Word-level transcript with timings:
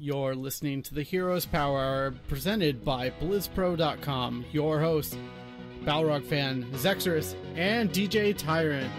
You're 0.00 0.36
listening 0.36 0.82
to 0.82 0.94
the 0.94 1.02
Heroes 1.02 1.44
Power 1.44 1.80
Hour 1.80 2.14
presented 2.28 2.84
by 2.84 3.10
BlizzPro.com. 3.10 4.44
Your 4.52 4.78
hosts, 4.78 5.18
Balrog 5.82 6.24
fan 6.24 6.70
Zexorus 6.74 7.34
and 7.56 7.90
DJ 7.90 8.36
Tyrant. 8.36 8.92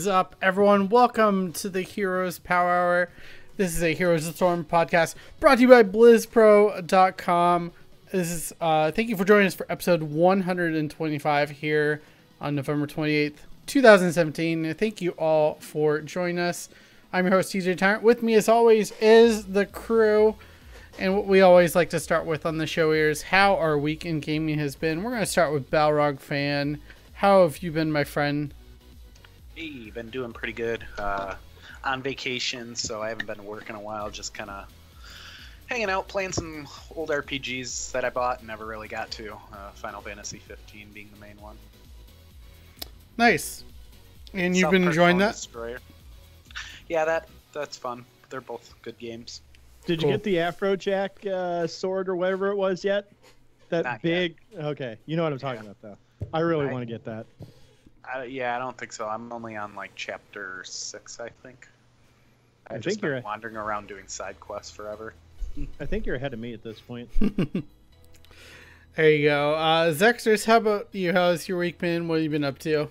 Is 0.00 0.06
up, 0.06 0.34
everyone? 0.40 0.88
Welcome 0.88 1.52
to 1.52 1.68
the 1.68 1.82
Heroes 1.82 2.38
Power 2.38 2.70
Hour. 2.70 3.10
This 3.58 3.76
is 3.76 3.82
a 3.82 3.92
Heroes 3.92 4.26
of 4.26 4.34
Storm 4.34 4.64
podcast 4.64 5.14
brought 5.40 5.56
to 5.56 5.60
you 5.60 5.68
by 5.68 5.82
BlizzPro.com. 5.82 7.72
This 8.10 8.30
is 8.30 8.54
uh, 8.62 8.92
thank 8.92 9.10
you 9.10 9.16
for 9.18 9.26
joining 9.26 9.48
us 9.48 9.54
for 9.54 9.70
episode 9.70 10.04
125 10.04 11.50
here 11.50 12.00
on 12.40 12.54
November 12.54 12.86
28th, 12.86 13.34
2017. 13.66 14.72
Thank 14.72 15.02
you 15.02 15.10
all 15.18 15.56
for 15.56 16.00
joining 16.00 16.38
us. 16.38 16.70
I'm 17.12 17.26
your 17.26 17.34
host, 17.34 17.52
TJ 17.52 17.76
Tyrant. 17.76 18.02
With 18.02 18.22
me, 18.22 18.32
as 18.32 18.48
always, 18.48 18.92
is 19.02 19.44
the 19.44 19.66
crew. 19.66 20.34
And 20.98 21.14
what 21.14 21.26
we 21.26 21.42
always 21.42 21.76
like 21.76 21.90
to 21.90 22.00
start 22.00 22.24
with 22.24 22.46
on 22.46 22.56
the 22.56 22.66
show 22.66 22.90
here 22.94 23.10
is 23.10 23.20
how 23.20 23.56
our 23.56 23.76
week 23.76 24.06
in 24.06 24.20
gaming 24.20 24.58
has 24.60 24.76
been. 24.76 25.02
We're 25.02 25.10
going 25.10 25.20
to 25.20 25.26
start 25.26 25.52
with 25.52 25.70
Balrog 25.70 26.20
Fan. 26.20 26.80
How 27.12 27.42
have 27.42 27.62
you 27.62 27.70
been, 27.70 27.92
my 27.92 28.04
friend? 28.04 28.54
Hey, 29.60 29.90
been 29.90 30.08
doing 30.08 30.32
pretty 30.32 30.54
good. 30.54 30.86
Uh, 30.96 31.34
on 31.84 32.00
vacation, 32.02 32.74
so 32.74 33.02
I 33.02 33.10
haven't 33.10 33.26
been 33.26 33.44
working 33.44 33.76
a 33.76 33.80
while. 33.80 34.10
Just 34.10 34.32
kind 34.32 34.48
of 34.48 34.64
hanging 35.66 35.90
out, 35.90 36.08
playing 36.08 36.32
some 36.32 36.66
old 36.96 37.10
RPGs 37.10 37.92
that 37.92 38.02
I 38.02 38.08
bought 38.08 38.38
and 38.38 38.48
never 38.48 38.64
really 38.64 38.88
got 38.88 39.10
to. 39.12 39.34
Uh, 39.34 39.70
Final 39.74 40.00
Fantasy 40.00 40.38
15 40.38 40.88
being 40.94 41.10
the 41.12 41.20
main 41.20 41.36
one. 41.42 41.58
Nice. 43.18 43.64
And 44.32 44.56
you've 44.56 44.62
South 44.64 44.72
been 44.72 44.84
enjoying 44.84 45.18
that? 45.18 45.32
Destroyer. 45.32 45.80
Yeah, 46.88 47.04
that 47.04 47.28
that's 47.52 47.76
fun. 47.76 48.06
They're 48.30 48.40
both 48.40 48.74
good 48.80 48.98
games. 48.98 49.42
Did 49.84 50.00
Cool. 50.00 50.08
you 50.08 50.14
get 50.16 50.22
the 50.24 50.36
Afrojack 50.36 51.26
uh, 51.26 51.66
sword 51.66 52.08
or 52.08 52.16
whatever 52.16 52.48
it 52.48 52.56
was 52.56 52.82
yet? 52.82 53.12
That 53.68 53.84
Not 53.84 53.92
yet. 53.92 54.02
big. 54.02 54.36
Okay, 54.56 54.96
you 55.04 55.18
know 55.18 55.22
what 55.24 55.32
I'm 55.34 55.38
talking 55.38 55.60
about 55.60 55.76
though. 55.82 55.98
I 56.32 56.40
really 56.40 56.66
I- 56.66 56.72
want 56.72 56.80
to 56.80 56.86
get 56.90 57.04
that. 57.04 57.26
I, 58.12 58.24
yeah, 58.24 58.56
I 58.56 58.58
don't 58.58 58.76
think 58.76 58.92
so. 58.92 59.06
I'm 59.08 59.32
only 59.32 59.56
on 59.56 59.74
like 59.74 59.92
chapter 59.94 60.62
six, 60.64 61.20
I 61.20 61.28
think. 61.42 61.68
I 62.66 62.74
I've 62.74 62.84
think 62.84 63.00
been 63.00 63.10
you're- 63.10 63.20
wandering 63.22 63.56
around 63.56 63.88
doing 63.88 64.06
side 64.08 64.38
quests 64.40 64.70
forever. 64.74 65.14
I 65.80 65.86
think 65.86 66.06
you're 66.06 66.16
ahead 66.16 66.32
of 66.34 66.38
me 66.40 66.52
at 66.54 66.62
this 66.62 66.80
point. 66.80 67.08
There 68.96 69.08
you 69.08 69.28
go. 69.28 69.54
Uh, 69.54 69.92
Zexers, 69.94 70.44
how 70.44 70.56
about 70.56 70.88
you? 70.92 71.12
How's 71.12 71.48
your 71.48 71.58
week 71.58 71.78
been? 71.78 72.08
What 72.08 72.16
have 72.16 72.24
you 72.24 72.28
been 72.30 72.42
up 72.44 72.58
to? 72.58 72.88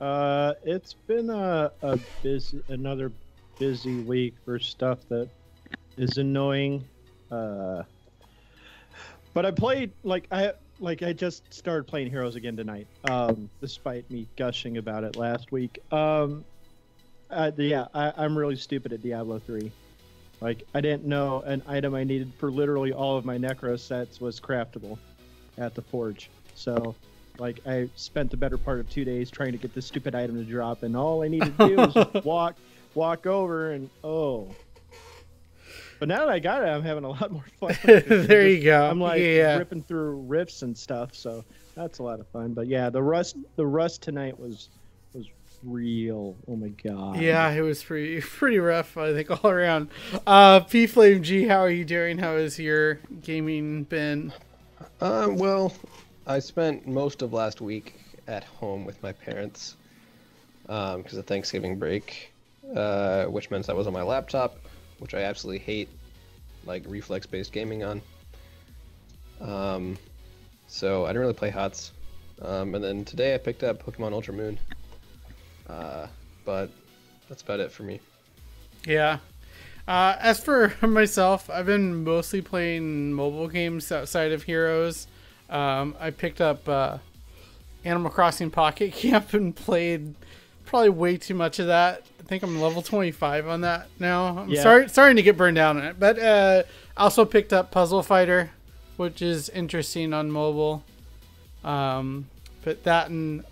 Uh, 0.00 0.54
it's 0.64 0.94
been 0.94 1.28
a, 1.28 1.70
a 1.82 1.98
busy, 2.22 2.62
another 2.68 3.12
busy 3.58 4.00
week 4.00 4.34
for 4.44 4.58
stuff 4.58 4.98
that 5.10 5.28
is 5.98 6.16
annoying. 6.16 6.82
Uh, 7.30 7.82
but 9.34 9.44
I 9.44 9.50
played 9.50 9.92
like 10.02 10.26
I 10.32 10.52
like 10.80 11.02
I 11.02 11.12
just 11.12 11.52
started 11.52 11.86
playing 11.86 12.10
Heroes 12.10 12.36
again 12.36 12.56
tonight. 12.56 12.86
Um, 13.04 13.48
despite 13.60 14.10
me 14.10 14.26
gushing 14.36 14.78
about 14.78 15.04
it 15.04 15.16
last 15.16 15.52
week. 15.52 15.78
Um, 15.92 16.44
uh, 17.30 17.50
yeah, 17.56 17.86
I, 17.94 18.12
I'm 18.16 18.36
really 18.36 18.56
stupid 18.56 18.92
at 18.92 19.02
Diablo 19.02 19.38
three. 19.38 19.72
Like 20.40 20.64
I 20.74 20.80
didn't 20.80 21.04
know 21.04 21.40
an 21.42 21.62
item 21.66 21.94
I 21.94 22.04
needed 22.04 22.32
for 22.38 22.50
literally 22.50 22.92
all 22.92 23.16
of 23.16 23.24
my 23.24 23.38
Necro 23.38 23.78
sets 23.78 24.20
was 24.20 24.40
craftable 24.40 24.98
at 25.56 25.74
the 25.74 25.82
forge. 25.82 26.30
So 26.54 26.94
like 27.38 27.60
I 27.66 27.88
spent 27.96 28.30
the 28.30 28.36
better 28.36 28.58
part 28.58 28.80
of 28.80 28.90
two 28.90 29.04
days 29.04 29.30
trying 29.30 29.52
to 29.52 29.58
get 29.58 29.74
this 29.74 29.86
stupid 29.86 30.14
item 30.14 30.36
to 30.36 30.44
drop, 30.44 30.82
and 30.82 30.96
all 30.96 31.22
I 31.22 31.28
needed 31.28 31.56
to 31.58 31.68
do 31.68 31.76
was 31.76 32.08
walk, 32.24 32.56
walk 32.94 33.26
over, 33.26 33.72
and 33.72 33.88
oh. 34.04 34.54
But 36.02 36.08
now 36.08 36.26
that 36.26 36.30
I 36.30 36.40
got 36.40 36.64
it, 36.64 36.66
I'm 36.66 36.82
having 36.82 37.04
a 37.04 37.10
lot 37.10 37.30
more 37.30 37.44
fun. 37.60 37.76
there 37.84 38.48
you 38.48 38.64
go. 38.64 38.90
I'm 38.90 39.00
like 39.00 39.22
yeah. 39.22 39.56
ripping 39.56 39.84
through 39.84 40.16
rifts 40.22 40.62
and 40.62 40.76
stuff, 40.76 41.14
so 41.14 41.44
that's 41.76 42.00
a 42.00 42.02
lot 42.02 42.18
of 42.18 42.26
fun. 42.26 42.54
But 42.54 42.66
yeah, 42.66 42.90
the 42.90 43.00
rust, 43.00 43.36
the 43.54 43.64
rust 43.64 44.02
tonight 44.02 44.36
was 44.36 44.68
was 45.14 45.28
real. 45.62 46.34
Oh 46.48 46.56
my 46.56 46.70
god. 46.70 47.20
Yeah, 47.20 47.48
it 47.52 47.60
was 47.60 47.84
pretty 47.84 48.20
pretty 48.20 48.58
rough, 48.58 48.96
I 48.96 49.12
think, 49.12 49.30
all 49.30 49.48
around. 49.48 49.90
Uh, 50.26 50.58
P 50.58 50.88
Flame 50.88 51.22
G, 51.22 51.46
how 51.46 51.60
are 51.60 51.70
you 51.70 51.84
doing? 51.84 52.18
How 52.18 52.34
has 52.34 52.58
your 52.58 52.94
gaming 53.22 53.84
been? 53.84 54.32
Um, 55.00 55.36
well, 55.36 55.72
I 56.26 56.40
spent 56.40 56.84
most 56.84 57.22
of 57.22 57.32
last 57.32 57.60
week 57.60 57.94
at 58.26 58.42
home 58.42 58.84
with 58.84 59.00
my 59.04 59.12
parents 59.12 59.76
because 60.66 61.14
of 61.14 61.26
Thanksgiving 61.26 61.78
break, 61.78 62.32
uh, 62.74 63.26
which 63.26 63.52
meant 63.52 63.70
I 63.70 63.72
was 63.72 63.86
on 63.86 63.92
my 63.92 64.02
laptop, 64.02 64.58
which 65.02 65.14
I 65.14 65.22
absolutely 65.22 65.58
hate, 65.58 65.88
like 66.64 66.84
reflex-based 66.86 67.52
gaming 67.52 67.82
on. 67.82 68.00
Um, 69.40 69.98
so 70.68 71.04
I 71.04 71.08
didn't 71.08 71.22
really 71.22 71.34
play 71.34 71.50
HOTS. 71.50 71.90
Um, 72.40 72.76
and 72.76 72.84
then 72.84 73.04
today 73.04 73.34
I 73.34 73.38
picked 73.38 73.64
up 73.64 73.84
Pokemon 73.84 74.12
Ultra 74.12 74.32
Moon. 74.32 74.60
Uh, 75.68 76.06
but 76.44 76.70
that's 77.28 77.42
about 77.42 77.58
it 77.58 77.72
for 77.72 77.82
me. 77.82 77.98
Yeah. 78.86 79.18
Uh, 79.88 80.14
as 80.20 80.38
for 80.38 80.72
myself, 80.86 81.50
I've 81.50 81.66
been 81.66 82.04
mostly 82.04 82.40
playing 82.40 83.12
mobile 83.12 83.48
games 83.48 83.90
outside 83.90 84.30
of 84.30 84.44
Heroes. 84.44 85.08
Um, 85.50 85.96
I 85.98 86.10
picked 86.10 86.40
up 86.40 86.68
uh, 86.68 86.98
Animal 87.84 88.12
Crossing 88.12 88.50
Pocket 88.50 88.92
Camp 88.94 89.34
and 89.34 89.54
played 89.54 90.14
probably 90.72 90.88
way 90.88 91.18
too 91.18 91.34
much 91.34 91.58
of 91.58 91.66
that. 91.66 92.02
I 92.18 92.22
think 92.22 92.42
I'm 92.42 92.58
level 92.58 92.80
25 92.80 93.46
on 93.46 93.60
that 93.60 93.88
now. 93.98 94.38
I'm 94.38 94.48
Yeah. 94.48 94.62
sorry, 94.62 94.88
starting 94.88 95.16
to 95.16 95.22
get 95.22 95.36
burned 95.36 95.54
down 95.56 95.76
on 95.76 95.84
it. 95.84 96.00
But 96.00 96.18
uh, 96.18 96.62
I 96.96 97.02
also 97.02 97.26
picked 97.26 97.52
up 97.52 97.70
Puzzle 97.70 98.02
Fighter, 98.02 98.52
which 98.96 99.20
is 99.20 99.50
interesting 99.50 100.14
on 100.14 100.30
mobile. 100.30 100.82
Um, 101.62 102.26
but 102.64 102.84
that 102.84 103.10
and 103.10 103.40
a 103.40 103.44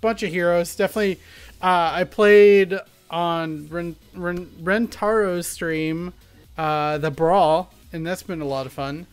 bunch 0.00 0.22
of 0.22 0.30
heroes. 0.30 0.74
Definitely, 0.74 1.20
uh, 1.60 1.90
I 1.92 2.04
played 2.04 2.78
on 3.10 3.68
Ren, 3.68 3.96
Ren, 4.14 4.46
Rentaro's 4.62 5.46
stream, 5.46 6.14
uh, 6.56 6.96
the 6.96 7.10
Brawl, 7.10 7.70
and 7.92 8.06
that's 8.06 8.22
been 8.22 8.40
a 8.40 8.46
lot 8.46 8.64
of 8.64 8.72
fun. 8.72 9.06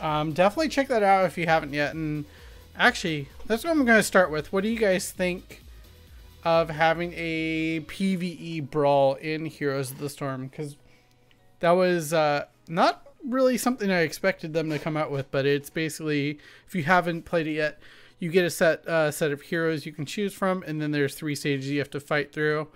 Um, 0.00 0.32
definitely 0.32 0.70
check 0.70 0.88
that 0.88 1.02
out 1.02 1.26
if 1.26 1.36
you 1.36 1.44
haven't 1.44 1.74
yet. 1.74 1.94
And 1.94 2.24
actually, 2.78 3.28
that's 3.46 3.62
what 3.62 3.72
I'm 3.72 3.84
going 3.84 3.98
to 3.98 4.02
start 4.02 4.30
with. 4.30 4.54
What 4.54 4.62
do 4.62 4.70
you 4.70 4.78
guys 4.78 5.10
think 5.12 5.60
of 6.48 6.70
having 6.70 7.12
a 7.14 7.80
PVE 7.80 8.70
brawl 8.70 9.14
in 9.16 9.44
Heroes 9.44 9.90
of 9.90 9.98
the 9.98 10.08
Storm? 10.08 10.46
Because 10.46 10.76
that 11.60 11.72
was 11.72 12.14
uh, 12.14 12.46
not 12.68 13.06
really 13.22 13.58
something 13.58 13.90
I 13.90 14.00
expected 14.00 14.54
them 14.54 14.70
to 14.70 14.78
come 14.78 14.96
out 14.96 15.10
with, 15.10 15.30
but 15.30 15.44
it's 15.44 15.68
basically 15.68 16.38
if 16.66 16.74
you 16.74 16.84
haven't 16.84 17.26
played 17.26 17.46
it 17.46 17.52
yet, 17.52 17.80
you 18.18 18.30
get 18.30 18.44
a 18.44 18.50
set 18.50 18.86
uh, 18.88 19.10
set 19.10 19.30
of 19.30 19.42
heroes 19.42 19.84
you 19.84 19.92
can 19.92 20.06
choose 20.06 20.32
from, 20.32 20.64
and 20.66 20.80
then 20.80 20.90
there's 20.90 21.14
three 21.14 21.34
stages 21.34 21.70
you 21.70 21.78
have 21.80 21.90
to 21.90 22.00
fight 22.00 22.32
through. 22.32 22.68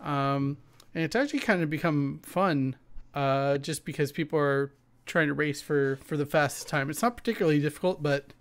Um, 0.00 0.56
and 0.94 1.04
it's 1.04 1.14
actually 1.14 1.40
kind 1.40 1.62
of 1.62 1.68
become 1.68 2.20
fun, 2.24 2.76
uh, 3.14 3.58
just 3.58 3.84
because 3.84 4.12
people 4.12 4.38
are 4.38 4.72
trying 5.04 5.28
to 5.28 5.34
race 5.34 5.60
for 5.60 5.98
for 6.04 6.16
the 6.16 6.26
fastest 6.26 6.68
time. 6.68 6.88
It's 6.88 7.02
not 7.02 7.18
particularly 7.18 7.60
difficult, 7.60 8.02
but 8.02 8.32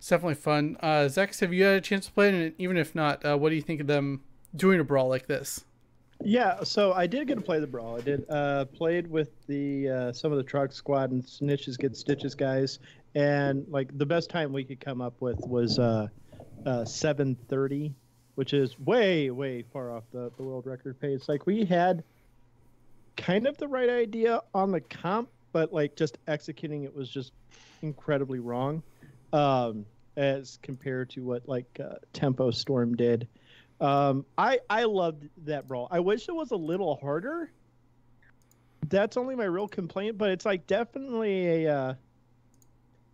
it's 0.00 0.08
definitely 0.08 0.34
fun. 0.34 0.78
Uh, 0.80 1.10
Zex, 1.10 1.40
have 1.40 1.52
you 1.52 1.62
had 1.62 1.74
a 1.74 1.80
chance 1.82 2.06
to 2.06 2.12
play 2.12 2.28
it? 2.30 2.34
And 2.34 2.54
even 2.56 2.78
if 2.78 2.94
not, 2.94 3.22
uh, 3.22 3.36
what 3.36 3.50
do 3.50 3.54
you 3.54 3.60
think 3.60 3.82
of 3.82 3.86
them 3.86 4.22
doing 4.56 4.80
a 4.80 4.84
brawl 4.84 5.10
like 5.10 5.26
this? 5.26 5.66
Yeah, 6.24 6.64
so 6.64 6.94
I 6.94 7.06
did 7.06 7.28
get 7.28 7.34
to 7.34 7.42
play 7.42 7.60
the 7.60 7.66
brawl. 7.66 7.98
I 7.98 8.00
did 8.00 8.24
uh, 8.30 8.64
played 8.64 9.06
with 9.06 9.28
the 9.46 9.90
uh, 9.90 10.12
some 10.12 10.32
of 10.32 10.38
the 10.38 10.42
truck 10.42 10.72
squad 10.72 11.10
and 11.10 11.22
snitches 11.22 11.78
get 11.78 11.94
stitches 11.94 12.34
guys, 12.34 12.78
and 13.14 13.66
like 13.68 13.96
the 13.98 14.06
best 14.06 14.30
time 14.30 14.54
we 14.54 14.64
could 14.64 14.80
come 14.80 15.02
up 15.02 15.20
with 15.20 15.38
was 15.46 15.78
uh, 15.78 16.08
uh, 16.64 16.84
7:30, 16.84 17.92
which 18.36 18.54
is 18.54 18.78
way 18.80 19.28
way 19.30 19.64
far 19.70 19.94
off 19.94 20.04
the, 20.12 20.32
the 20.38 20.42
world 20.42 20.64
record 20.64 20.98
pace. 20.98 21.28
Like 21.28 21.44
we 21.44 21.66
had 21.66 22.04
kind 23.18 23.46
of 23.46 23.58
the 23.58 23.68
right 23.68 23.90
idea 23.90 24.40
on 24.54 24.72
the 24.72 24.80
comp, 24.80 25.28
but 25.52 25.74
like 25.74 25.94
just 25.94 26.16
executing 26.26 26.84
it 26.84 26.96
was 26.96 27.10
just 27.10 27.32
incredibly 27.82 28.38
wrong, 28.38 28.82
um, 29.32 29.86
as 30.16 30.58
compared 30.62 31.10
to 31.10 31.24
what 31.24 31.48
like 31.48 31.80
uh, 31.82 31.94
Tempo 32.12 32.50
Storm 32.50 32.96
did. 32.96 33.28
Um, 33.80 34.26
I 34.36 34.60
I 34.68 34.84
loved 34.84 35.28
that 35.46 35.66
brawl. 35.68 35.88
I 35.90 36.00
wish 36.00 36.28
it 36.28 36.34
was 36.34 36.50
a 36.50 36.56
little 36.56 36.96
harder. 36.96 37.50
that's 38.88 39.16
only 39.16 39.36
my 39.36 39.44
real 39.44 39.68
complaint, 39.68 40.18
but 40.18 40.30
it's 40.30 40.44
like 40.44 40.66
definitely 40.66 41.64
a 41.64 41.74
uh, 41.74 41.94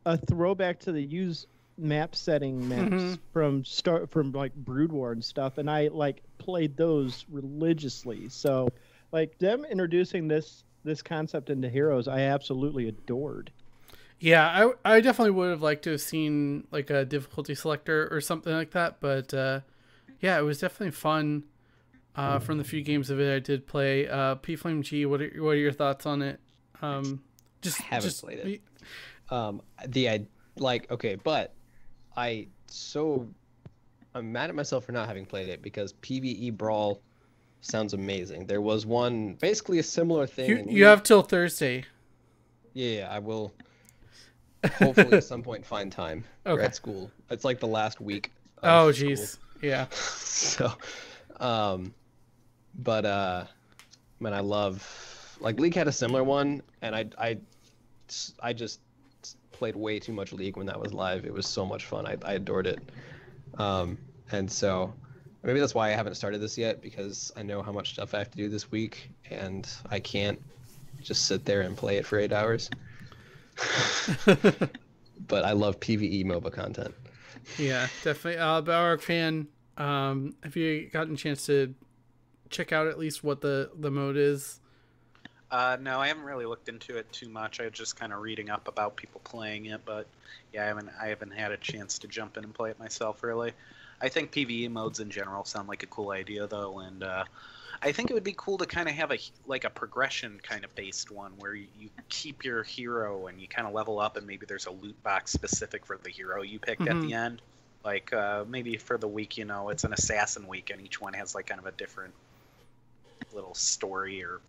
a 0.06 0.16
throwback 0.16 0.80
to 0.80 0.92
the 0.92 1.02
use 1.02 1.46
map 1.78 2.14
setting 2.14 2.66
maps 2.69 2.90
Mhm. 3.02 3.19
from 3.32 3.64
start 3.64 4.10
from 4.10 4.32
like 4.32 4.54
Brood 4.54 4.90
War 4.90 5.12
and 5.12 5.22
stuff, 5.24 5.58
and 5.58 5.70
I 5.70 5.88
like 5.88 6.22
played 6.38 6.76
those 6.76 7.26
religiously. 7.28 8.28
So, 8.30 8.69
like 9.12 9.38
them 9.38 9.64
introducing 9.64 10.28
this 10.28 10.64
this 10.84 11.02
concept 11.02 11.50
into 11.50 11.69
Heroes, 11.69 12.08
I 12.08 12.20
absolutely 12.20 12.88
adored. 12.88 13.50
Yeah, 14.18 14.72
I, 14.84 14.96
I 14.96 15.00
definitely 15.00 15.32
would 15.32 15.50
have 15.50 15.62
liked 15.62 15.84
to 15.84 15.92
have 15.92 16.00
seen 16.00 16.66
like 16.70 16.90
a 16.90 17.04
difficulty 17.04 17.54
selector 17.54 18.08
or 18.10 18.20
something 18.20 18.52
like 18.52 18.70
that, 18.70 18.96
but 19.00 19.34
uh, 19.34 19.60
yeah, 20.20 20.38
it 20.38 20.42
was 20.42 20.58
definitely 20.58 20.92
fun. 20.92 21.44
Uh, 22.14 22.38
from 22.38 22.56
the 22.56 22.64
few 22.64 22.80
games 22.80 23.10
of 23.10 23.20
it 23.20 23.30
I 23.30 23.40
did 23.40 23.66
play, 23.66 24.08
uh, 24.08 24.36
P 24.36 24.56
Flame 24.56 24.80
G, 24.80 25.04
what 25.04 25.20
are 25.20 25.30
what 25.36 25.50
are 25.50 25.56
your 25.56 25.70
thoughts 25.70 26.06
on 26.06 26.22
it? 26.22 26.40
Um, 26.80 27.22
just 27.60 27.78
haven't 27.78 28.08
just, 28.08 28.22
played 28.22 28.38
it. 28.38 28.62
Um, 29.30 29.60
the 29.86 30.08
I 30.08 30.26
like 30.56 30.90
okay, 30.90 31.16
but 31.16 31.52
I 32.16 32.46
so 32.69 33.28
I'm 34.14 34.32
mad 34.32 34.48
at 34.48 34.56
myself 34.56 34.86
for 34.86 34.92
not 34.92 35.08
having 35.08 35.26
played 35.26 35.50
it 35.50 35.60
because 35.60 35.92
PVE 35.94 36.56
Brawl 36.56 37.02
sounds 37.60 37.92
amazing. 37.92 38.46
There 38.46 38.62
was 38.62 38.86
one 38.86 39.34
basically 39.34 39.78
a 39.78 39.82
similar 39.82 40.26
thing. 40.26 40.48
You 40.48 40.64
you 40.69 40.84
have 40.86 41.02
till 41.02 41.20
Thursday. 41.20 41.84
Yeah, 42.72 43.00
yeah, 43.00 43.08
I 43.10 43.19
will. 43.19 43.52
Hopefully, 44.74 45.16
at 45.16 45.24
some 45.24 45.42
point, 45.42 45.64
find 45.64 45.90
time. 45.90 46.24
We're 46.44 46.52
Okay. 46.52 46.64
at 46.64 46.74
school. 46.74 47.10
It's 47.30 47.44
like 47.44 47.60
the 47.60 47.66
last 47.66 48.00
week. 48.00 48.32
of 48.62 48.88
Oh 48.88 48.92
jeez, 48.92 49.38
yeah. 49.62 49.86
so, 49.90 50.72
um, 51.40 51.94
but 52.78 53.04
uh, 53.04 53.44
man, 54.20 54.34
I 54.34 54.40
love 54.40 55.36
like 55.40 55.58
League 55.60 55.74
had 55.74 55.88
a 55.88 55.92
similar 55.92 56.24
one, 56.24 56.62
and 56.82 56.94
I 56.94 57.06
I 57.18 57.38
I 58.40 58.52
just 58.52 58.80
played 59.52 59.76
way 59.76 59.98
too 59.98 60.12
much 60.12 60.32
League 60.32 60.56
when 60.56 60.66
that 60.66 60.78
was 60.78 60.92
live. 60.92 61.24
It 61.24 61.32
was 61.32 61.46
so 61.46 61.64
much 61.64 61.84
fun. 61.86 62.06
I 62.06 62.16
I 62.24 62.34
adored 62.34 62.66
it. 62.66 62.80
Um, 63.58 63.98
and 64.32 64.50
so 64.50 64.92
maybe 65.42 65.60
that's 65.60 65.74
why 65.74 65.88
I 65.88 65.92
haven't 65.92 66.14
started 66.16 66.40
this 66.40 66.58
yet 66.58 66.82
because 66.82 67.32
I 67.36 67.42
know 67.42 67.62
how 67.62 67.72
much 67.72 67.92
stuff 67.94 68.14
I 68.14 68.19
have 68.19 68.30
to 68.30 68.36
do 68.36 68.48
this 68.48 68.70
week, 68.70 69.10
and 69.30 69.69
I 69.90 70.00
can't 70.00 70.40
just 71.02 71.26
sit 71.26 71.44
there 71.44 71.60
and 71.62 71.76
play 71.76 71.96
it 71.98 72.06
for 72.06 72.19
eight 72.19 72.32
hours. 72.32 72.69
but 75.29 75.44
I 75.44 75.53
love 75.53 75.81
PVE 75.81 76.25
MOBA 76.25 76.53
content. 76.53 76.94
Yeah, 77.58 77.88
definitely. 78.03 78.38
Uh, 78.38 78.62
Balrog 78.62 79.00
fan. 79.00 79.49
Um, 79.76 80.35
have 80.43 80.56
you 80.56 80.88
gotten 80.93 81.14
a 81.14 81.17
chance 81.17 81.47
to 81.47 81.75
check 82.50 82.73
out 82.73 82.87
at 82.87 82.99
least 82.99 83.23
what 83.23 83.41
the 83.41 83.70
the 83.79 83.91
mode 83.91 84.17
is? 84.17 84.61
Uh, 85.50 85.76
no, 85.81 86.00
I 86.00 86.08
haven't 86.08 86.25
really 86.25 86.44
looked 86.44 86.69
into 86.69 86.97
it 86.97 87.11
too 87.12 87.29
much. 87.29 87.61
I 87.61 87.64
was 87.64 87.73
just 87.73 87.99
kind 87.99 88.12
of 88.12 88.20
reading 88.20 88.50
up 88.50 88.67
about 88.67 88.97
people 88.97 89.20
playing 89.23 89.67
it, 89.67 89.82
but 89.85 90.06
yeah, 90.53 90.64
I 90.64 90.67
haven't 90.67 90.91
I 91.00 91.06
haven't 91.08 91.32
had 91.32 91.53
a 91.53 91.56
chance 91.56 91.99
to 92.00 92.08
jump 92.08 92.37
in 92.37 92.44
and 92.44 92.53
play 92.55 92.70
it 92.70 92.79
myself 92.79 93.23
really. 93.23 93.53
I 94.00 94.08
think 94.08 94.32
PVE 94.32 94.70
modes 94.70 95.00
in 95.00 95.11
general 95.11 95.44
sound 95.44 95.69
like 95.69 95.82
a 95.82 95.87
cool 95.87 96.11
idea 96.11 96.47
though, 96.47 96.81
and 96.81 97.03
uh, 97.03 97.25
I 97.82 97.93
think 97.93 98.11
it 98.11 98.14
would 98.14 98.25
be 98.25 98.34
cool 98.37 98.58
to 98.58 98.67
kind 98.67 98.88
of 98.88 98.94
have 98.94 99.12
a 99.12 99.19
like 99.46 99.64
a 99.64 99.70
progression 99.70 100.40
kind 100.43 100.64
of 100.64 100.75
based 100.75 101.11
one 101.11 101.32
where 101.38 101.55
you, 101.55 101.67
you 101.78 101.90
keep 102.08 102.44
your 102.44 102.62
hero 102.62 103.26
and 103.26 103.40
you 103.40 103.49
kind 103.49 103.67
of 103.67 103.75
level 103.75 103.99
up, 103.99 104.17
and 104.17 104.26
maybe 104.26 104.46
there's 104.46 104.67
a 104.67 104.70
loot 104.70 105.00
box 105.02 105.32
specific 105.32 105.87
for 105.87 105.99
the 105.99 106.11
hero 106.11 106.43
you 106.43 106.58
picked 106.58 106.87
at 106.87 106.96
Mhm. 106.96 107.02
the 107.02 107.14
end. 107.14 107.43
Like 107.84 108.12
uh, 108.12 108.44
maybe 108.49 108.76
for 108.76 108.99
the 108.99 109.08
week, 109.08 109.37
you 109.38 109.44
know, 109.44 109.69
it's 109.69 109.84
an 109.84 109.93
assassin 109.93 110.49
week, 110.49 110.70
and 110.70 110.81
each 110.81 111.00
one 111.00 111.14
has 111.14 111.34
like 111.34 111.46
kind 111.46 111.61
of 111.61 111.67
a 111.67 111.73
different 111.73 112.14
little 113.32 113.55
story 113.55 114.22
or 114.22 114.40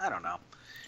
I 0.00 0.08
don't 0.08 0.22
know, 0.22 0.38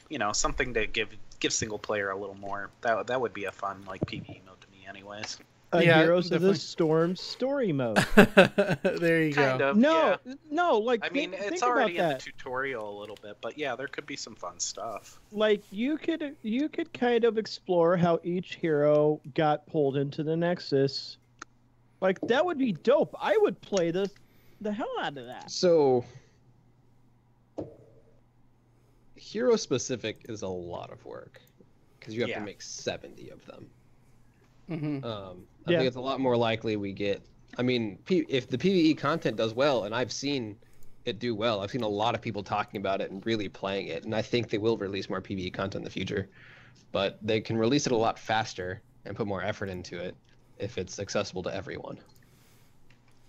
you 0.08 0.18
know, 0.18 0.32
something 0.32 0.74
to 0.74 0.86
give 0.86 1.08
give 1.40 1.52
single 1.52 1.78
player 1.78 2.10
a 2.10 2.16
little 2.16 2.34
more. 2.36 2.70
That 2.82 3.06
that 3.08 3.20
would 3.20 3.32
be 3.34 3.44
a 3.44 3.52
fun 3.52 3.84
like 3.86 4.00
PvE 4.06 4.44
mode 4.44 4.60
to 4.60 4.70
me, 4.70 4.86
anyways. 4.88 5.38
A 5.72 5.82
Yeah, 5.84 6.02
Heroes 6.02 6.30
of 6.30 6.42
the 6.42 6.54
Storm 6.54 7.16
story 7.16 7.72
mode. 7.72 7.96
there 8.16 9.22
you 9.24 9.34
Kind 9.34 9.58
go. 9.58 9.70
of. 9.70 9.76
No, 9.76 10.16
yeah. 10.24 10.34
no, 10.50 10.78
like 10.78 11.04
I 11.04 11.10
mean, 11.10 11.30
think, 11.32 11.42
it's 11.42 11.50
think 11.50 11.62
already 11.64 11.96
in 11.96 12.04
about 12.04 12.18
the 12.20 12.24
tutorial 12.30 12.96
a 12.96 13.00
little 13.00 13.18
bit, 13.20 13.36
but 13.40 13.58
yeah, 13.58 13.74
there 13.74 13.88
could 13.88 14.06
be 14.06 14.16
some 14.16 14.36
fun 14.36 14.60
stuff. 14.60 15.18
like 15.32 15.62
you 15.72 15.98
could 15.98 16.36
you 16.42 16.68
could 16.68 16.92
kind 16.92 17.24
of 17.24 17.36
explore 17.36 17.96
how 17.96 18.20
each 18.22 18.54
hero 18.56 19.20
got 19.34 19.66
pulled 19.66 19.96
into 19.96 20.22
the 20.22 20.36
Nexus. 20.36 21.18
Like 22.00 22.20
that 22.22 22.46
would 22.46 22.58
be 22.58 22.72
dope. 22.72 23.14
I 23.20 23.36
would 23.40 23.60
play 23.60 23.90
the 23.90 24.08
the 24.60 24.72
hell 24.72 24.88
out 25.00 25.18
of 25.18 25.26
that. 25.26 25.50
So, 25.50 26.04
hero 29.16 29.56
specific 29.56 30.26
is 30.28 30.42
a 30.42 30.48
lot 30.48 30.90
of 30.90 31.04
work 31.04 31.40
because 31.98 32.14
you 32.14 32.20
have 32.20 32.28
Yeah. 32.30 32.38
to 32.38 32.44
make 32.44 32.62
70 32.62 33.30
of 33.30 33.44
them. 33.46 33.68
Hmm 34.68 34.98
Um, 35.02 35.48
I 35.66 35.72
Yeah. 35.72 35.78
think 35.78 35.88
it's 35.88 35.96
a 35.96 36.00
lot 36.00 36.20
more 36.20 36.36
likely 36.36 36.76
we 36.76 36.92
get. 36.92 37.26
I 37.58 37.62
mean, 37.62 37.98
P, 38.04 38.18
if 38.28 38.48
the 38.48 38.58
PVE 38.58 38.94
content 38.94 39.36
does 39.36 39.54
well, 39.54 39.84
and 39.84 39.94
I've 39.94 40.12
seen 40.12 40.60
it 41.04 41.18
do 41.18 41.34
well, 41.34 41.60
I've 41.60 41.70
seen 41.70 41.82
a 41.82 41.88
lot 41.88 42.14
of 42.14 42.22
people 42.22 42.42
talking 42.42 42.80
about 42.80 43.00
it 43.00 43.10
and 43.10 43.24
really 43.24 43.48
playing 43.48 43.88
it, 43.88 44.04
and 44.04 44.14
I 44.14 44.22
think 44.22 44.50
they 44.50 44.58
will 44.58 44.76
release 44.78 45.08
more 45.08 45.22
PVE 45.22 45.50
content 45.52 45.76
in 45.82 45.84
the 45.84 45.90
future. 45.90 46.30
But 46.92 47.18
they 47.22 47.40
can 47.42 47.56
release 47.58 47.86
it 47.86 47.92
a 47.92 47.96
lot 47.96 48.18
faster 48.18 48.84
and 49.04 49.16
put 49.16 49.26
more 49.28 49.42
effort 49.42 49.68
into 49.70 50.00
it 50.00 50.18
if 50.56 50.78
it's 50.78 50.98
accessible 51.00 51.42
to 51.44 51.54
everyone. 51.54 52.04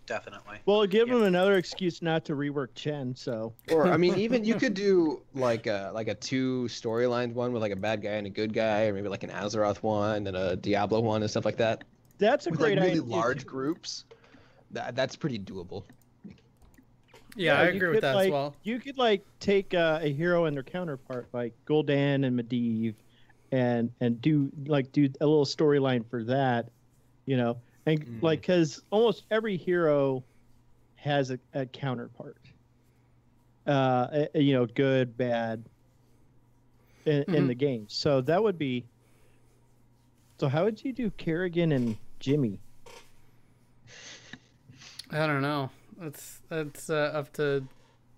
Definitely. 0.07 0.59
Well, 0.65 0.85
give 0.87 1.09
Yeah. 1.09 1.15
them 1.15 1.23
another 1.23 1.57
excuse 1.57 2.01
not 2.01 2.23
to 2.25 2.33
rework 2.33 2.69
Chen. 2.75 3.13
So 3.13 3.53
Or 3.69 3.87
I 3.87 3.97
mean, 3.97 4.15
even 4.17 4.43
you 4.45 4.55
could 4.55 4.73
do 4.73 5.21
like 5.33 5.67
a 5.67 5.91
like 5.93 6.07
a 6.07 6.15
two 6.15 6.63
storyline 6.69 7.33
one 7.33 7.51
with 7.51 7.61
like 7.61 7.73
a 7.73 7.75
bad 7.77 8.01
guy 8.01 8.11
and 8.11 8.25
a 8.25 8.29
good 8.29 8.53
guy, 8.53 8.85
or 8.87 8.93
maybe 8.93 9.09
like 9.09 9.23
an 9.23 9.29
Azeroth 9.29 9.83
one 9.83 10.25
and 10.27 10.35
a 10.35 10.55
Diablo 10.55 11.01
one 11.01 11.21
and 11.21 11.29
stuff 11.29 11.45
like 11.45 11.57
that. 11.57 11.83
that's 12.17 12.47
a 12.47 12.51
With 12.51 12.59
great 12.59 12.77
like 12.77 12.87
really 12.87 12.99
idea. 13.01 13.03
large 13.03 13.41
too. 13.41 13.49
groups. 13.49 14.05
That 14.71 14.95
that's 14.95 15.15
pretty 15.17 15.39
doable. 15.39 15.83
Yeah, 17.35 17.59
I 17.59 17.69
you 17.69 17.75
agree 17.75 17.89
with 17.89 17.97
could, 17.97 18.03
that 18.03 18.15
like, 18.15 18.25
as 18.27 18.31
well. 18.31 18.55
You 18.63 18.79
could 18.79 18.97
like 18.97 19.23
take 19.39 19.73
uh, 19.73 19.99
a 20.01 20.11
hero 20.11 20.45
and 20.45 20.55
their 20.55 20.63
counterpart, 20.63 21.27
like 21.33 21.53
Gul'dan 21.67 22.25
and 22.25 22.39
Medivh, 22.39 22.95
and 23.51 23.91
and 23.99 24.21
do 24.21 24.49
like 24.65 24.91
do 24.91 25.03
a 25.21 25.25
little 25.25 25.45
storyline 25.45 26.09
for 26.09 26.23
that, 26.23 26.69
you 27.25 27.37
know, 27.37 27.57
and 27.87 28.05
Mhm. 28.05 28.21
like 28.21 28.41
because 28.41 28.81
almost 28.91 29.23
every 29.31 29.57
hero 29.57 30.23
has 30.95 31.31
a, 31.31 31.39
a 31.53 31.65
counterpart. 31.65 32.37
Uh, 33.65 34.25
a- 34.35 34.39
you 34.41 34.53
know, 34.53 34.65
good, 34.67 35.17
bad. 35.17 35.63
In, 37.05 37.23
in 37.23 37.43
Mhm. 37.45 37.47
the 37.47 37.55
game, 37.55 37.85
so 37.89 38.19
that 38.21 38.43
would 38.43 38.57
be. 38.57 38.85
So 40.39 40.47
how 40.49 40.65
would 40.65 40.83
you 40.83 40.91
do 40.93 41.09
Kerrigan 41.11 41.71
and 41.71 41.97
Jimmy? 42.19 42.59
I 45.11 45.25
don't 45.25 45.41
know. 45.41 45.69
That's 45.97 46.41
that's 46.49 46.89
uh, 46.89 47.11
up 47.15 47.31
to 47.33 47.63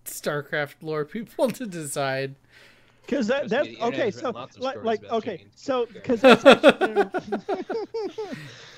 StarCraft 0.06 0.76
lore 0.82 1.06
people 1.18 1.50
to 1.52 1.66
decide. 1.68 2.36
Because 3.10 3.28
that 3.28 3.48
Trust 3.48 3.50
that's 3.50 3.68
me, 3.68 3.76
the 3.76 3.86
okay. 3.86 4.12
So 4.12 4.28
written 4.28 4.34
lots 4.34 4.56
of 4.58 4.62
like, 4.62 4.84
like 4.84 5.04
okay, 5.06 5.38
Jimmy. 5.38 5.50
so 5.56 5.86
because 5.94 6.22
that's 6.22 6.44
because 6.44 7.28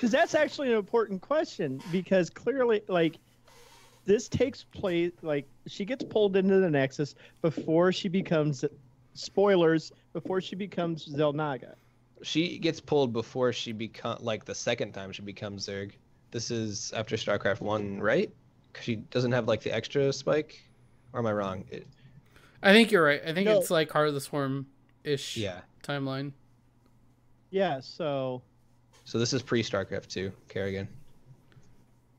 that's 0.10 0.34
actually 0.34 0.72
an 0.72 0.78
important 0.78 1.20
question 1.20 1.82
because 1.92 2.30
clearly 2.30 2.82
like 2.88 3.18
this 4.06 4.28
takes 4.28 4.64
place 4.64 5.12
like 5.20 5.46
she 5.66 5.84
gets 5.84 6.02
pulled 6.02 6.36
into 6.36 6.60
the 6.60 6.70
Nexus 6.70 7.14
before 7.42 7.92
she 7.92 8.08
becomes 8.08 8.64
spoilers 9.12 9.92
before 10.14 10.40
she 10.40 10.56
becomes 10.56 11.06
Xel'Naga. 11.08 11.74
She 12.22 12.56
gets 12.58 12.80
pulled 12.80 13.12
before 13.12 13.52
she 13.52 13.72
become 13.72 14.16
like 14.20 14.46
the 14.46 14.54
second 14.54 14.92
time 14.92 15.12
she 15.12 15.22
becomes 15.22 15.66
Zerg. 15.66 15.92
This 16.30 16.50
is 16.50 16.90
after 16.96 17.16
StarCraft 17.16 17.60
one, 17.60 18.00
right? 18.00 18.30
Because 18.72 18.84
she 18.86 18.96
doesn't 18.96 19.32
have 19.32 19.46
like 19.46 19.60
the 19.60 19.74
extra 19.74 20.10
spike. 20.10 20.62
Or 21.12 21.20
am 21.20 21.26
I 21.26 21.32
wrong? 21.32 21.64
It, 21.70 21.86
I 22.62 22.72
think 22.72 22.92
you're 22.92 23.02
right. 23.04 23.20
I 23.26 23.32
think 23.32 23.46
No. 23.46 23.58
it's 23.58 23.70
like 23.70 23.90
Heart 23.90 24.08
of 24.08 24.14
the 24.14 24.20
Swarm 24.20 24.66
ish 25.04 25.36
yeah. 25.36 25.60
timeline. 25.82 26.32
Yeah, 27.50 27.80
so 27.80 28.42
So 29.04 29.18
this 29.18 29.32
is 29.32 29.42
pre 29.42 29.62
StarCraft 29.62 30.06
two, 30.08 30.32
Kerrigan, 30.48 30.88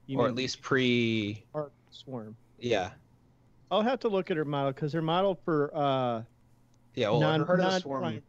you 0.06 0.20
or 0.20 0.28
at 0.28 0.36
least 0.36 0.62
pre. 0.62 1.44
Heart 1.54 1.72
Swarm. 1.92 2.36
Yeah. 2.60 2.92
I'll 3.72 3.82
have 3.82 4.00
to 4.02 4.10
look 4.10 4.30
at 4.32 4.38
her 4.38 4.46
model 4.46 4.72
because 4.74 4.94
her 4.94 5.02
model 5.02 5.40
for 5.46 5.76
uh 5.76 6.24
Yeah. 6.96 7.10
Well, 7.10 7.22
non, 7.22 7.40
her 7.42 7.46
Heart 7.46 7.60
of 7.60 7.66
the 7.66 7.72
non- 7.72 7.82
Swarm. 7.82 8.02
primal- 8.02 8.22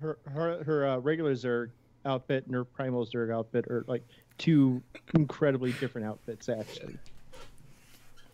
her 0.00 0.18
her 0.26 0.64
her 0.64 0.86
uh, 0.88 0.98
regular 0.98 1.34
Zerg 1.34 1.70
outfit 2.04 2.44
and 2.46 2.54
her 2.56 2.64
primal 2.64 3.06
Zerg 3.06 3.32
outfit 3.32 3.66
are 3.68 3.84
like 3.86 4.02
two 4.38 4.82
incredibly 5.14 5.72
different 5.74 6.06
outfits 6.08 6.48
actually. 6.48 6.98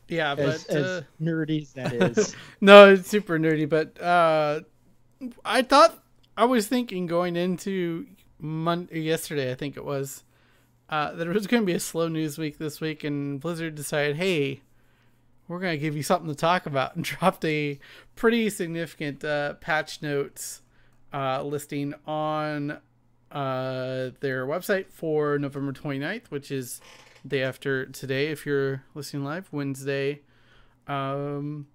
Yeah, 0.08 0.34
As, 0.36 0.64
but 0.64 0.74
uh, 0.76 0.78
as 0.78 1.04
nerdy 1.20 1.62
as 1.62 1.72
that 1.74 1.92
is. 2.18 2.36
no, 2.60 2.92
it's 2.92 3.08
super 3.08 3.38
nerdy. 3.38 3.68
But 3.68 4.00
uh, 4.00 4.60
I 5.44 5.62
thought 5.62 6.02
I 6.36 6.44
was 6.44 6.66
thinking 6.66 7.06
going 7.06 7.36
into 7.36 8.06
Monday 8.38 9.00
yesterday, 9.00 9.50
I 9.50 9.54
think 9.54 9.76
it 9.76 9.84
was, 9.84 10.24
uh, 10.88 11.12
that 11.12 11.26
it 11.26 11.34
was 11.34 11.46
going 11.46 11.62
to 11.62 11.66
be 11.66 11.74
a 11.74 11.80
slow 11.80 12.08
news 12.08 12.38
week 12.38 12.58
this 12.58 12.80
week, 12.80 13.04
and 13.04 13.40
Blizzard 13.40 13.74
decided, 13.74 14.16
hey, 14.16 14.62
we're 15.48 15.60
gonna 15.60 15.78
give 15.78 15.96
you 15.96 16.02
something 16.02 16.28
to 16.28 16.34
talk 16.36 16.66
about, 16.66 16.94
and 16.94 17.04
dropped 17.04 17.44
a 17.44 17.78
pretty 18.14 18.50
significant 18.50 19.24
uh, 19.24 19.54
patch 19.54 20.02
notes 20.02 20.62
uh, 21.12 21.42
listing 21.42 21.94
on 22.06 22.78
uh, 23.32 24.10
their 24.20 24.46
website 24.46 24.90
for 24.90 25.38
November 25.38 25.72
29th, 25.72 26.26
which 26.28 26.50
is 26.50 26.80
day 27.28 27.42
after 27.42 27.86
today 27.86 28.28
if 28.28 28.44
you're 28.46 28.82
listening 28.94 29.24
live, 29.24 29.48
Wednesday. 29.52 30.20
Um, 30.86 31.66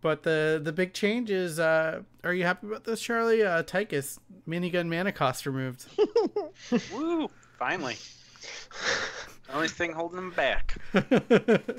but 0.00 0.22
the 0.22 0.60
the 0.62 0.72
big 0.72 0.92
change 0.94 1.30
is, 1.30 1.58
uh, 1.58 2.02
are 2.24 2.34
you 2.34 2.44
happy 2.44 2.66
about 2.66 2.84
this, 2.84 3.00
Charlie? 3.00 3.42
Uh, 3.42 3.62
Tychus 3.62 4.18
minigun 4.48 4.88
mana 4.88 5.12
cost 5.12 5.46
removed. 5.46 5.86
Woo! 6.92 7.28
Finally. 7.58 7.96
Only 9.54 9.68
thing 9.68 9.92
holding 9.92 10.16
him 10.18 10.30
back. 10.30 10.76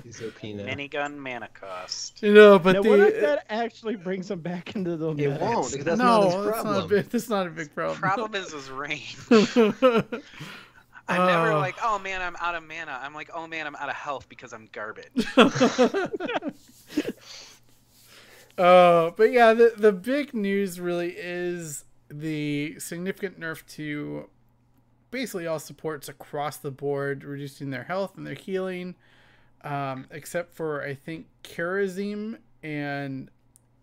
He's 0.03 0.21
OP 0.21 0.43
now. 0.43 0.63
Minigun 0.63 1.17
mana 1.17 1.47
cost. 1.55 2.21
you 2.21 2.31
know, 2.31 2.59
but 2.59 2.73
now, 2.73 2.81
the 2.83 2.89
what 2.89 2.99
if 2.99 3.19
that 3.21 3.45
actually 3.49 3.95
brings 3.95 4.29
him 4.29 4.41
back 4.41 4.75
into 4.75 4.95
the 4.95 5.09
It 5.09 5.15
meta? 5.17 5.37
won't, 5.41 5.71
because 5.71 5.83
that's 5.85 5.97
not 5.97 6.23
his 6.25 6.33
no, 6.35 6.43
that's 6.45 6.63
not 6.63 6.85
a 6.85 6.87
big. 6.87 7.09
That's 7.09 7.29
not 7.29 7.47
a 7.47 7.49
big 7.49 7.73
problem. 7.73 7.97
Problem 7.99 8.35
is 8.35 8.53
his 8.53 8.69
range. 8.69 9.17
I'm 11.07 11.27
never 11.27 11.51
Oh. 11.51 11.59
like, 11.59 11.75
oh 11.83 11.99
man, 11.99 12.21
I'm 12.21 12.35
out 12.39 12.55
of 12.55 12.63
mana. 12.63 12.97
I'm 13.01 13.13
like, 13.13 13.29
oh 13.33 13.45
man, 13.47 13.67
I'm 13.67 13.75
out 13.75 13.89
of 13.89 13.95
health 13.95 14.29
because 14.29 14.53
I'm 14.53 14.69
garbage. 14.71 15.25
Uh, 18.57 19.09
but 19.17 19.31
yeah, 19.31 19.51
the 19.53 19.73
the 19.75 19.91
big 19.91 20.33
news 20.35 20.79
really 20.79 21.15
is 21.17 21.85
the 22.09 22.77
significant 22.79 23.39
nerf 23.39 23.65
to 23.65 24.29
basically 25.09 25.47
all 25.47 25.57
supports 25.57 26.07
across 26.07 26.57
the 26.57 26.69
board, 26.69 27.23
reducing 27.23 27.71
their 27.71 27.83
health 27.85 28.15
and 28.15 28.27
their 28.27 28.35
healing, 28.35 28.93
um, 29.63 30.05
except 30.11 30.53
for 30.53 30.83
I 30.83 30.93
think 30.93 31.25
Kharazim 31.43 32.37
and 32.61 33.31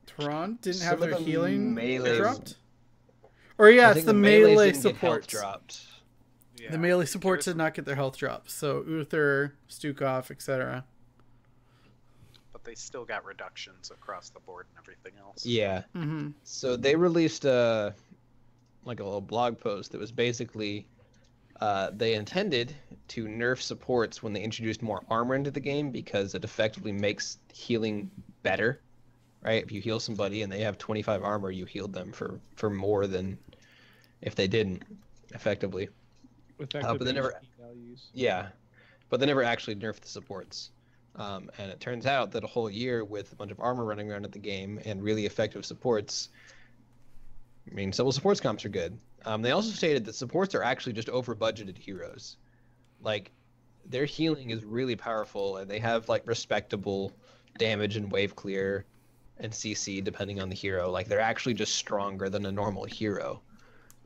Tehran 0.06 0.58
didn't 0.62 0.82
have 0.82 1.00
Some 1.00 1.02
of 1.02 1.10
their 1.10 1.18
the 1.18 1.24
healing 1.24 1.74
melee- 1.74 2.18
dropped. 2.18 2.54
Or 3.58 3.70
yeah, 3.70 3.88
it's 3.88 3.94
think 3.96 4.06
the, 4.06 4.12
melees 4.14 4.54
melee 4.56 4.70
didn't 4.70 4.82
get 4.84 4.96
health 4.98 5.26
dropped. 5.26 5.80
Yeah. 6.60 6.72
The 6.72 6.78
melee 6.78 7.06
supports 7.06 7.46
did 7.46 7.56
not 7.56 7.72
get 7.72 7.86
their 7.86 7.94
health 7.94 8.18
drops. 8.18 8.52
So 8.52 8.84
Uther, 8.86 9.54
Stukov, 9.70 10.30
etc. 10.30 10.84
But 12.52 12.64
they 12.64 12.74
still 12.74 13.04
got 13.06 13.24
reductions 13.24 13.90
across 13.90 14.28
the 14.28 14.40
board 14.40 14.66
and 14.70 14.78
everything 14.82 15.18
else. 15.18 15.46
Yeah. 15.46 15.82
Mm-hmm. 15.96 16.30
So 16.44 16.76
they 16.76 16.94
released 16.96 17.46
a 17.46 17.94
like 18.84 19.00
a 19.00 19.04
little 19.04 19.20
blog 19.20 19.58
post 19.58 19.92
that 19.92 19.98
was 19.98 20.12
basically 20.12 20.86
uh, 21.60 21.90
they 21.94 22.14
intended 22.14 22.74
to 23.08 23.26
nerf 23.26 23.60
supports 23.60 24.22
when 24.22 24.32
they 24.32 24.42
introduced 24.42 24.82
more 24.82 25.02
armor 25.08 25.34
into 25.34 25.50
the 25.50 25.60
game 25.60 25.90
because 25.90 26.34
it 26.34 26.44
effectively 26.44 26.92
makes 26.92 27.38
healing 27.52 28.10
better. 28.42 28.80
Right? 29.42 29.62
If 29.62 29.72
you 29.72 29.80
heal 29.80 29.98
somebody 29.98 30.42
and 30.42 30.52
they 30.52 30.60
have 30.60 30.76
25 30.76 31.22
armor, 31.22 31.50
you 31.50 31.64
healed 31.64 31.94
them 31.94 32.12
for 32.12 32.38
for 32.56 32.68
more 32.68 33.06
than 33.06 33.38
if 34.20 34.34
they 34.34 34.46
didn't 34.46 34.82
effectively. 35.32 35.88
Effective 36.60 36.98
but 36.98 37.04
they 37.04 37.12
never- 37.12 37.40
values. 37.58 38.08
Yeah, 38.12 38.48
but 39.08 39.20
they 39.20 39.26
never 39.26 39.42
actually 39.42 39.76
nerfed 39.76 40.00
the 40.00 40.08
supports. 40.08 40.70
Um, 41.16 41.50
and 41.58 41.70
it 41.70 41.80
turns 41.80 42.06
out 42.06 42.30
that 42.32 42.44
a 42.44 42.46
whole 42.46 42.70
year 42.70 43.04
with 43.04 43.32
a 43.32 43.34
bunch 43.34 43.50
of 43.50 43.58
armor 43.58 43.84
running 43.84 44.10
around 44.10 44.24
at 44.24 44.32
the 44.32 44.38
game 44.38 44.80
and 44.84 45.02
really 45.02 45.26
effective 45.26 45.66
supports 45.66 46.28
I 47.70 47.74
mean, 47.74 47.92
civil 47.92 48.12
supports 48.12 48.40
comps 48.40 48.64
are 48.64 48.70
good. 48.70 48.98
Um, 49.24 49.42
they 49.42 49.50
also 49.52 49.70
stated 49.70 50.04
that 50.06 50.14
supports 50.14 50.54
are 50.54 50.62
actually 50.62 50.92
just 50.92 51.08
over 51.08 51.34
budgeted 51.34 51.76
heroes. 51.76 52.36
Like, 53.02 53.30
their 53.86 54.04
healing 54.04 54.50
is 54.50 54.64
really 54.64 54.96
powerful, 54.96 55.58
and 55.58 55.70
they 55.70 55.78
have 55.78 56.08
like 56.08 56.26
respectable 56.26 57.12
damage 57.58 57.96
and 57.96 58.10
wave 58.10 58.36
clear 58.36 58.84
and 59.38 59.52
CC 59.52 60.02
depending 60.02 60.40
on 60.40 60.48
the 60.48 60.54
hero. 60.54 60.90
Like, 60.90 61.06
they're 61.08 61.20
actually 61.20 61.54
just 61.54 61.74
stronger 61.74 62.28
than 62.28 62.46
a 62.46 62.52
normal 62.52 62.84
hero. 62.84 63.40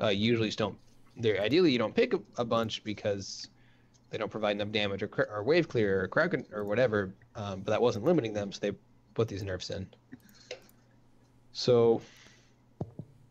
Uh, 0.00 0.08
usually, 0.08 0.49
just 0.49 0.58
don't. 0.58 0.76
They're 1.16 1.40
ideally 1.40 1.73
you 1.73 1.78
don't 1.78 1.94
pick 1.94 2.14
a, 2.14 2.21
a 2.38 2.44
bunch 2.44 2.83
because 2.85 3.49
they 4.11 4.18
don't 4.18 4.30
provide 4.30 4.52
enough 4.52 4.71
damage 4.71 5.02
or, 5.02 5.11
or 5.30 5.42
wave 5.42 5.68
clear 5.68 6.11
or 6.12 6.42
or 6.52 6.64
whatever. 6.64 7.14
Um, 7.35 7.61
but 7.61 7.71
that 7.71 7.83
wasn't 7.83 8.04
limiting 8.04 8.33
them, 8.33 8.52
so 8.52 8.61
they 8.61 8.76
put 9.14 9.28
these 9.28 9.42
nerfs 9.42 9.71
in. 9.71 9.87
So 11.52 12.00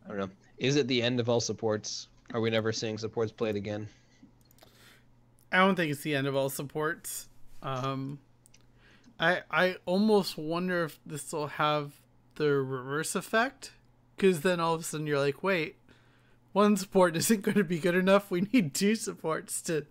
I 0.04 0.08
don't 0.08 0.18
know. 0.18 0.30
Is 0.58 0.76
it 0.76 0.88
the 0.88 1.02
end 1.02 1.20
of 1.20 1.28
all 1.28 1.40
supports? 1.40 2.08
Are 2.32 2.40
we 2.40 2.50
never 2.50 2.72
seeing 2.72 2.98
supports 2.98 3.32
played 3.32 3.56
again? 3.56 3.88
I 5.52 5.58
don't 5.58 5.76
think 5.76 5.92
it's 5.92 6.02
the 6.02 6.14
end 6.14 6.26
of 6.26 6.34
all 6.34 6.48
supports. 6.48 7.28
Um, 7.62 8.18
I 9.20 9.42
I 9.50 9.76
almost 9.86 10.36
wonder 10.36 10.84
if 10.84 10.98
this 11.06 11.32
will 11.32 11.46
have 11.46 11.92
the 12.34 12.50
reverse 12.50 13.14
effect, 13.14 13.72
because 14.16 14.40
then 14.40 14.58
all 14.58 14.74
of 14.74 14.80
a 14.80 14.84
sudden 14.84 15.06
you're 15.06 15.18
like, 15.18 15.42
wait, 15.42 15.76
one 16.54 16.78
support 16.78 17.14
isn't 17.18 17.42
going 17.42 17.58
to 17.58 17.64
be 17.64 17.78
good 17.78 17.94
enough. 17.94 18.30
We 18.30 18.48
need 18.52 18.72
two 18.72 18.94
supports 18.94 19.60
to 19.62 19.84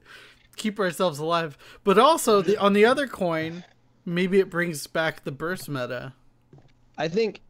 keep 0.55 0.79
ourselves 0.79 1.19
alive. 1.19 1.57
But 1.83 1.99
also 1.99 2.41
the 2.41 2.57
on 2.57 2.73
the 2.73 2.85
other 2.85 3.05
coin, 3.05 3.63
maybe 4.05 4.39
it 4.39 4.49
brings 4.49 4.87
back 4.87 5.23
the 5.23 5.31
burst 5.31 5.69
meta. 5.69 6.13
I 6.97 7.07
think 7.07 7.41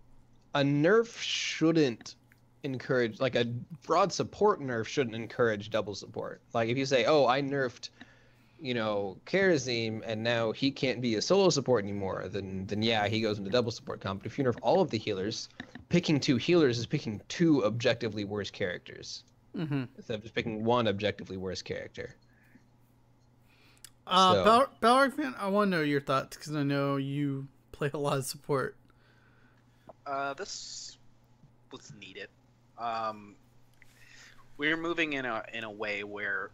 a 0.54 0.62
nerf 0.62 1.18
shouldn't 1.18 2.16
encourage 2.64 3.20
like 3.20 3.36
a 3.36 3.46
broad 3.86 4.12
support 4.12 4.62
nerf 4.62 4.86
shouldn't 4.86 5.16
encourage 5.16 5.70
double 5.70 5.96
support. 5.96 6.42
Like 6.54 6.70
if 6.70 6.78
you 6.78 6.86
say, 6.86 7.06
"Oh, 7.06 7.28
I 7.28 7.42
nerfed, 7.42 7.90
you 8.64 8.74
know, 8.74 9.18
Kharazim 9.26 10.02
and 10.06 10.24
now 10.24 10.54
he 10.54 10.72
can't 10.72 11.02
be 11.02 11.16
a 11.16 11.22
solo 11.22 11.50
support 11.50 11.84
anymore," 11.84 12.26
then 12.30 12.66
then 12.66 12.82
yeah, 12.82 13.08
he 13.08 13.20
goes 13.22 13.38
into 13.38 13.52
double 13.52 13.72
support 13.72 14.00
comp. 14.02 14.24
But 14.24 14.32
if 14.32 14.38
you 14.40 14.44
nerf 14.46 14.58
all 14.62 14.80
of 14.82 14.90
the 14.90 14.98
healers, 14.98 15.50
picking 15.90 16.20
two 16.20 16.38
healers 16.38 16.80
is 16.80 16.86
picking 16.88 17.22
two 17.28 17.66
objectively 17.66 18.24
worse 18.24 18.50
characters 18.50 19.24
Mm-hmm. 19.56 19.84
instead 19.98 20.16
of 20.16 20.22
just 20.24 20.34
picking 20.34 20.64
one 20.64 20.88
objectively 20.88 21.38
worse 21.38 21.62
character. 21.62 22.16
Uh, 24.08 24.34
So- 24.34 24.44
Bal- 24.44 24.70
Balrog 24.82 25.14
fan, 25.14 25.36
I 25.38 25.48
want 25.50 25.72
to 25.72 25.78
know 25.78 25.84
your 25.84 26.02
thoughts 26.02 26.36
because 26.38 26.56
I 26.56 26.64
know 26.64 26.98
you 26.98 27.48
play 27.72 27.92
a 27.94 27.98
lot 27.98 28.18
of 28.18 28.26
support. 28.26 28.76
Uh, 30.06 30.34
this 30.34 30.98
was 31.72 31.94
needed. 32.00 32.30
Um, 32.78 33.36
we're 34.58 34.76
moving 34.78 35.14
in 35.14 35.26
a 35.26 35.44
in 35.54 35.64
a 35.64 35.72
way 35.72 36.04
where 36.04 36.50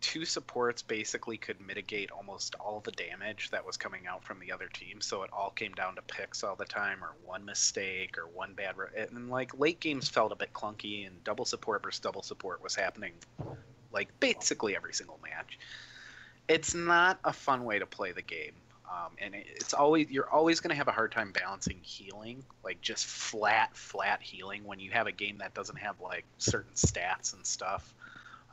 two 0.00 0.24
supports 0.24 0.82
basically 0.82 1.36
could 1.36 1.60
mitigate 1.60 2.10
almost 2.10 2.54
all 2.56 2.80
the 2.80 2.92
damage 2.92 3.50
that 3.50 3.64
was 3.64 3.76
coming 3.76 4.06
out 4.06 4.24
from 4.24 4.40
the 4.40 4.52
other 4.52 4.68
team. 4.68 5.00
So 5.00 5.22
it 5.22 5.30
all 5.32 5.50
came 5.50 5.72
down 5.72 5.96
to 5.96 6.02
picks 6.02 6.42
all 6.42 6.56
the 6.56 6.64
time, 6.64 7.04
or 7.04 7.12
one 7.24 7.44
mistake, 7.44 8.16
or 8.18 8.26
one 8.26 8.54
bad. 8.54 8.76
Re- 8.76 8.88
and 8.96 9.30
like 9.30 9.58
late 9.58 9.80
games 9.80 10.08
felt 10.08 10.32
a 10.32 10.36
bit 10.36 10.52
clunky, 10.52 11.06
and 11.06 11.22
double 11.24 11.44
support 11.44 11.82
versus 11.82 12.00
double 12.00 12.22
support 12.22 12.62
was 12.62 12.74
happening 12.74 13.12
like 13.92 14.08
basically 14.20 14.76
every 14.76 14.94
single 14.94 15.18
match. 15.22 15.58
It's 16.48 16.74
not 16.74 17.18
a 17.24 17.32
fun 17.32 17.64
way 17.64 17.78
to 17.78 17.86
play 17.86 18.12
the 18.12 18.22
game. 18.22 18.52
Um, 18.90 19.12
and 19.18 19.36
it's 19.36 19.72
always 19.72 20.10
you're 20.10 20.28
always 20.28 20.58
going 20.58 20.70
to 20.70 20.76
have 20.76 20.88
a 20.88 20.92
hard 20.92 21.12
time 21.12 21.30
balancing 21.30 21.78
healing, 21.80 22.42
like 22.64 22.80
just 22.80 23.06
flat, 23.06 23.76
flat 23.76 24.20
healing 24.20 24.64
when 24.64 24.80
you 24.80 24.90
have 24.90 25.06
a 25.06 25.12
game 25.12 25.38
that 25.38 25.54
doesn't 25.54 25.76
have 25.76 26.00
like 26.00 26.24
certain 26.38 26.72
stats 26.74 27.34
and 27.34 27.46
stuff. 27.46 27.94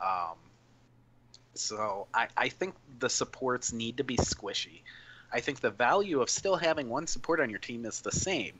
Um, 0.00 0.36
so 1.58 2.06
I, 2.14 2.28
I 2.36 2.48
think 2.48 2.74
the 2.98 3.10
supports 3.10 3.72
need 3.72 3.98
to 3.98 4.04
be 4.04 4.16
squishy. 4.16 4.80
I 5.32 5.40
think 5.40 5.60
the 5.60 5.70
value 5.70 6.20
of 6.20 6.30
still 6.30 6.56
having 6.56 6.88
one 6.88 7.06
support 7.06 7.40
on 7.40 7.50
your 7.50 7.58
team 7.58 7.84
is 7.84 8.00
the 8.00 8.12
same, 8.12 8.54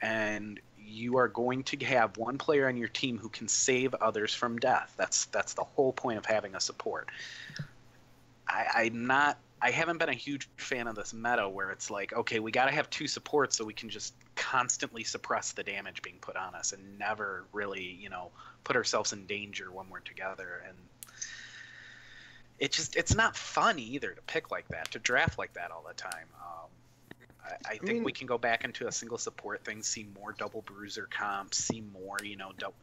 and 0.00 0.60
you 0.78 1.16
are 1.18 1.28
going 1.28 1.64
to 1.64 1.84
have 1.84 2.16
one 2.16 2.38
player 2.38 2.68
on 2.68 2.76
your 2.76 2.88
team 2.88 3.18
who 3.18 3.28
can 3.28 3.48
save 3.48 3.94
others 3.94 4.34
from 4.34 4.58
death. 4.58 4.94
That's 4.96 5.26
that's 5.26 5.54
the 5.54 5.64
whole 5.64 5.92
point 5.92 6.18
of 6.18 6.26
having 6.26 6.54
a 6.54 6.60
support. 6.60 7.08
I, 8.48 8.66
I'm 8.74 9.06
not. 9.06 9.38
I 9.60 9.70
haven't 9.70 9.98
been 9.98 10.08
a 10.08 10.14
huge 10.14 10.48
fan 10.56 10.88
of 10.88 10.96
this 10.96 11.14
meta 11.14 11.48
where 11.48 11.70
it's 11.70 11.88
like, 11.88 12.12
okay, 12.12 12.40
we 12.40 12.50
got 12.50 12.64
to 12.64 12.72
have 12.72 12.90
two 12.90 13.06
supports 13.06 13.56
so 13.56 13.64
we 13.64 13.72
can 13.72 13.90
just 13.90 14.12
constantly 14.34 15.04
suppress 15.04 15.52
the 15.52 15.62
damage 15.62 16.02
being 16.02 16.18
put 16.20 16.36
on 16.36 16.56
us 16.56 16.72
and 16.72 16.98
never 16.98 17.44
really, 17.52 17.84
you 17.84 18.10
know, 18.10 18.32
put 18.64 18.74
ourselves 18.74 19.12
in 19.12 19.24
danger 19.26 19.70
when 19.70 19.88
we're 19.88 20.00
together. 20.00 20.64
And 20.66 20.76
it 22.62 22.70
just, 22.70 22.94
it's 22.94 23.14
not 23.14 23.36
fun 23.36 23.78
either 23.80 24.12
to 24.12 24.22
pick 24.22 24.52
like 24.52 24.68
that, 24.68 24.90
to 24.92 25.00
draft 25.00 25.36
like 25.36 25.52
that 25.54 25.72
all 25.72 25.84
the 25.86 25.94
time. 25.94 26.26
Um, 26.40 26.68
I, 27.44 27.72
I 27.72 27.76
think 27.78 27.82
mean- 27.94 28.04
we 28.04 28.12
can 28.12 28.28
go 28.28 28.38
back 28.38 28.62
into 28.64 28.86
a 28.86 28.92
single 28.92 29.18
support 29.18 29.64
thing, 29.64 29.82
see 29.82 30.06
more 30.18 30.32
double 30.38 30.62
bruiser 30.62 31.08
comps, 31.10 31.58
see 31.58 31.82
more, 31.92 32.16
you 32.22 32.36
know, 32.36 32.52
double. 32.58 32.74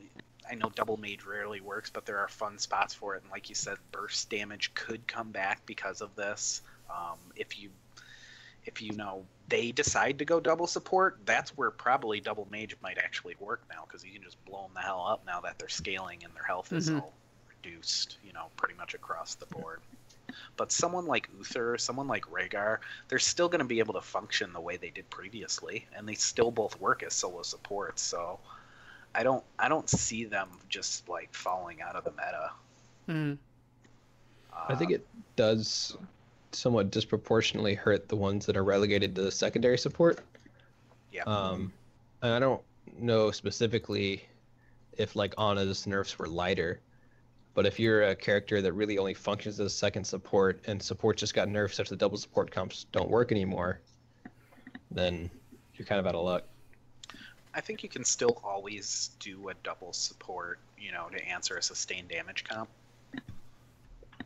I 0.52 0.56
know 0.56 0.70
double 0.76 0.98
mage 0.98 1.24
rarely 1.26 1.62
works, 1.62 1.90
but 1.90 2.06
there 2.06 2.18
are 2.18 2.28
fun 2.28 2.58
spots 2.58 2.94
for 2.94 3.16
it. 3.16 3.22
And 3.22 3.32
like 3.32 3.48
you 3.50 3.56
said, 3.56 3.78
burst 3.92 4.30
damage 4.30 4.74
could 4.74 5.06
come 5.08 5.32
back 5.32 5.66
because 5.66 6.02
of 6.02 6.14
this. 6.16 6.62
Um, 6.90 7.18
if 7.38 7.58
you, 7.62 7.70
if 8.66 8.82
you 8.82 8.92
know 8.94 9.26
they 9.48 9.72
decide 9.72 10.20
to 10.20 10.26
go 10.26 10.40
double 10.42 10.68
support, 10.68 11.20
that's 11.26 11.56
where 11.56 11.72
probably 11.72 12.20
double 12.20 12.48
mage 12.52 12.76
might 12.82 12.98
actually 12.98 13.36
work 13.40 13.62
now 13.70 13.86
because 13.88 14.04
you 14.04 14.12
can 14.12 14.24
just 14.24 14.44
blow 14.46 14.64
them 14.64 14.72
the 14.74 14.82
hell 14.82 15.06
up 15.08 15.24
now 15.26 15.40
that 15.42 15.58
they're 15.60 15.70
scaling 15.70 16.24
and 16.26 16.34
their 16.36 16.44
health 16.44 16.74
is 16.74 16.90
Mhm. 16.90 17.02
all 17.02 17.14
reduced. 17.64 18.18
You 18.26 18.34
know, 18.34 18.48
pretty 18.58 18.76
much 18.76 18.94
across 18.94 19.36
the 19.36 19.46
board. 19.48 19.80
But 20.58 20.72
someone 20.72 21.06
like 21.06 21.30
Uther, 21.38 21.78
someone 21.78 22.08
like 22.08 22.30
Rehgar, 22.30 22.80
they're 23.08 23.20
still 23.20 23.50
going 23.50 23.60
to 23.60 23.66
be 23.66 23.80
able 23.80 23.94
to 23.96 24.02
function 24.02 24.54
the 24.54 24.62
way 24.62 24.78
they 24.78 24.90
did 24.90 25.10
previously, 25.10 25.88
and 25.96 26.08
they 26.08 26.14
still 26.14 26.52
both 26.52 26.80
work 26.80 27.02
as 27.04 27.14
solo 27.14 27.42
supports. 27.42 28.02
So 28.02 28.40
I 29.16 29.24
don't 29.24 29.44
I 29.58 29.70
don't 29.70 29.90
see 29.90 30.26
them 30.26 30.50
just 30.68 31.08
like 31.10 31.34
falling 31.34 31.82
out 31.82 31.96
of 31.96 32.04
the 32.04 32.12
meta. 32.12 32.52
Mm. 33.08 33.38
I 34.68 34.76
think 34.76 34.92
it 34.92 35.08
does 35.36 35.98
somewhat 36.52 36.92
disproportionately 36.92 37.76
hurt 37.76 38.10
the 38.10 38.16
ones 38.16 38.46
that 38.46 38.58
are 38.58 38.64
relegated 38.64 39.16
to 39.16 39.22
the 39.22 39.32
secondary 39.32 39.78
support. 39.78 40.20
Yeah. 41.12 41.24
Um, 41.24 41.72
and 42.22 42.34
I 42.34 42.40
don't 42.40 42.62
know 42.98 43.32
specifically 43.32 44.24
if 44.98 45.16
like 45.16 45.34
Ana's 45.38 45.88
nerfs 45.88 46.20
were 46.20 46.28
lighter, 46.28 46.80
but 47.54 47.66
if 47.66 47.80
you're 47.80 48.04
a 48.04 48.16
character 48.16 48.62
that 48.62 48.74
really 48.74 48.98
only 48.98 49.14
functions 49.14 49.60
as 49.60 49.66
a 49.68 49.70
second 49.70 50.04
support 50.06 50.62
and 50.68 50.82
support 50.82 51.18
just 51.18 51.34
got 51.34 51.48
nerfed 51.48 51.74
such 51.74 51.90
that 51.90 51.98
double 52.00 52.18
support 52.18 52.52
comps 52.52 52.86
don't 52.92 53.10
work 53.10 53.32
anymore, 53.32 53.80
then 54.92 55.30
you're 55.76 55.86
kind 55.86 56.00
of 56.00 56.08
out 56.08 56.16
of 56.16 56.24
luck. 56.24 56.44
I 57.54 57.62
think 57.62 57.82
you 57.84 57.90
can 57.90 58.06
still 58.06 58.40
always 58.44 59.12
do 59.20 59.50
a 59.50 59.54
double 59.64 59.92
support, 59.92 60.60
you 60.78 60.92
know, 60.92 61.08
to 61.10 61.28
answer 61.28 61.58
a 61.58 61.64
sustained 61.64 62.08
damage 62.10 62.44
comp. 62.44 62.70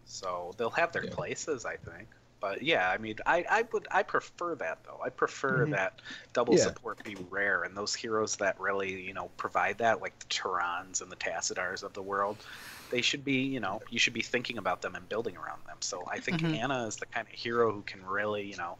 So 0.06 0.54
they'll 0.58 0.70
have 0.72 0.92
their 0.92 1.06
Yeah. 1.06 1.14
places, 1.16 1.66
I 1.66 1.78
think. 1.78 2.08
But 2.40 2.62
yeah, 2.62 2.90
I 2.90 2.98
mean, 2.98 3.16
I, 3.26 3.46
I 3.50 3.62
would 3.72 3.88
I 3.90 4.04
prefer 4.04 4.56
that 4.56 4.84
though. 4.84 5.00
I 5.02 5.10
prefer 5.10 5.66
Mhm. 5.66 5.72
that 5.72 6.02
double 6.34 6.56
Yeah. 6.58 6.64
support 6.64 7.02
be 7.04 7.16
rare, 7.30 7.64
and 7.64 7.76
those 7.76 7.96
heroes 7.96 8.36
that 8.38 8.60
really 8.60 9.02
you 9.02 9.14
know 9.14 9.30
provide 9.38 9.78
that, 9.78 10.02
like 10.02 10.20
the 10.20 10.26
Turans 10.26 11.02
and 11.02 11.10
the 11.10 11.16
Tassadars 11.16 11.84
of 11.84 11.94
the 11.94 12.02
world, 12.02 12.46
they 12.94 13.02
should 13.02 13.26
be 13.26 13.40
you 13.56 13.60
know 13.60 13.82
you 13.90 13.98
should 14.00 14.14
be 14.14 14.22
thinking 14.22 14.58
about 14.60 14.82
them 14.84 14.94
and 14.96 15.10
building 15.10 15.36
around 15.36 15.62
them. 15.68 15.78
So 15.82 16.08
I 16.10 16.20
think 16.20 16.42
Mhm. 16.42 16.56
Ana 16.56 16.86
is 16.88 16.98
the 16.98 17.08
kind 17.08 17.28
of 17.28 17.34
hero 17.34 17.72
who 17.74 17.82
can 17.82 18.06
really 18.06 18.44
you 18.44 18.56
know 18.56 18.78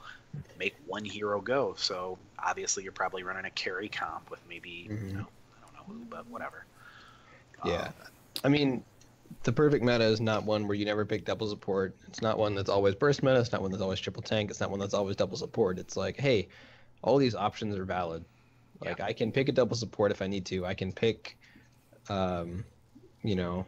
make 0.58 0.76
one 0.86 1.04
hero 1.04 1.42
go. 1.42 1.74
So 1.78 2.20
obviously 2.38 2.84
you're 2.84 2.92
probably 2.92 3.24
running 3.24 3.46
a 3.46 3.50
carry 3.50 3.90
comp 3.90 4.30
with 4.30 4.40
maybe 4.48 4.88
Mhm. 4.90 5.08
you 5.08 5.14
know 5.18 5.28
I 5.58 5.66
don't 5.66 5.74
know 5.74 5.94
who, 5.94 6.06
but 6.06 6.28
whatever. 6.28 6.66
Yeah. 7.66 7.88
Um, 7.88 7.94
I 8.44 8.50
mean, 8.50 8.84
the 9.44 9.52
perfect 9.54 9.84
meta 9.84 10.04
is 10.04 10.22
not 10.22 10.44
one 10.44 10.68
where 10.68 10.76
you 10.76 10.86
never 10.86 11.06
pick 11.06 11.26
double 11.26 11.48
support. 11.50 11.96
It's 12.08 12.22
not 12.22 12.38
one 12.38 12.54
that's 12.56 12.70
always 12.70 12.94
burst 12.94 13.24
meta. 13.24 13.40
It's 13.40 13.52
not 13.52 13.62
one 13.62 13.72
that's 13.72 13.82
always 13.82 14.00
triple 14.00 14.22
tank. 14.22 14.52
It's 14.52 14.60
not 14.60 14.70
one 14.70 14.80
that's 14.80 14.94
always 14.94 15.16
double 15.16 15.38
support. 15.38 15.80
It's 15.80 15.98
like, 15.98 16.20
hey, 16.20 16.50
all 17.02 17.18
these 17.18 17.34
options 17.36 17.76
are 17.76 17.86
valid. 17.86 18.26
Like 18.80 19.00
I 19.00 19.14
can 19.14 19.32
pick 19.32 19.50
a 19.50 19.54
double 19.54 19.76
support 19.78 20.12
if 20.12 20.22
I 20.22 20.28
need 20.28 20.46
to. 20.48 20.66
I 20.66 20.74
can 20.74 20.92
pick, 20.92 21.38
um, 22.10 22.66
you 23.24 23.36
know, 23.36 23.66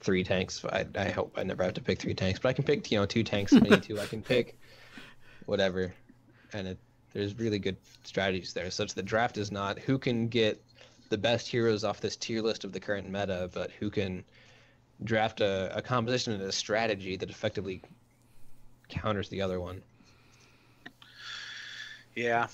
three 0.00 0.24
tanks. 0.24 0.64
I, 0.64 0.86
I 0.96 1.08
hope 1.10 1.34
I 1.36 1.42
never 1.42 1.62
have 1.62 1.74
to 1.74 1.80
pick 1.80 2.00
three 2.00 2.14
tanks, 2.14 2.38
but 2.38 2.48
I 2.48 2.52
can 2.52 2.64
pick 2.64 2.90
you 2.90 2.98
know 2.98 3.06
two 3.06 3.24
tanks 3.24 3.52
if 3.52 3.62
I 3.62 3.68
need 3.68 3.82
to. 3.84 4.00
I 4.00 4.06
can 4.06 4.22
pick 4.22 4.58
whatever, 5.46 5.94
and 6.52 6.68
it, 6.68 6.78
there's 7.12 7.38
really 7.38 7.58
good 7.58 7.76
strategies 8.04 8.52
there. 8.52 8.70
Such 8.70 8.94
that 8.94 9.04
draft 9.04 9.38
is 9.38 9.50
not 9.50 9.78
who 9.78 9.98
can 9.98 10.28
get 10.28 10.62
the 11.08 11.18
best 11.18 11.48
heroes 11.48 11.84
off 11.84 12.00
this 12.00 12.16
tier 12.16 12.42
list 12.42 12.64
of 12.64 12.72
the 12.72 12.80
current 12.80 13.08
meta, 13.08 13.50
but 13.52 13.70
who 13.72 13.90
can 13.90 14.24
draft 15.04 15.40
a, 15.40 15.76
a 15.76 15.82
composition 15.82 16.32
and 16.32 16.42
a 16.42 16.52
strategy 16.52 17.16
that 17.16 17.30
effectively 17.30 17.82
counters 18.88 19.28
the 19.28 19.40
other 19.40 19.60
one. 19.60 19.82
Yeah, 22.14 22.48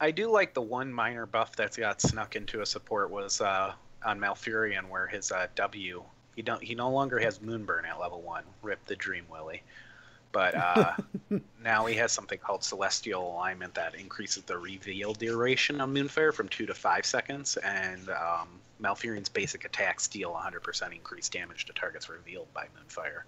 I 0.00 0.10
do 0.10 0.30
like 0.30 0.52
the 0.52 0.62
one 0.62 0.92
minor 0.92 1.26
buff 1.26 1.56
that's 1.56 1.76
got 1.76 2.00
snuck 2.00 2.36
into 2.36 2.60
a 2.60 2.66
support 2.66 3.10
was 3.10 3.40
uh, 3.40 3.72
on 4.04 4.20
Malfurion, 4.20 4.88
where 4.88 5.06
his 5.06 5.32
uh, 5.32 5.46
W 5.54 6.04
he 6.36 6.42
don't 6.42 6.62
he 6.62 6.74
no 6.74 6.90
longer 6.90 7.18
has 7.18 7.38
Moonburn 7.40 7.84
at 7.86 7.98
level 7.98 8.20
one. 8.22 8.44
Rip 8.62 8.84
the 8.86 8.94
Dream 8.94 9.24
Willy, 9.30 9.62
but 10.32 10.54
uh, 10.54 10.92
now 11.64 11.86
he 11.86 11.94
has 11.96 12.12
something 12.12 12.38
called 12.38 12.62
Celestial 12.62 13.32
Alignment 13.34 13.74
that 13.74 13.94
increases 13.96 14.44
the 14.44 14.56
reveal 14.56 15.14
duration 15.14 15.80
on 15.80 15.92
Moonfire 15.94 16.32
from 16.32 16.48
two 16.48 16.66
to 16.66 16.74
five 16.74 17.04
seconds, 17.06 17.56
and 17.56 18.08
um, 18.10 18.48
Malfurion's 18.78 19.30
basic 19.30 19.64
attacks 19.64 20.06
deal 20.06 20.32
100% 20.32 20.92
increased 20.92 21.32
damage 21.32 21.64
to 21.64 21.72
targets 21.72 22.08
revealed 22.08 22.52
by 22.52 22.66
Moonfire. 22.66 23.22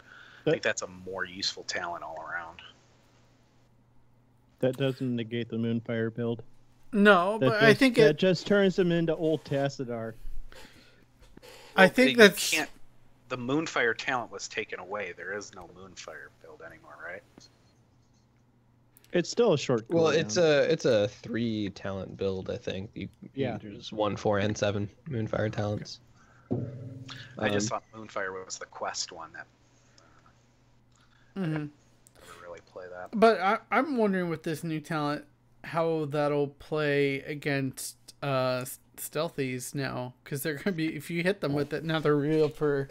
I 0.47 0.51
think 0.51 0.63
that's 0.63 0.83
a 0.83 0.87
more 0.87 1.25
useful 1.25 1.65
talent 1.65 2.05
all 2.05 2.25
around. 2.31 2.61
That 4.61 4.77
doesn't 4.77 5.15
negate 5.17 5.49
the 5.49 5.57
Moonfire 5.57 6.15
build. 6.15 6.43
No, 6.93 7.39
That 7.39 7.47
but 7.47 7.61
just, 7.61 7.65
I 7.65 7.75
think 7.75 7.97
that 7.97 8.11
it. 8.11 8.17
just 8.19 8.47
turns 8.47 8.79
him 8.79 8.93
into 8.93 9.15
old 9.15 9.45
Tassadar. 9.45 10.15
I 11.77 11.87
think 11.89 12.11
you 12.13 12.17
that's 12.17 12.51
can't. 12.51 12.71
The 13.29 13.37
Moonfire 13.39 13.95
talent 13.97 14.31
was 14.33 14.49
taken 14.49 14.79
away. 14.79 15.13
There 15.17 15.35
is 15.37 15.55
no 15.55 15.69
Moonfire 15.77 16.29
build 16.43 16.63
anymore, 16.67 16.97
right? 17.05 17.23
It's 19.13 19.31
still 19.31 19.55
a 19.55 19.59
short. 19.59 19.87
Well, 19.89 20.07
cooldown. 20.13 20.19
it's 20.21 20.37
a 20.37 20.71
it's 20.73 20.85
a 20.85 21.09
three 21.09 21.71
talent 21.71 22.17
build, 22.17 22.51
I 22.51 22.57
think. 22.57 22.91
You, 22.95 23.09
Yeah. 23.35 23.59
There's 23.61 23.93
one, 23.93 24.17
four, 24.17 24.39
and 24.39 24.57
seven 24.57 24.89
Moonfire 25.09 25.51
talents. 25.53 26.01
I 27.39 27.49
just 27.49 27.73
Um, 27.73 27.81
thought 27.81 27.85
Moonfire 27.95 28.45
was 28.45 28.59
the 28.59 28.67
quest 28.67 29.13
one 29.13 29.31
that 29.33 29.47
Mm-hmm. 31.37 31.53
never 31.53 31.69
really 32.43 32.61
play 32.73 32.87
that. 32.91 33.11
But 33.13 33.41
I, 33.41 33.59
I'm 33.71 33.97
wondering 33.97 34.29
with 34.29 34.43
this 34.43 34.65
new 34.65 34.81
talent 34.81 35.25
how 35.65 36.07
that'll 36.07 36.49
play 36.49 37.21
against 37.21 37.97
uh 38.23 38.65
stealthies 38.97 39.75
now 39.77 40.13
because 40.25 40.43
they're 40.43 40.55
gonna 40.55 40.75
be 40.75 40.97
if 40.97 41.09
you 41.11 41.23
hit 41.23 41.41
them 41.41 41.53
with 41.53 41.73
it 41.73 41.85
now 41.85 42.01
they're 42.01 42.17
real 42.17 42.49
for 42.49 42.89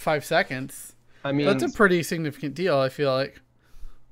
five 0.00 0.24
seconds. 0.24 0.94
I 1.24 1.32
mean, 1.32 1.46
That's 1.46 1.62
a 1.62 1.76
pretty 1.76 2.02
significant 2.02 2.54
deal. 2.54 2.78
I 2.78 2.88
feel 2.88 3.12
like. 3.12 3.40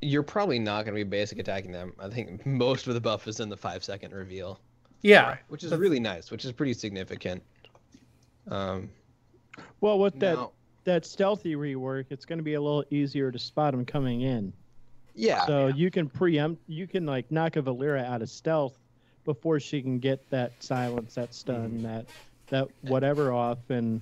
you're 0.03 0.23
probably 0.23 0.59
not 0.59 0.85
going 0.85 0.95
to 0.97 1.05
be 1.05 1.09
basic 1.09 1.39
attacking 1.39 1.73
them. 1.73 1.93
I 1.99 2.09
think 2.09 2.45
most 2.47 2.87
of 2.87 2.95
the 2.95 3.01
buff 3.01 3.27
is 3.27 3.41
in 3.41 3.49
the 3.49 3.57
five 3.57 3.83
second 3.83 4.13
reveal, 4.13 4.61
Yeah, 5.03 5.23
Right. 5.31 5.39
which 5.49 5.65
is 5.65 5.71
That's- 5.71 5.81
really 5.81 5.99
nice, 6.01 6.31
which 6.31 6.45
is 6.45 6.53
pretty 6.53 6.75
significant. 6.75 7.43
Um, 8.49 8.91
well 9.81 9.99
with 9.99 10.19
that 10.21 10.35
now- 10.37 10.53
that 10.85 11.05
stealthy 11.05 11.55
rework, 11.55 12.07
it's 12.11 12.25
going 12.25 12.39
to 12.39 12.43
be 12.43 12.55
a 12.55 12.61
little 12.61 12.85
easier 12.91 13.31
to 13.31 13.39
spot 13.39 13.73
them 13.73 13.85
coming 13.85 14.23
in. 14.23 14.53
yeah, 15.15 15.45
So 15.47 15.67
you 15.69 15.91
can 15.91 16.09
preempt, 16.09 16.63
you 16.67 16.87
can 16.87 17.05
like 17.05 17.31
knock 17.31 17.57
a 17.57 17.63
Valeera 17.63 18.05
out 18.07 18.23
of 18.23 18.31
stealth 18.31 18.79
before 19.27 19.61
she 19.61 19.83
can 19.83 19.99
get 19.99 20.29
that 20.31 20.53
silence, 20.63 21.15
that 21.17 21.35
stun, 21.35 21.83
that 21.83 22.07
that 22.49 22.69
whatever 22.83 23.33
off, 23.33 23.59
and 23.71 24.01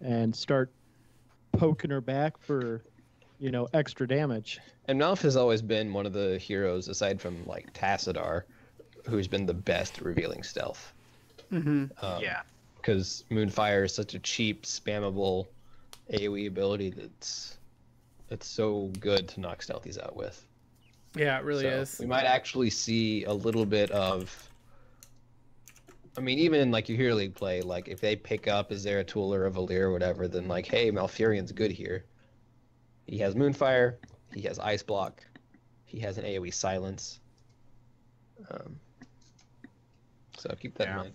and 0.00 0.34
start 0.34 0.70
poking 1.52 1.90
her 1.90 2.00
back 2.00 2.38
for, 2.38 2.82
you 3.38 3.50
know, 3.50 3.68
extra 3.74 4.06
damage. 4.06 4.60
And 4.86 5.00
Malf 5.00 5.20
has 5.22 5.36
always 5.36 5.62
been 5.62 5.92
one 5.92 6.06
of 6.06 6.12
the 6.12 6.38
heroes, 6.38 6.88
aside 6.88 7.20
from 7.20 7.44
like 7.46 7.72
Tassadar, 7.74 8.42
who's 9.06 9.28
been 9.28 9.46
the 9.46 9.54
best 9.54 9.98
at 9.98 10.04
revealing 10.04 10.42
stealth. 10.42 10.92
hmm 11.50 11.86
Um, 12.02 12.22
yeah, 12.22 12.40
Because 12.76 13.24
Moonfire 13.30 13.84
is 13.84 13.94
such 13.94 14.14
a 14.14 14.18
cheap, 14.18 14.64
spammable 14.64 15.46
AoE 16.12 16.46
ability 16.48 16.90
that's 16.90 17.58
it's 18.30 18.46
so 18.46 18.90
good 19.00 19.28
to 19.28 19.40
knock 19.40 19.60
stealthies 19.62 20.02
out 20.02 20.14
with. 20.16 20.44
yeah, 21.16 21.38
it 21.38 21.44
really 21.44 21.64
So 21.64 21.68
is. 21.70 21.98
We 21.98 22.06
might 22.06 22.24
actually 22.24 22.70
see 22.70 23.24
a 23.24 23.32
little 23.32 23.64
bit 23.66 23.90
of. 23.90 24.47
I 26.16 26.20
mean, 26.20 26.38
even 26.38 26.60
in 26.60 26.70
like 26.70 26.88
your 26.88 26.96
Hero 26.98 27.14
League 27.14 27.34
play, 27.34 27.60
like 27.62 27.88
if 27.88 28.00
they 28.00 28.16
pick 28.16 28.48
up, 28.48 28.72
is 28.72 28.82
there 28.82 28.98
a 29.00 29.04
tool 29.04 29.32
or 29.32 29.46
a 29.46 29.50
Valeera 29.50 29.82
or 29.82 29.92
whatever, 29.92 30.26
then 30.28 30.48
like, 30.48 30.66
hey, 30.66 30.90
Malfurion's 30.90 31.52
good 31.52 31.70
here. 31.70 32.04
He 33.06 33.18
has 33.18 33.34
Moonfire, 33.34 33.96
he 34.34 34.42
has 34.42 34.58
Ice 34.58 34.82
Block, 34.82 35.24
he 35.84 35.98
has 36.00 36.18
an 36.18 36.24
AoE 36.24 36.52
Silence. 36.52 37.20
Um, 38.50 38.78
so 40.36 40.54
keep 40.60 40.74
that 40.78 40.88
Yeah. 40.88 40.92
in 40.92 40.96
mind. 40.98 41.14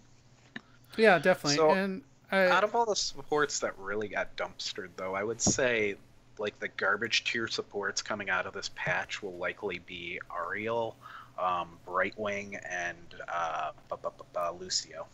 Yeah, 0.98 1.20
definitely. 1.20 1.58
So, 1.58 1.72
and 1.72 2.04
I, 2.32 2.48
out 2.48 2.64
of 2.64 2.76
all 2.76 2.86
the 2.86 2.96
supports 2.96 3.60
that 3.60 3.78
really 3.78 4.08
got 4.08 4.36
dumpstered, 4.36 4.90
though, 4.96 5.16
I 5.16 5.24
would 5.24 5.42
say 5.42 5.96
like 6.40 6.60
the 6.60 6.68
garbage 6.68 7.24
tier 7.26 7.48
supports 7.48 8.02
coming 8.02 8.30
out 8.30 8.46
of 8.46 8.54
this 8.54 8.72
patch 8.76 9.22
will 9.22 9.38
likely 9.38 9.80
be 9.80 10.20
Ariel, 10.36 10.96
um, 11.40 11.78
Brightwing, 11.88 12.60
and 12.70 12.98
uh, 13.28 13.72
bu- 13.90 14.58
Lucio. 14.60 15.06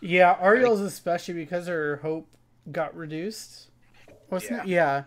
yeah, 0.00 0.36
Auriel's 0.42 0.80
especially 0.80 1.34
because 1.34 1.66
her 1.66 1.96
hope 2.02 2.26
got 2.72 2.96
reduced. 2.96 3.68
Wasn't 4.30 4.60
it? 4.60 4.66
Yeah. 4.66 5.04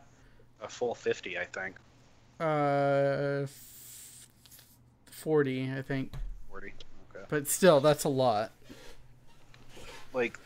A 0.61 0.67
full 0.69 0.95
fifty, 0.95 1.37
I 1.37 1.45
think. 1.45 1.75
Uh, 2.39 3.43
f- 3.43 4.27
forty, 5.05 5.71
I 5.71 5.81
think. 5.81 6.13
Forty. 6.49 6.73
Okay. 7.15 7.25
But 7.29 7.47
still, 7.47 7.79
that's 7.79 8.03
a 8.05 8.09
lot. 8.09 8.51
like 10.13 10.39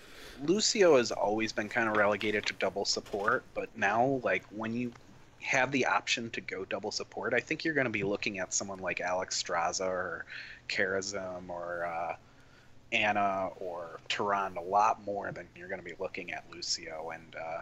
Lucio 0.43 0.97
has 0.97 1.11
always 1.11 1.51
been 1.53 1.69
kind 1.69 1.87
of 1.87 1.95
relegated 1.97 2.45
to 2.47 2.53
double 2.53 2.83
support, 2.85 3.43
but 3.53 3.69
now 3.77 4.19
like 4.23 4.43
when 4.49 4.73
you 4.73 4.91
have 5.41 5.71
the 5.71 5.85
option 5.87 6.29
to 6.31 6.41
go 6.41 6.65
double 6.65 6.91
support, 6.91 7.33
I 7.33 7.39
think 7.39 7.63
you're 7.65 7.73
going 7.73 7.85
to 7.85 7.91
be 7.91 8.03
looking 8.03 8.39
at 8.39 8.53
someone 8.53 8.79
like 8.79 8.99
Alexstrasza 8.99 9.85
or 9.87 10.25
Kharazim 10.69 11.49
or 11.49 11.85
uh, 11.85 12.15
Ana 12.91 13.49
or 13.59 13.99
Tehran 14.09 14.57
a 14.57 14.61
lot 14.61 15.03
more 15.05 15.31
than 15.31 15.47
you're 15.55 15.67
going 15.69 15.79
to 15.81 15.85
be 15.85 15.95
looking 15.99 16.31
at 16.31 16.45
Lucio. 16.51 17.11
And 17.13 17.35
uh, 17.35 17.61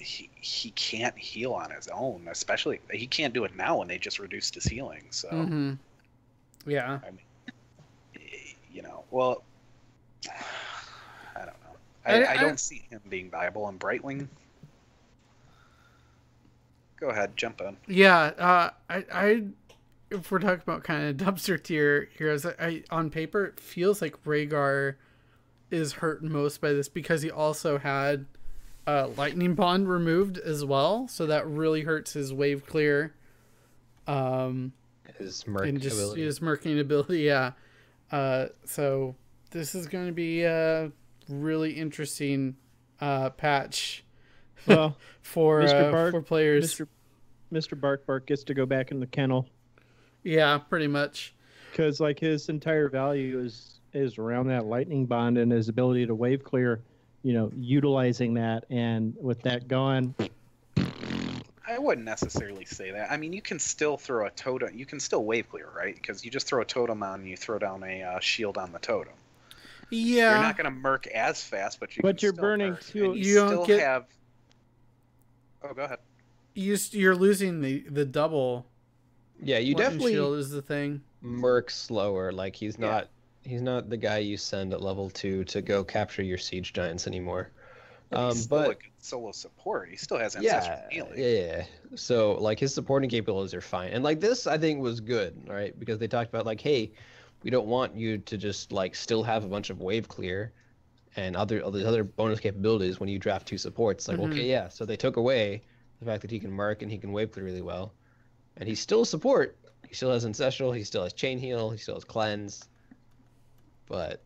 he 0.00 0.30
he 0.36 0.70
can't 0.72 1.16
heal 1.18 1.52
on 1.54 1.70
his 1.70 1.88
own, 1.88 2.28
especially 2.30 2.80
he 2.92 3.06
can't 3.06 3.34
do 3.34 3.44
it 3.44 3.56
now 3.56 3.78
when 3.78 3.88
they 3.88 3.98
just 3.98 4.18
reduced 4.18 4.54
his 4.54 4.64
healing. 4.64 5.04
So 5.10 5.28
hmm 5.52 5.72
Yeah. 6.66 7.00
I 7.06 7.10
mean, 7.10 7.20
you 8.72 8.82
know, 8.82 9.04
well, 9.10 9.42
I 11.36 11.38
don't 11.40 11.46
know. 11.46 11.76
I, 12.04 12.10
I- 12.10 12.24
I, 12.24 12.32
I- 12.32 12.36
don't 12.38 12.60
see 12.60 12.84
him 12.90 13.00
being 13.08 13.30
viable 13.30 13.64
on 13.64 13.78
Brightwing. 13.78 14.28
Go 17.00 17.08
ahead, 17.10 17.36
jump 17.36 17.60
in. 17.60 17.76
Yeah, 17.86 18.18
uh, 18.38 18.70
I, 18.90 19.04
I, 19.12 19.42
if 20.10 20.30
we're 20.30 20.38
talking 20.40 20.62
about 20.62 20.82
kind 20.84 21.08
of 21.08 21.16
dumpster 21.26 21.62
tier 21.62 22.08
heroes, 22.16 22.44
I, 22.44 22.54
I 22.60 22.82
on 22.90 23.10
paper 23.10 23.44
it 23.44 23.60
feels 23.60 24.02
like 24.02 24.22
Rehgar 24.24 24.94
is 25.70 25.92
hurt 25.94 26.22
most 26.22 26.60
by 26.60 26.72
this 26.72 26.88
because 26.88 27.22
he 27.22 27.30
also 27.30 27.78
had 27.78 28.26
uh, 28.86 29.08
lightning 29.16 29.54
bond 29.54 29.88
removed 29.88 30.38
as 30.38 30.64
well, 30.64 31.06
so 31.08 31.26
that 31.26 31.46
really 31.46 31.82
hurts 31.82 32.14
his 32.14 32.32
wave 32.32 32.66
clear. 32.66 33.14
Um, 34.06 34.72
His 35.18 35.46
merc 35.46 35.66
and 35.68 35.80
just 35.80 35.96
ability. 35.96 36.22
his 36.22 36.40
murking 36.40 36.80
ability, 36.80 37.20
yeah. 37.20 37.52
Uh, 38.10 38.46
so 38.64 39.14
this 39.50 39.74
is 39.74 39.86
going 39.86 40.06
to 40.06 40.12
be 40.12 40.42
a 40.42 40.90
really 41.28 41.72
interesting 41.72 42.56
uh, 43.02 43.28
patch 43.30 44.02
Well, 44.66 44.96
for 45.22 45.60
Mr. 45.62 45.88
uh, 45.88 45.90
Bark- 45.92 46.10
for 46.12 46.22
players. 46.22 46.74
Mr. 46.74 46.86
Mr. 47.52 47.80
Bark 47.80 48.04
Bark 48.06 48.26
gets 48.26 48.44
to 48.44 48.54
go 48.54 48.66
back 48.66 48.90
in 48.90 49.00
the 49.00 49.06
kennel 49.06 49.46
Yeah, 50.22 50.58
pretty 50.58 50.86
much. 50.86 51.34
because 51.70 51.98
like 52.00 52.18
his 52.18 52.48
entire 52.48 52.88
value 52.88 53.40
is 53.40 53.80
is 53.94 54.18
around 54.18 54.48
that 54.48 54.66
lightning 54.66 55.06
bond 55.06 55.38
and 55.38 55.50
his 55.50 55.68
ability 55.70 56.06
to 56.06 56.14
wave 56.14 56.44
clear. 56.44 56.80
You 57.22 57.32
know, 57.32 57.50
utilizing 57.56 58.34
that 58.34 58.64
and 58.70 59.14
with 59.20 59.40
that 59.42 59.66
gone, 59.66 60.14
I 61.66 61.78
wouldn't 61.78 62.04
necessarily 62.06 62.64
say 62.64 62.90
that. 62.92 63.10
I 63.10 63.16
mean, 63.16 63.32
you 63.32 63.42
can 63.42 63.58
still 63.58 63.96
throw 63.96 64.26
a 64.26 64.30
totem. 64.30 64.76
You 64.76 64.86
can 64.86 65.00
still 65.00 65.24
wave 65.24 65.48
clear, 65.50 65.68
right? 65.76 65.94
Because 65.94 66.24
you 66.24 66.30
just 66.30 66.46
throw 66.46 66.62
a 66.62 66.64
totem 66.64 67.02
on, 67.02 67.20
and 67.20 67.28
you 67.28 67.36
throw 67.36 67.58
down 67.58 67.82
a 67.82 68.02
uh, 68.02 68.20
shield 68.20 68.56
on 68.56 68.72
the 68.72 68.78
totem. 68.78 69.12
Yeah. 69.90 70.32
You're 70.34 70.42
not 70.42 70.56
going 70.56 70.64
to 70.66 70.70
merc 70.70 71.06
as 71.08 71.42
fast, 71.42 71.80
but 71.80 71.96
you. 71.96 72.02
But 72.02 72.18
can 72.18 72.26
you're 72.26 72.32
still 72.34 72.42
burning 72.42 72.70
merc, 72.70 72.84
two- 72.86 72.98
You, 72.98 73.14
You 73.14 73.34
don't 73.34 73.48
still 73.48 73.66
get- 73.66 73.80
have. 73.80 74.04
Oh, 75.62 75.74
go 75.74 75.82
ahead. 75.82 75.98
you 76.54 76.74
s- 76.74 76.94
you're 76.94 77.16
losing 77.16 77.60
the 77.60 77.80
the 77.90 78.04
double. 78.04 78.66
yeah, 79.42 79.58
you 79.58 79.74
definitely 79.74 80.12
shield 80.12 80.38
is 80.38 80.50
the 80.50 80.62
thing. 80.62 81.00
merc 81.20 81.70
slower. 81.70 82.32
Like 82.32 82.54
he's 82.56 82.76
Yeah. 82.78 82.86
not 82.86 83.08
he's 83.44 83.62
not 83.62 83.88
the 83.88 83.96
guy 83.96 84.18
you 84.18 84.36
send 84.36 84.72
at 84.72 84.82
level 84.82 85.08
two 85.10 85.44
to 85.44 85.62
go 85.62 85.82
capture 85.84 86.22
your 86.22 86.38
siege 86.38 86.72
giants 86.72 87.06
anymore. 87.06 87.50
Um, 88.10 88.30
He's 88.32 88.44
still 88.44 88.58
a 88.58 88.66
but 88.68 88.80
good 88.80 88.90
solo 89.00 89.32
support. 89.32 89.90
He 89.90 89.96
still 89.96 90.18
has 90.18 90.34
ancestral 90.34 90.78
yeah, 90.78 90.88
healing. 90.90 91.12
yeah. 91.16 91.64
So 91.94 92.32
like 92.34 92.58
his 92.58 92.72
supporting 92.74 93.10
capabilities 93.10 93.52
are 93.54 93.60
fine, 93.60 93.90
and 93.92 94.02
like 94.02 94.18
this 94.20 94.46
I 94.46 94.56
think 94.58 94.80
was 94.80 95.00
good, 95.00 95.36
right? 95.46 95.78
Because 95.78 95.98
they 95.98 96.08
talked 96.08 96.30
about 96.30 96.46
like, 96.46 96.60
hey, 96.60 96.92
we 97.42 97.50
don't 97.50 97.66
want 97.66 97.94
you 97.96 98.18
to 98.18 98.38
just 98.38 98.72
like 98.72 98.94
still 98.94 99.22
have 99.22 99.44
a 99.44 99.48
bunch 99.48 99.68
of 99.70 99.80
wave 99.80 100.08
clear 100.08 100.52
and 101.18 101.36
other 101.36 101.64
other 101.64 101.84
other 101.86 102.04
bonus 102.04 102.38
capabilities 102.40 103.00
when 103.00 103.08
you 103.08 103.18
draft 103.18 103.46
two 103.48 103.58
supports. 103.58 104.06
Like, 104.08 104.18
Mhm. 104.18 104.30
okay, 104.30 104.48
yeah. 104.48 104.68
So 104.68 104.84
they 104.84 104.96
took 104.96 105.16
away 105.16 105.62
the 105.98 106.06
fact 106.06 106.22
that 106.22 106.30
he 106.30 106.38
can 106.38 106.52
mark 106.52 106.82
and 106.82 106.90
he 106.90 106.98
can 106.98 107.12
wave 107.12 107.32
clear 107.32 107.44
really 107.44 107.62
well, 107.62 107.92
and 108.56 108.68
he's 108.68 108.80
still 108.80 109.02
a 109.02 109.06
support. 109.06 109.56
He 109.88 109.94
still 109.94 110.12
has 110.12 110.24
ancestral. 110.24 110.70
He 110.72 110.84
still 110.84 111.02
has 111.02 111.12
chain 111.12 111.38
heal. 111.38 111.70
He 111.70 111.78
still 111.78 111.94
has 111.94 112.04
cleanse. 112.04 112.68
But 113.86 114.22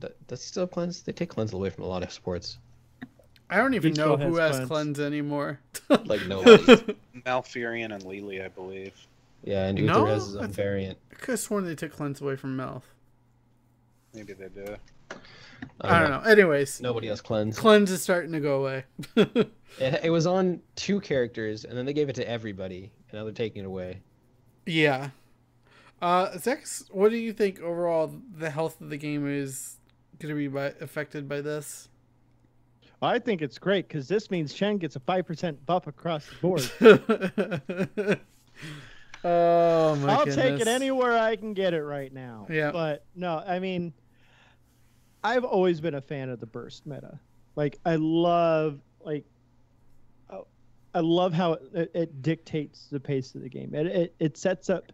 th- 0.00 0.14
does 0.28 0.40
he 0.42 0.46
still 0.48 0.62
have 0.62 0.70
cleanse? 0.70 1.02
They 1.02 1.12
take 1.12 1.28
cleanse 1.30 1.52
away 1.52 1.68
from 1.70 1.84
a 1.84 1.88
lot 1.88 2.02
of 2.02 2.10
supports. 2.12 2.58
I 3.50 3.56
don't 3.56 3.74
even 3.74 3.92
He 3.92 3.98
know 3.98 4.16
still 4.16 4.28
who 4.28 4.36
has 4.36 4.56
has 4.58 4.68
cleanse. 4.68 4.96
cleanse 4.96 5.00
anymore. 5.00 5.60
Like 6.06 6.24
nobody. 6.28 6.96
Malfurion 7.26 7.92
and 7.92 8.04
Li 8.04 8.20
Li, 8.20 8.40
I 8.40 8.48
believe. 8.48 8.94
yeah, 9.44 9.66
and 9.66 9.78
Uther 9.78 9.92
No, 9.92 10.06
has 10.06 10.24
his 10.26 10.36
I 10.36 10.40
own 10.40 10.44
th- 10.46 10.56
variant. 10.56 10.98
I 11.10 11.14
could 11.16 11.32
have 11.32 11.40
sworn 11.40 11.64
they 11.64 11.74
took 11.74 11.92
cleanse 11.92 12.20
away 12.20 12.36
from 12.36 12.56
Melf. 12.56 12.82
Maybe 14.14 14.32
they 14.32 14.48
do. 14.48 14.76
I 15.80 16.00
don't 16.00 16.10
know. 16.10 16.20
Anyways, 16.30 16.80
Nobody 16.80 17.08
has 17.08 17.20
cleanse. 17.20 17.58
cleanse 17.58 17.90
is 17.90 18.02
starting 18.02 18.32
to 18.32 18.40
go 18.40 18.60
away. 18.60 18.84
It, 19.78 20.00
it 20.06 20.10
was 20.10 20.26
on 20.26 20.60
two 20.74 20.98
characters, 21.00 21.64
and 21.64 21.78
then 21.78 21.86
they 21.86 21.92
gave 21.92 22.08
it 22.08 22.16
to 22.16 22.28
everybody, 22.28 22.90
and 23.10 23.18
now 23.18 23.22
they're 23.24 23.32
taking 23.32 23.62
it 23.62 23.66
away. 23.66 24.00
yeah. 24.66 25.10
Uh, 26.02 26.30
Zex, 26.30 26.84
what 26.90 27.10
do 27.10 27.16
you 27.18 27.32
think 27.32 27.60
overall 27.60 28.12
the 28.36 28.50
health 28.50 28.80
of 28.80 28.90
the 28.90 28.96
game 28.96 29.28
is 29.28 29.76
going 30.18 30.34
to 30.34 30.36
be 30.36 30.48
by, 30.48 30.74
affected 30.80 31.28
by 31.28 31.40
this? 31.40 31.88
I 33.02 33.18
think 33.20 33.42
it's 33.42 33.58
great 33.58 33.86
because 33.86 34.08
this 34.08 34.28
means 34.30 34.52
Chen 34.54 34.76
gets 34.78 34.96
a 34.96 35.00
five 35.00 35.24
percent 35.26 35.64
buff 35.66 35.86
across 35.86 36.26
the 36.26 36.34
board. 36.40 36.68
oh 39.24 39.94
my 39.96 40.12
I'll 40.12 40.18
goodness. 40.24 40.36
take 40.36 40.60
it 40.60 40.68
anywhere 40.68 41.18
I 41.18 41.36
can 41.36 41.52
get 41.54 41.74
it 41.74 41.82
right 41.82 42.12
now. 42.12 42.46
Yeah. 42.50 42.72
But 42.72 43.04
no, 43.14 43.38
I 43.46 43.58
mean, 43.58 43.92
I've 45.22 45.44
always 45.44 45.80
been 45.80 45.94
a 45.94 46.00
fan 46.00 46.30
of 46.30 46.40
the 46.40 46.46
burst 46.46 46.86
meta. 46.86 47.18
Like 47.56 47.78
I 47.84 47.96
love 47.96 48.80
like. 49.04 49.24
I 50.92 51.00
love 51.00 51.32
how 51.32 51.52
it, 51.72 51.90
it, 51.94 52.22
dictates 52.22 52.88
the 52.90 52.98
pace 52.98 53.36
of 53.36 53.42
the 53.42 53.48
game. 53.48 53.74
It, 53.74 53.86
it 53.86 54.14
it 54.18 54.36
sets 54.36 54.68
up 54.68 54.90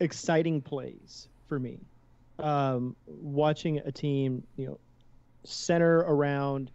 exciting 0.00 0.60
plays 0.60 1.28
for 1.46 1.58
me. 1.58 1.78
Um, 2.38 2.96
watching 3.06 3.78
a 3.78 3.92
team, 3.92 4.42
you 4.56 4.66
know, 4.66 4.78
center 5.44 5.98
around, 5.98 6.70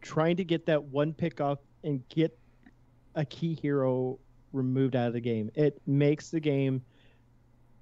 trying 0.00 0.36
to 0.36 0.44
get 0.44 0.66
that 0.66 0.84
one 0.84 1.12
pick 1.12 1.40
off 1.40 1.58
and 1.84 2.02
get 2.08 2.36
a 3.14 3.24
key 3.24 3.58
hero 3.60 4.18
removed 4.52 4.96
out 4.96 5.08
of 5.08 5.12
the 5.12 5.20
game. 5.20 5.50
It 5.54 5.80
makes 5.86 6.30
the 6.30 6.40
game 6.40 6.82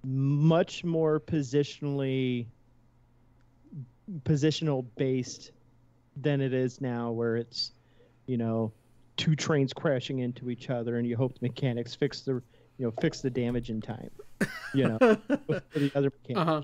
much 0.02 0.82
more 0.82 1.20
positionally 1.20 2.46
positional 4.24 4.84
based 4.96 5.52
than 6.16 6.40
it 6.40 6.52
is 6.52 6.80
now 6.80 7.10
where 7.10 7.36
it's 7.36 7.72
you 8.26 8.36
know 8.36 8.72
two 9.16 9.36
trains 9.36 9.72
crashing 9.72 10.18
into 10.20 10.50
each 10.50 10.70
other 10.70 10.96
and 10.98 11.06
you 11.06 11.16
hope 11.16 11.34
the 11.38 11.46
mechanics 11.46 11.94
fix 11.94 12.20
the 12.22 12.32
you 12.32 12.86
know 12.86 12.90
fix 13.00 13.20
the 13.20 13.30
damage 13.30 13.70
in 13.70 13.80
time 13.80 14.10
you 14.74 14.88
know 14.88 14.98
the 15.28 15.92
other 15.94 16.10
mechanics 16.22 16.36
Uh-huh. 16.50 16.62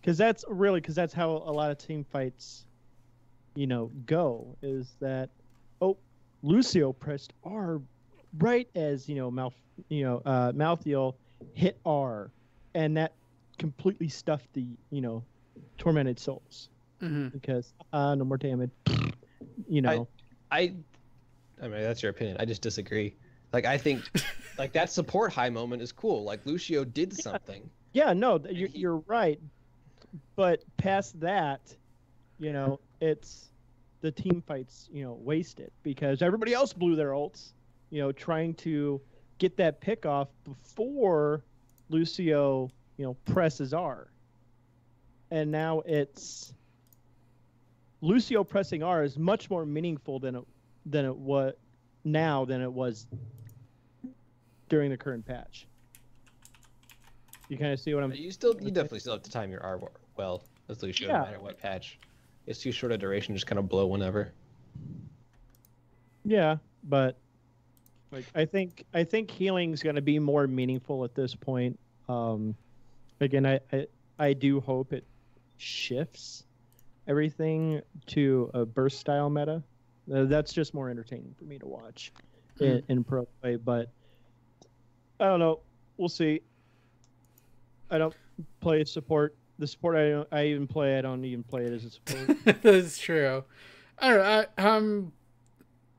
because 0.00 0.16
that's 0.18 0.44
really 0.48 0.80
because 0.80 0.94
that's 0.94 1.12
how 1.14 1.30
a 1.30 1.52
lot 1.52 1.70
of 1.70 1.78
team 1.78 2.04
fights 2.04 2.64
you 3.54 3.66
know 3.66 3.90
go 4.06 4.56
is 4.62 4.96
that 5.00 5.30
oh 5.80 5.96
lucio 6.42 6.92
pressed 6.92 7.32
r 7.44 7.80
right 8.38 8.68
as 8.74 9.08
you 9.08 9.14
know 9.14 9.30
mouth 9.30 9.54
you 9.88 10.02
know 10.04 10.22
uh 10.24 10.50
Malthael 10.52 11.14
hit 11.54 11.78
r 11.84 12.30
and 12.74 12.96
that 12.96 13.12
completely 13.58 14.08
stuffed 14.08 14.52
the 14.54 14.64
you 14.90 15.00
know 15.02 15.22
tormented 15.78 16.18
souls 16.18 16.68
hmm 17.00 17.28
because 17.28 17.72
uh 17.92 18.14
no 18.14 18.24
more 18.24 18.36
damage 18.36 18.70
you 19.68 19.82
know 19.82 20.06
I, 20.50 20.74
I 21.62 21.68
mean, 21.68 21.80
that's 21.80 22.02
your 22.02 22.10
opinion. 22.10 22.36
I 22.40 22.44
just 22.44 22.60
disagree. 22.60 23.16
Like, 23.54 23.64
I 23.64 23.78
think, 23.78 24.02
like 24.58 24.72
that 24.74 24.90
support 24.90 25.32
high 25.32 25.48
moment 25.48 25.80
is 25.80 25.92
cool. 25.92 26.24
Like 26.24 26.44
Lucio 26.44 26.84
did 26.84 27.12
something. 27.16 27.70
yeah 27.94 28.12
no 28.12 28.38
you're, 28.50 28.68
he- 28.68 28.78
you're 28.80 28.98
right 29.06 29.40
but 30.36 30.62
past 30.76 31.18
that 31.20 31.74
you 32.38 32.52
know 32.52 32.80
it's 33.00 33.50
the 34.02 34.10
team 34.10 34.42
fights 34.46 34.88
you 34.92 35.04
know 35.04 35.14
wasted 35.22 35.70
because 35.82 36.20
everybody 36.22 36.52
else 36.52 36.72
blew 36.74 36.96
their 36.96 37.12
ults 37.12 37.52
you 37.90 38.00
know 38.02 38.12
trying 38.12 38.52
to 38.54 39.00
get 39.38 39.56
that 39.56 39.80
pick 39.80 40.04
off 40.04 40.28
before 40.44 41.44
lucio 41.88 42.70
you 42.98 43.04
know 43.06 43.14
presses 43.24 43.72
r 43.72 44.08
and 45.32 45.50
now 45.50 45.80
it's 45.86 46.52
lucio 48.02 48.44
pressing 48.44 48.82
r 48.82 49.02
is 49.02 49.18
much 49.18 49.48
more 49.48 49.64
meaningful 49.64 50.18
than 50.20 50.36
it 50.36 50.44
than 50.86 51.04
it 51.06 51.16
was 51.16 51.54
now 52.04 52.44
than 52.44 52.60
it 52.60 52.70
was 52.70 53.06
during 54.68 54.90
the 54.90 54.96
current 54.96 55.24
patch 55.26 55.66
you 57.48 57.56
kind 57.56 57.72
of 57.72 57.80
see 57.80 57.94
what 57.94 58.04
i'm 58.04 58.10
But 58.10 58.18
you 58.18 58.30
still, 58.30 58.54
you 58.60 58.70
definitely 58.70 59.00
still 59.00 59.14
have 59.14 59.22
to 59.22 59.30
time 59.30 59.50
your 59.50 59.62
R 59.62 59.80
well 60.16 60.42
as 60.68 60.82
Lucio, 60.82 61.08
Yeah. 61.08 61.18
no 61.18 61.24
matter 61.24 61.40
what 61.40 61.58
patch. 61.58 61.98
It's 62.46 62.60
too 62.60 62.72
short 62.72 62.92
a 62.92 62.98
duration, 62.98 63.34
just 63.34 63.46
kind 63.46 63.58
of 63.58 63.68
blow 63.68 63.86
whenever. 63.86 64.32
Yeah, 66.24 66.56
but 66.84 67.16
like 68.10 68.24
I 68.34 68.44
think 68.44 68.84
I 68.94 69.04
think 69.04 69.30
healing's 69.30 69.82
going 69.82 69.96
to 69.96 70.02
be 70.02 70.18
more 70.18 70.46
meaningful 70.46 71.04
at 71.04 71.14
this 71.14 71.34
point. 71.34 71.78
Um, 72.08 72.54
again, 73.20 73.44
I, 73.46 73.60
I 73.72 73.86
I 74.18 74.32
do 74.32 74.60
hope 74.60 74.92
it 74.92 75.04
shifts 75.62 76.44
everything 77.06 77.80
to 78.06 78.50
a 78.54 78.66
burst 78.66 78.98
style 78.98 79.30
meta. 79.30 79.62
Uh, 80.12 80.24
that's 80.24 80.52
just 80.52 80.74
more 80.74 80.90
entertaining 80.90 81.34
for 81.38 81.44
me 81.44 81.58
to 81.58 81.66
watch 81.66 82.12
in, 82.60 82.82
in 82.88 83.04
pro 83.04 83.24
play. 83.40 83.56
But 83.56 83.90
I 85.20 85.24
don't 85.26 85.38
know. 85.38 85.60
We'll 85.96 86.08
see. 86.08 86.40
I 87.90 87.98
don't 87.98 88.14
play 88.60 88.84
support. 88.84 89.36
The 89.58 89.66
support 89.66 89.96
I 89.96 90.08
don't, 90.10 90.28
I 90.32 90.46
even 90.46 90.66
play, 90.66 90.98
I 90.98 91.02
don't 91.02 91.24
even 91.24 91.44
play 91.44 91.64
it 91.66 91.72
as 91.72 91.84
a 91.84 91.90
support. 91.90 92.62
That's 92.62 92.98
true. 92.98 93.44
I 93.98 94.08
don't 94.08 94.18
know. 94.18 94.44
I, 94.58 94.76
um, 94.76 95.12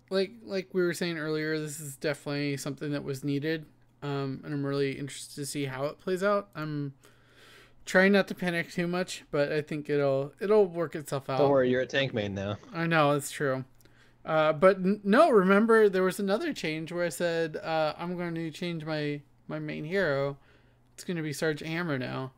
like 0.10 0.32
like 0.44 0.70
we 0.74 0.82
were 0.82 0.94
saying 0.94 1.18
earlier, 1.18 1.58
this 1.58 1.80
is 1.80 1.96
definitely 1.96 2.58
something 2.58 2.92
that 2.92 3.04
was 3.04 3.24
needed. 3.24 3.66
Um, 4.02 4.42
and 4.44 4.54
I'm 4.54 4.66
really 4.66 4.92
interested 5.00 5.36
to 5.36 5.46
see 5.46 5.64
how 5.66 5.86
it 5.86 6.00
plays 6.00 6.24
out. 6.24 6.50
I'm 6.56 6.94
trying 7.86 8.12
not 8.14 8.28
to 8.30 8.36
panic 8.36 8.72
too 8.72 8.88
much, 8.88 9.24
but 9.32 9.52
I 9.52 9.62
think 9.62 9.90
it'll 9.90 10.34
it'll 10.40 10.66
work 10.66 10.96
itself 10.96 11.30
out. 11.30 11.40
Don't 11.40 11.50
worry, 11.52 11.70
you're 11.70 11.82
a 11.82 11.86
tank 11.86 12.14
main 12.14 12.34
now. 12.34 12.58
I 12.74 12.88
know 12.88 13.12
it's 13.12 13.32
true. 13.32 13.66
Uh, 14.26 14.54
but 14.54 14.78
n- 14.78 15.02
no, 15.04 15.30
remember 15.30 15.90
there 15.90 16.04
was 16.04 16.20
another 16.20 16.54
change 16.54 16.92
where 16.92 17.06
I 17.06 17.10
said 17.10 17.58
uh, 17.58 17.94
I'm 17.98 18.16
going 18.18 18.36
to 18.36 18.52
change 18.52 18.86
my 18.86 19.22
my 19.48 19.60
main 19.60 19.84
hero. 19.84 20.38
It's 20.94 21.04
going 21.04 21.18
to 21.18 21.24
be 21.24 21.34
Sergeant 21.34 21.70
Hammer 21.70 21.98
now. 21.98 22.32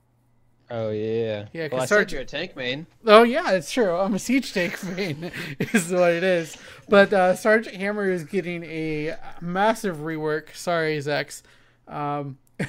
Oh 0.71 0.89
yeah. 0.89 1.45
Yeah, 1.53 1.67
'cause 1.67 1.77
Well, 1.77 1.87
Sarge- 1.87 2.11
you're 2.13 2.21
a 2.21 2.25
tank 2.25 2.55
main. 2.55 2.87
Oh 3.05 3.21
yeah, 3.21 3.51
it's 3.51 3.71
true. 3.71 3.95
I'm 3.95 4.15
a 4.15 4.19
siege 4.19 4.51
tank 4.51 4.81
main, 4.97 5.31
is 5.59 5.91
what 5.91 6.11
it 6.11 6.23
is. 6.23 6.57
But 6.89 7.13
uh, 7.13 7.35
Sergeant 7.35 7.75
Hammer 7.75 8.09
is 8.09 8.23
getting 8.23 8.63
a 8.63 9.15
massive 9.41 9.97
rework. 9.97 10.55
Sorry, 10.55 10.97
Zex. 10.97 11.43
Um, 11.87 12.39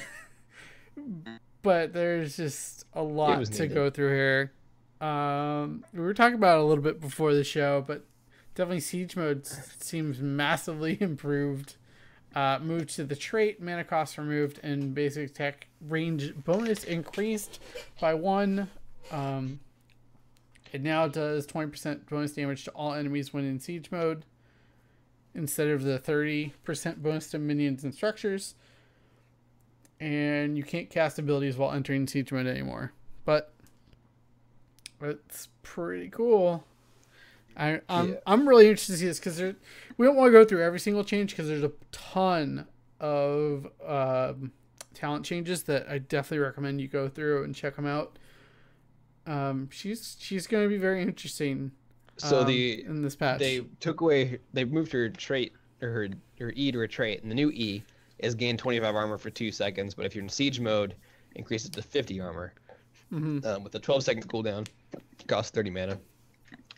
but 1.67 1.91
there's 1.91 2.37
just 2.37 2.85
a 2.93 3.03
lot 3.03 3.43
to 3.43 3.51
needed. 3.51 3.73
go 3.73 3.89
through 3.89 4.15
here. 4.15 4.53
Um, 5.01 5.83
we 5.93 5.99
were 5.99 6.13
talking 6.13 6.35
about 6.35 6.59
it 6.59 6.61
a 6.61 6.63
little 6.63 6.81
bit 6.81 7.01
before 7.01 7.33
the 7.33 7.43
show, 7.43 7.83
but 7.85 8.05
definitely 8.55 8.79
siege 8.79 9.17
mode 9.17 9.45
seems 9.45 10.21
massively 10.21 10.97
improved. 11.01 11.75
Uh, 12.33 12.59
moved 12.61 12.95
to 12.95 13.03
the 13.03 13.17
trait, 13.17 13.61
mana 13.61 13.83
cost 13.83 14.17
removed, 14.17 14.61
and 14.63 14.95
basic 14.95 15.29
attack 15.29 15.67
range 15.81 16.33
bonus 16.45 16.85
increased 16.85 17.59
by 17.99 18.13
one. 18.13 18.69
Um, 19.11 19.59
it 20.71 20.81
now 20.81 21.09
does 21.09 21.45
20% 21.47 22.07
bonus 22.09 22.31
damage 22.31 22.63
to 22.63 22.71
all 22.71 22.93
enemies 22.93 23.33
when 23.33 23.43
in 23.43 23.59
siege 23.59 23.91
mode 23.91 24.23
instead 25.35 25.67
of 25.67 25.83
the 25.83 25.99
30% 25.99 26.97
bonus 27.03 27.31
to 27.31 27.39
minions 27.39 27.83
and 27.83 27.93
structures. 27.93 28.55
And 29.99 30.57
you 30.57 30.63
can't 30.63 30.89
cast 30.89 31.17
abilities 31.17 31.57
while 31.57 31.71
entering 31.71 32.07
siege 32.07 32.31
mode 32.31 32.47
anymore. 32.47 32.93
But 33.25 33.53
it's 35.01 35.49
pretty 35.63 36.09
cool. 36.09 36.63
I, 37.55 37.81
I'm, 37.89 38.09
Yeah. 38.09 38.15
I'm 38.27 38.47
really 38.47 38.67
interested 38.67 38.93
to 38.93 38.97
see 38.99 39.05
this 39.05 39.19
because 39.19 39.41
we 39.97 40.05
don't 40.05 40.15
want 40.15 40.27
to 40.27 40.31
go 40.31 40.45
through 40.45 40.63
every 40.63 40.79
single 40.79 41.03
change 41.03 41.31
because 41.31 41.47
there's 41.47 41.63
a 41.63 41.71
ton 41.91 42.67
of 42.99 43.67
um, 43.85 44.51
talent 44.93 45.25
changes 45.25 45.63
that 45.63 45.87
I 45.89 45.97
definitely 45.97 46.39
recommend 46.39 46.81
you 46.81 46.87
go 46.87 47.09
through 47.09 47.43
and 47.43 47.55
check 47.55 47.75
them 47.75 47.85
out. 47.85 48.17
Um, 49.25 49.69
she's 49.71 50.15
she's 50.19 50.47
going 50.47 50.63
to 50.63 50.69
be 50.69 50.77
very 50.77 51.01
interesting. 51.01 51.71
So 52.17 52.41
um, 52.41 52.47
the 52.47 52.83
in 52.83 53.01
this 53.01 53.15
patch, 53.15 53.39
they 53.39 53.61
took 53.79 54.01
away 54.01 54.39
they 54.53 54.65
moved 54.65 54.91
her 54.93 55.09
trait 55.09 55.53
or 55.81 55.89
her 55.89 56.09
her 56.39 56.51
E 56.55 56.71
to 56.71 56.81
a 56.81 56.87
trait, 56.87 57.21
and 57.21 57.29
the 57.29 57.35
new 57.35 57.51
E 57.51 57.83
is 58.19 58.35
gain 58.35 58.57
25 58.57 58.95
armor 58.95 59.17
for 59.17 59.29
two 59.29 59.51
seconds, 59.51 59.93
but 59.93 60.05
if 60.05 60.15
you're 60.15 60.23
in 60.23 60.29
siege 60.29 60.59
mode, 60.59 60.95
increases 61.35 61.69
to 61.71 61.81
50 61.81 62.19
armor. 62.19 62.53
Mhm. 63.11 63.45
Um, 63.45 63.63
with 63.63 63.73
a 63.75 63.79
12 63.79 64.03
second 64.03 64.27
cooldown, 64.27 64.67
costs 65.27 65.51
30 65.51 65.69
mana. 65.69 65.99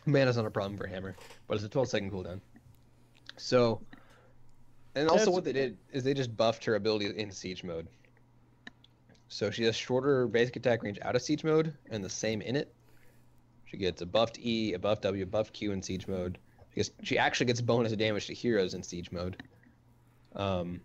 Mana's 0.06 0.36
not 0.36 0.46
a 0.46 0.50
problem 0.50 0.76
for 0.78 0.86
hammer, 0.86 1.16
but 1.46 1.54
it's 1.56 1.64
a 1.64 1.68
12 1.68 1.88
second 1.88 2.10
cooldown. 2.12 2.40
So, 3.36 3.80
and 4.94 5.08
also 5.08 5.18
That's- 5.18 5.34
what 5.34 5.44
they 5.44 5.52
did 5.52 5.78
is 5.92 6.04
they 6.04 6.14
just 6.14 6.36
buffed 6.36 6.64
her 6.64 6.74
ability 6.74 7.06
in 7.16 7.30
siege 7.30 7.64
mode. 7.64 7.88
So 9.28 9.50
she 9.50 9.64
has 9.64 9.76
shorter 9.76 10.26
basic 10.26 10.56
attack 10.56 10.82
range 10.82 10.98
out 11.02 11.14
of 11.16 11.22
siege 11.22 11.44
mode 11.44 11.72
and 11.90 12.02
the 12.04 12.08
same 12.10 12.42
in 12.42 12.56
it. 12.56 12.74
She 13.64 13.76
gets 13.76 14.02
a 14.02 14.06
buffed 14.06 14.38
E, 14.40 14.72
a 14.74 14.78
buffed 14.78 15.02
W, 15.02 15.22
a 15.22 15.26
buffed 15.26 15.52
Q 15.52 15.70
in 15.72 15.82
siege 15.82 16.08
mode. 16.08 16.38
Because 16.70 16.90
she 17.02 17.18
actually 17.18 17.46
gets 17.46 17.60
bonus 17.60 17.92
damage 17.92 18.26
to 18.26 18.34
heroes 18.34 18.74
in 18.74 18.82
siege 18.82 19.10
mode. 19.12 19.42
Um, 20.34 20.80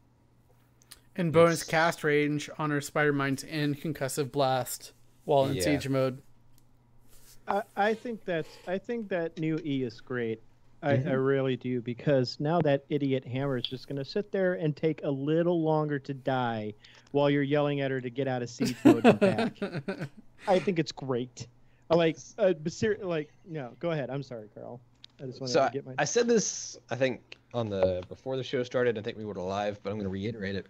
and 1.15 1.32
bonus 1.32 1.62
it's- 1.62 1.69
cast 1.69 2.04
range 2.04 2.49
on 2.58 2.69
her 2.71 2.82
spider 2.82 3.13
mines 3.13 3.43
and 3.43 3.80
concussive 3.80 4.32
blast 4.32 4.93
while 5.25 5.45
in 5.45 5.56
Yeah. 5.56 5.62
siege 5.63 5.89
mode. 5.89 6.21
I, 7.47 7.62
I 7.75 7.93
think 7.93 8.25
that's 8.25 8.49
I 8.67 8.78
think 8.78 9.08
that 9.10 9.38
new 9.39 9.60
E 9.63 9.84
is 9.84 10.01
great. 10.01 10.41
I, 10.82 10.93
I 10.93 10.97
Mhm. 10.97 11.25
really 11.25 11.56
do 11.58 11.82
because 11.82 12.39
now 12.39 12.60
that 12.62 12.86
idiot 12.89 13.25
hammer 13.25 13.58
is 13.58 13.63
just 13.65 13.88
gonna 13.88 14.06
sit 14.06 14.32
there 14.32 14.54
and 14.56 14.75
take 14.75 15.04
a 15.04 15.10
little 15.10 15.62
longer 15.62 15.97
to 15.99 16.13
die 16.13 16.73
while 17.12 17.30
you're 17.30 17.43
yelling 17.43 17.82
at 17.82 17.91
her 17.91 18.01
to 18.01 18.10
get 18.10 18.28
out 18.28 18.41
of 18.41 18.49
siege 18.49 18.75
mode 18.84 19.06
and 19.06 19.19
back. 19.19 19.58
I 20.47 20.60
think 20.60 20.80
it's 20.80 20.91
great. 20.91 21.47
I 21.89 21.95
like, 21.95 22.17
uh, 22.39 22.54
like, 23.01 23.32
no, 23.45 23.71
go 23.80 23.91
ahead. 23.91 24.10
I'm 24.10 24.23
sorry, 24.23 24.49
Carl. 24.54 24.80
I 25.21 25.25
just 25.28 25.39
wanted 25.39 25.54
so 25.54 25.60
to 25.60 25.65
I, 25.65 25.69
get 25.69 25.86
my. 25.86 25.93
I 25.99 26.04
said 26.04 26.28
this, 26.28 26.78
I 26.89 26.95
think, 26.95 27.38
on 27.56 27.70
the 27.70 28.04
before 28.10 28.36
the 28.36 28.44
show 28.44 28.62
started. 28.63 28.98
I 28.98 29.02
think 29.02 29.18
we 29.18 29.26
were 29.26 29.34
live, 29.34 29.82
but 29.82 29.89
I'm 29.89 29.96
going 29.96 30.04
to 30.04 30.10
reiterate 30.10 30.56
it. 30.56 30.68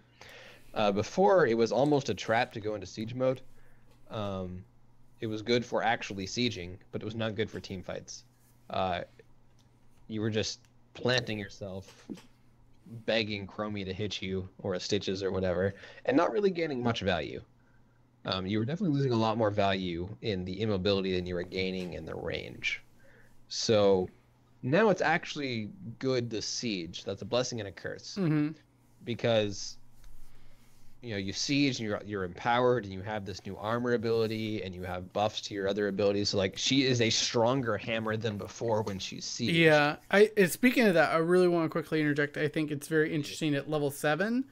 Uh, 0.72 0.92
before 0.92 1.46
it 1.46 1.56
was 1.56 1.72
almost 1.72 2.08
a 2.08 2.14
trap 2.14 2.52
to 2.52 2.60
go 2.60 2.74
into 2.74 2.86
siege 2.86 3.14
mode. 3.14 3.40
Um, 4.10 4.64
it 5.20 5.26
was 5.26 5.42
good 5.42 5.64
for 5.64 5.82
actually 5.82 6.26
sieging, 6.26 6.76
but 6.92 7.02
it 7.02 7.04
was 7.04 7.14
not 7.14 7.34
good 7.34 7.50
for 7.50 7.58
team 7.58 7.82
fights. 7.82 8.24
Uh, 8.70 9.00
you 10.08 10.20
were 10.20 10.30
just 10.30 10.60
planting 10.94 11.38
yourself, 11.38 12.06
begging 13.06 13.46
Chromie 13.46 13.84
to 13.84 13.92
hit 13.92 14.22
you 14.22 14.48
or 14.58 14.74
a 14.74 14.80
Stitches 14.80 15.22
or 15.22 15.32
whatever, 15.32 15.74
and 16.04 16.16
not 16.16 16.30
really 16.30 16.50
gaining 16.50 16.82
much 16.82 17.00
value. 17.00 17.40
Um, 18.26 18.46
you 18.46 18.58
were 18.58 18.64
definitely 18.64 18.94
losing 18.94 19.12
a 19.12 19.16
lot 19.16 19.38
more 19.38 19.50
value 19.50 20.08
in 20.22 20.44
the 20.44 20.60
immobility 20.60 21.14
than 21.14 21.26
you 21.26 21.34
were 21.34 21.42
gaining 21.42 21.94
in 21.94 22.04
the 22.04 22.14
range. 22.14 22.82
So 23.48 24.08
now 24.62 24.88
it's 24.90 25.02
actually 25.02 25.70
good 25.98 26.30
to 26.30 26.42
siege. 26.42 27.04
That's 27.04 27.22
a 27.22 27.26
blessing 27.26 27.60
and 27.60 27.68
a 27.68 27.72
curse 27.72 28.16
hmm 28.16 28.48
because 29.04 29.76
you 31.00 31.12
know 31.12 31.18
you 31.18 31.32
siege 31.32 31.78
and 31.78 31.88
you're 31.88 32.02
you're 32.04 32.24
empowered 32.24 32.84
and 32.84 32.92
you 32.92 33.00
have 33.00 33.24
this 33.24 33.44
new 33.46 33.56
armor 33.56 33.94
ability 33.94 34.62
and 34.62 34.74
you 34.74 34.82
have 34.82 35.12
buffs 35.12 35.40
to 35.42 35.54
your 35.54 35.68
other 35.68 35.88
abilities. 35.88 36.30
So 36.30 36.38
like 36.38 36.58
she 36.58 36.84
is 36.84 37.00
a 37.00 37.10
stronger 37.10 37.78
hammer 37.78 38.16
than 38.16 38.36
before 38.36 38.82
when 38.82 38.98
she's 38.98 39.24
siege. 39.24 39.54
Yeah, 39.54 39.96
I 40.10 40.30
and 40.36 40.50
speaking 40.50 40.86
of 40.86 40.94
that, 40.94 41.12
I 41.12 41.18
really 41.18 41.48
want 41.48 41.64
to 41.66 41.68
quickly 41.68 42.00
interject. 42.00 42.36
I 42.36 42.48
think 42.48 42.70
it's 42.70 42.88
very 42.88 43.14
interesting 43.14 43.54
at 43.54 43.70
level 43.70 43.90
seven. 43.90 44.44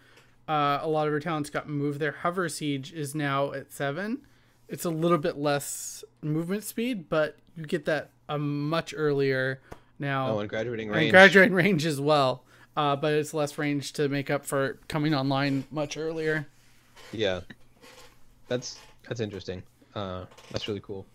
Uh, 0.46 0.78
a 0.82 0.88
lot 0.88 1.06
of 1.06 1.12
her 1.12 1.20
talents 1.20 1.50
got 1.50 1.68
moved. 1.68 1.98
Their 1.98 2.12
hover 2.12 2.48
siege 2.48 2.92
is 2.92 3.14
now 3.14 3.52
at 3.52 3.72
seven. 3.72 4.26
It's 4.68 4.84
a 4.84 4.90
little 4.90 5.18
bit 5.18 5.36
less 5.36 6.04
movement 6.22 6.64
speed, 6.64 7.08
but 7.08 7.36
you 7.56 7.64
get 7.64 7.84
that 7.86 8.10
a 8.28 8.38
much 8.38 8.94
earlier 8.96 9.60
now. 9.98 10.30
Oh, 10.30 10.38
and 10.40 10.48
graduating 10.48 10.88
and 10.88 10.96
range. 10.96 11.10
graduating 11.12 11.54
range 11.54 11.86
as 11.86 12.00
well. 12.00 12.44
Uh, 12.76 12.96
but 12.96 13.12
it's 13.12 13.32
less 13.32 13.56
range 13.56 13.92
to 13.94 14.08
make 14.08 14.30
up 14.30 14.44
for 14.44 14.78
coming 14.88 15.14
online 15.14 15.64
much 15.70 15.96
earlier. 15.96 16.46
Yeah, 17.12 17.40
that's 18.48 18.78
that's 19.08 19.20
interesting. 19.20 19.62
Uh, 19.94 20.24
that's 20.50 20.66
really 20.66 20.80
cool. 20.80 21.06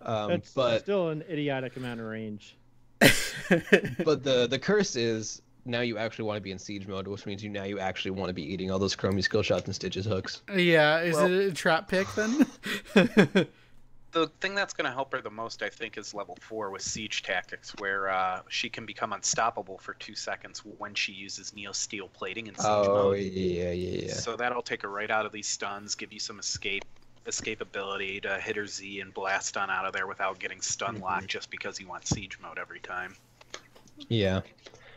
Um, 0.00 0.30
That's 0.30 0.52
but 0.52 0.80
still 0.80 1.08
an 1.10 1.22
idiotic 1.30 1.76
amount 1.76 2.00
of 2.00 2.06
range. 2.06 2.56
but 3.00 4.22
the 4.22 4.46
the 4.48 4.58
curse 4.58 4.96
is 4.96 5.40
now 5.66 5.80
you 5.80 5.96
actually 5.98 6.26
want 6.26 6.36
to 6.36 6.40
be 6.42 6.50
in 6.52 6.58
siege 6.58 6.86
mode, 6.86 7.08
which 7.08 7.24
means 7.26 7.42
you 7.42 7.50
now 7.50 7.64
you 7.64 7.78
actually 7.78 8.10
want 8.10 8.28
to 8.28 8.34
be 8.34 8.42
eating 8.42 8.70
all 8.70 8.78
those 8.78 8.94
chromie 8.94 9.22
skill 9.22 9.42
shots 9.42 9.64
and 9.64 9.74
stitches 9.74 10.04
hooks. 10.04 10.42
yeah, 10.54 11.00
is 11.00 11.14
Well- 11.16 11.32
it 11.32 11.46
a 11.46 11.52
trap 11.52 11.88
pick 11.88 12.06
then? 12.14 12.46
The 14.14 14.28
thing 14.40 14.54
that's 14.54 14.72
going 14.72 14.84
to 14.84 14.92
help 14.92 15.12
her 15.12 15.20
the 15.20 15.30
most, 15.30 15.60
I 15.60 15.68
think, 15.68 15.98
is 15.98 16.14
level 16.14 16.38
four 16.40 16.70
with 16.70 16.82
siege 16.82 17.22
tactics, 17.24 17.76
where 17.78 18.08
uh, 18.08 18.42
she 18.48 18.70
can 18.70 18.86
become 18.86 19.12
unstoppable 19.12 19.76
for 19.78 19.94
two 19.94 20.14
seconds 20.14 20.60
when 20.64 20.94
she 20.94 21.12
uses 21.12 21.52
neo 21.52 21.72
steel 21.72 22.08
plating 22.08 22.46
in 22.46 22.54
siege 22.54 22.64
Oh 22.64 22.92
mode. 22.94 23.18
yeah, 23.18 23.70
yeah, 23.72 23.96
yeah. 24.06 24.14
So 24.14 24.36
that'll 24.36 24.62
take 24.62 24.82
her 24.82 24.88
right 24.88 25.10
out 25.10 25.26
of 25.26 25.32
these 25.32 25.48
stuns, 25.48 25.96
give 25.96 26.12
you 26.12 26.20
some 26.20 26.38
escape 26.38 26.84
escapability 27.26 28.22
to 28.22 28.38
hit 28.38 28.54
her 28.54 28.66
Z 28.66 29.00
and 29.00 29.12
blast 29.12 29.56
on 29.56 29.68
out 29.68 29.84
of 29.84 29.92
there 29.92 30.06
without 30.06 30.38
getting 30.38 30.60
stun 30.60 30.98
Mhm. 30.98 31.02
locked 31.02 31.28
just 31.28 31.50
because 31.50 31.80
you 31.80 31.88
want 31.88 32.06
siege 32.06 32.38
mode 32.40 32.58
every 32.58 32.80
time. 32.80 33.16
Yeah. 34.08 34.42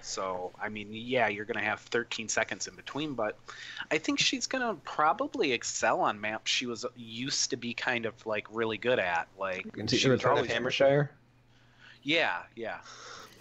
So 0.08 0.52
I 0.62 0.70
mean, 0.70 0.89
yeah, 0.91 1.28
you're 1.28 1.46
gonna 1.46 1.62
have 1.63 1.80
13 1.82 2.30
seconds 2.30 2.67
in 2.67 2.76
between, 2.76 3.13
but 3.13 3.38
I 3.91 3.98
think 3.98 4.20
she's 4.20 4.48
gonna 4.48 4.76
probably 4.84 5.52
excel 5.52 6.02
on 6.02 6.20
maps 6.22 6.52
she 6.52 6.65
was 6.65 6.86
used 6.96 7.50
to 7.52 7.58
be 7.58 7.74
kind 7.74 8.06
of 8.06 8.26
like 8.26 8.48
really 8.52 8.78
good 8.78 9.00
at. 9.00 9.28
Like 9.38 9.67
And 9.78 9.89
she 9.89 10.10
was 10.10 10.24
of 10.24 10.32
always- 10.32 10.52
Hammershire. 10.52 11.12
Yeah, 12.04 12.38
yeah. 12.56 12.78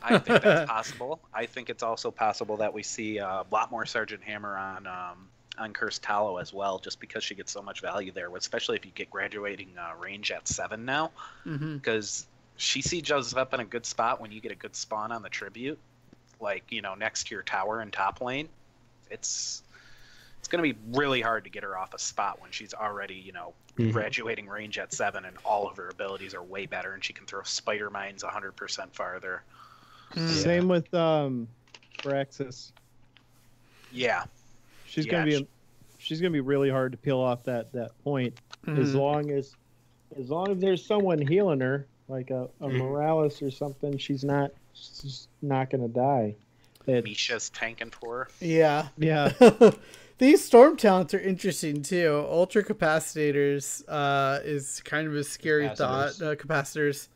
I 0.03 0.19
think 0.19 0.43
that's 0.43 0.69
possible. 0.71 1.21
I 1.33 1.47
think 1.47 1.71
it's 1.71 1.83
also 1.83 2.11
possible 2.11 2.59
that 2.59 2.73
we 2.75 2.83
see 2.83 3.19
a 3.19 3.45
lot 3.51 3.71
more 3.71 3.87
Sergeant 3.87 4.23
Hammer 4.25 4.57
on 4.57 4.87
um, 4.87 5.29
on 5.59 5.73
Cursed 5.73 6.05
Hollow 6.05 6.37
as 6.39 6.53
well, 6.53 6.79
just 6.79 7.01
because 7.01 7.25
she 7.25 7.35
gets 7.35 7.51
so 7.53 7.63
much 7.63 7.81
value 7.81 8.13
there, 8.13 8.35
especially 8.37 8.77
if 8.77 8.85
you 8.85 8.93
get 8.95 9.11
graduating 9.11 9.71
uh, 9.79 9.97
range 9.99 10.31
at 10.31 10.47
seven 10.49 10.85
now, 10.85 11.13
because 11.45 12.27
she 12.57 12.83
sieges 12.83 13.35
up 13.35 13.55
in 13.55 13.61
a 13.61 13.65
good 13.65 13.87
spot 13.87 14.21
when 14.21 14.33
you 14.33 14.41
get 14.41 14.53
a 14.53 14.57
good 14.57 14.77
spawn 14.77 15.13
on 15.13 15.23
the 15.23 15.29
tribute, 15.29 15.79
like 16.41 16.65
you 16.71 16.83
know 16.83 16.95
next 16.95 17.29
to 17.29 17.35
your 17.35 17.43
tower 17.43 17.81
in 17.83 17.91
top 17.91 18.21
lane. 18.21 18.49
It's 19.11 19.63
it's 20.39 20.49
gonna 20.49 20.63
be 20.63 20.77
really 20.93 21.21
hard 21.21 21.45
to 21.45 21.51
get 21.51 21.63
her 21.63 21.77
off 21.77 21.95
a 21.95 21.99
spot 21.99 22.41
when 22.41 22.51
she's 22.51 22.75
already 22.75 23.15
you 23.15 23.33
know 23.33 23.53
Mhm. 23.77 23.93
graduating 23.93 24.47
range 24.49 24.79
at 24.79 24.93
seven, 24.93 25.25
and 25.27 25.37
all 25.45 25.69
of 25.69 25.77
her 25.77 25.89
abilities 25.91 26.35
are 26.35 26.43
way 26.43 26.65
better, 26.67 26.95
and 26.95 27.05
she 27.05 27.13
can 27.13 27.27
throw 27.27 27.43
spider 27.43 27.91
mines 27.91 28.23
hundred 28.23 28.53
percent 28.57 28.95
farther. 28.95 29.43
Mm. 30.15 30.29
Same 30.29 30.69
with 30.69 30.93
um, 30.95 31.47
Firaxis. 31.99 32.73
Yeah. 33.93 34.25
She's 34.87 35.05
Yeah, 35.07 35.13
gonna 35.13 35.25
be 35.27 35.39
sh- 35.39 35.47
she's 35.99 36.21
gonna 36.21 36.31
be 36.33 36.41
really 36.41 36.71
hard 36.71 36.93
to 36.93 36.99
peel 36.99 37.19
off 37.19 37.43
that 37.45 37.73
that 37.73 37.93
point 38.05 38.35
as 38.67 38.93
Mhm. 38.93 38.95
long 38.95 39.31
as 39.31 39.55
as 40.19 40.31
long 40.31 40.51
as 40.53 40.59
there's 40.59 40.85
someone 40.87 41.21
healing 41.21 41.61
her, 41.61 41.87
like 42.09 42.31
a, 42.31 42.49
a 42.61 42.69
Mm-hmm. 42.69 42.79
Morales 42.79 43.43
or 43.43 43.51
something, 43.51 43.99
she's 43.99 44.25
not 44.25 44.53
she's 44.77 45.29
not 45.43 45.71
gonna 45.71 45.89
die. 45.89 46.37
It, 46.87 47.05
Misha's 47.05 47.51
tanking 47.51 47.91
for 47.91 48.19
her. 48.19 48.29
Yeah. 48.41 48.89
yeah, 48.97 49.33
These 50.19 50.45
storm 50.45 50.77
talents 50.77 51.13
are 51.15 51.19
interesting 51.21 51.83
too. 51.83 52.25
Ultra 52.31 52.65
capacitors 52.65 53.83
uh, 53.89 54.39
is 54.45 54.81
kind 54.85 55.07
of 55.09 55.15
a 55.15 55.25
scary 55.25 55.69
thought. 55.69 56.11
Capacitors. 56.11 56.23
Uh, 56.23 56.35
capacitors. 56.37 57.09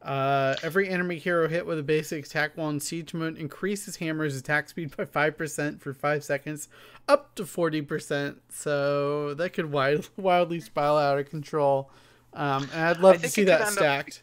Uh, 0.00 0.56
every 0.64 0.88
enemy 0.88 1.16
hero 1.18 1.46
hit 1.48 1.64
with 1.64 1.78
a 1.78 1.82
basic 1.82 2.26
attack 2.26 2.52
while 2.56 2.68
in 2.70 2.80
siege 2.80 3.14
mode 3.14 3.38
increases 3.38 3.94
hammer's 3.96 4.36
attack 4.36 4.68
speed 4.68 4.96
by 4.96 5.04
five 5.04 5.38
percent 5.38 5.80
for 5.80 5.92
five 5.94 6.24
seconds, 6.24 6.68
up 7.06 7.34
to 7.36 7.46
forty 7.46 7.82
percent. 7.82 8.38
So 8.50 9.34
that 9.34 9.50
could 9.50 9.70
wild, 9.70 10.08
wildly 10.16 10.58
spiral 10.58 10.96
out 10.96 11.18
of 11.20 11.30
control. 11.30 11.90
Um, 12.32 12.68
and 12.72 12.82
I'd 12.82 12.98
love 12.98 13.22
to 13.22 13.28
see 13.28 13.44
that 13.44 13.60
end 13.60 13.68
up- 13.68 13.74
stacked. 13.74 14.22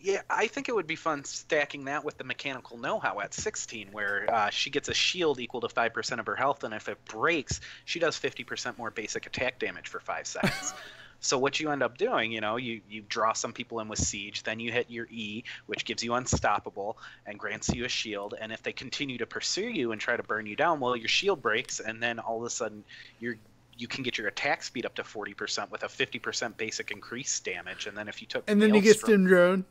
Yeah, 0.00 0.22
I 0.30 0.46
think 0.46 0.68
it 0.68 0.74
would 0.74 0.86
be 0.86 0.96
fun 0.96 1.24
stacking 1.24 1.86
that 1.86 2.04
with 2.04 2.18
the 2.18 2.24
mechanical 2.24 2.78
know-how 2.78 3.20
at 3.20 3.34
16, 3.34 3.88
where 3.90 4.32
uh, 4.32 4.50
she 4.50 4.70
gets 4.70 4.88
a 4.88 4.94
shield 4.94 5.40
equal 5.40 5.60
to 5.62 5.68
5% 5.68 6.20
of 6.20 6.26
her 6.26 6.36
health, 6.36 6.62
and 6.62 6.72
if 6.72 6.88
it 6.88 7.04
breaks, 7.06 7.60
she 7.84 7.98
does 7.98 8.16
50% 8.16 8.78
more 8.78 8.90
basic 8.90 9.26
attack 9.26 9.58
damage 9.58 9.88
for 9.88 9.98
5 9.98 10.26
seconds. 10.26 10.74
so 11.20 11.36
what 11.36 11.58
you 11.58 11.70
end 11.70 11.82
up 11.82 11.98
doing, 11.98 12.30
you 12.30 12.40
know, 12.40 12.56
you, 12.56 12.80
you 12.88 13.02
draw 13.08 13.32
some 13.32 13.52
people 13.52 13.80
in 13.80 13.88
with 13.88 13.98
Siege, 13.98 14.44
then 14.44 14.60
you 14.60 14.70
hit 14.70 14.88
your 14.88 15.08
E, 15.10 15.42
which 15.66 15.84
gives 15.84 16.04
you 16.04 16.14
Unstoppable, 16.14 16.96
and 17.26 17.36
grants 17.36 17.68
you 17.68 17.84
a 17.84 17.88
shield, 17.88 18.34
and 18.40 18.52
if 18.52 18.62
they 18.62 18.72
continue 18.72 19.18
to 19.18 19.26
pursue 19.26 19.68
you 19.68 19.90
and 19.90 20.00
try 20.00 20.16
to 20.16 20.22
burn 20.22 20.46
you 20.46 20.54
down, 20.54 20.78
well, 20.78 20.94
your 20.94 21.08
shield 21.08 21.42
breaks, 21.42 21.80
and 21.80 22.00
then 22.00 22.20
all 22.20 22.38
of 22.38 22.44
a 22.44 22.50
sudden 22.50 22.84
you're 23.18 23.36
you 23.78 23.86
can 23.86 24.02
get 24.02 24.18
your 24.18 24.26
attack 24.26 24.64
speed 24.64 24.84
up 24.84 24.96
to 24.96 25.02
40% 25.02 25.70
with 25.70 25.84
a 25.84 25.86
50% 25.86 26.56
basic 26.56 26.90
increase 26.90 27.38
damage, 27.38 27.86
and 27.86 27.96
then 27.96 28.08
if 28.08 28.20
you 28.20 28.26
took 28.26 28.42
And 28.48 28.60
then 28.60 28.74
you 28.74 28.80
get 28.80 28.98
stim 28.98 29.24
drone. 29.24 29.64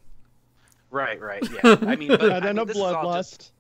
Right, 0.91 1.19
right, 1.19 1.43
yeah. 1.51 1.77
I 1.81 1.95
mean, 1.95 2.09
but 2.09 2.21
and 2.21 2.45
I 2.45 2.53
mean, 2.53 2.59
a 2.59 2.65
this 2.65 2.75
is 2.77 2.81
all 2.81 3.13
just 3.13 3.41
bloodlust. 3.41 3.51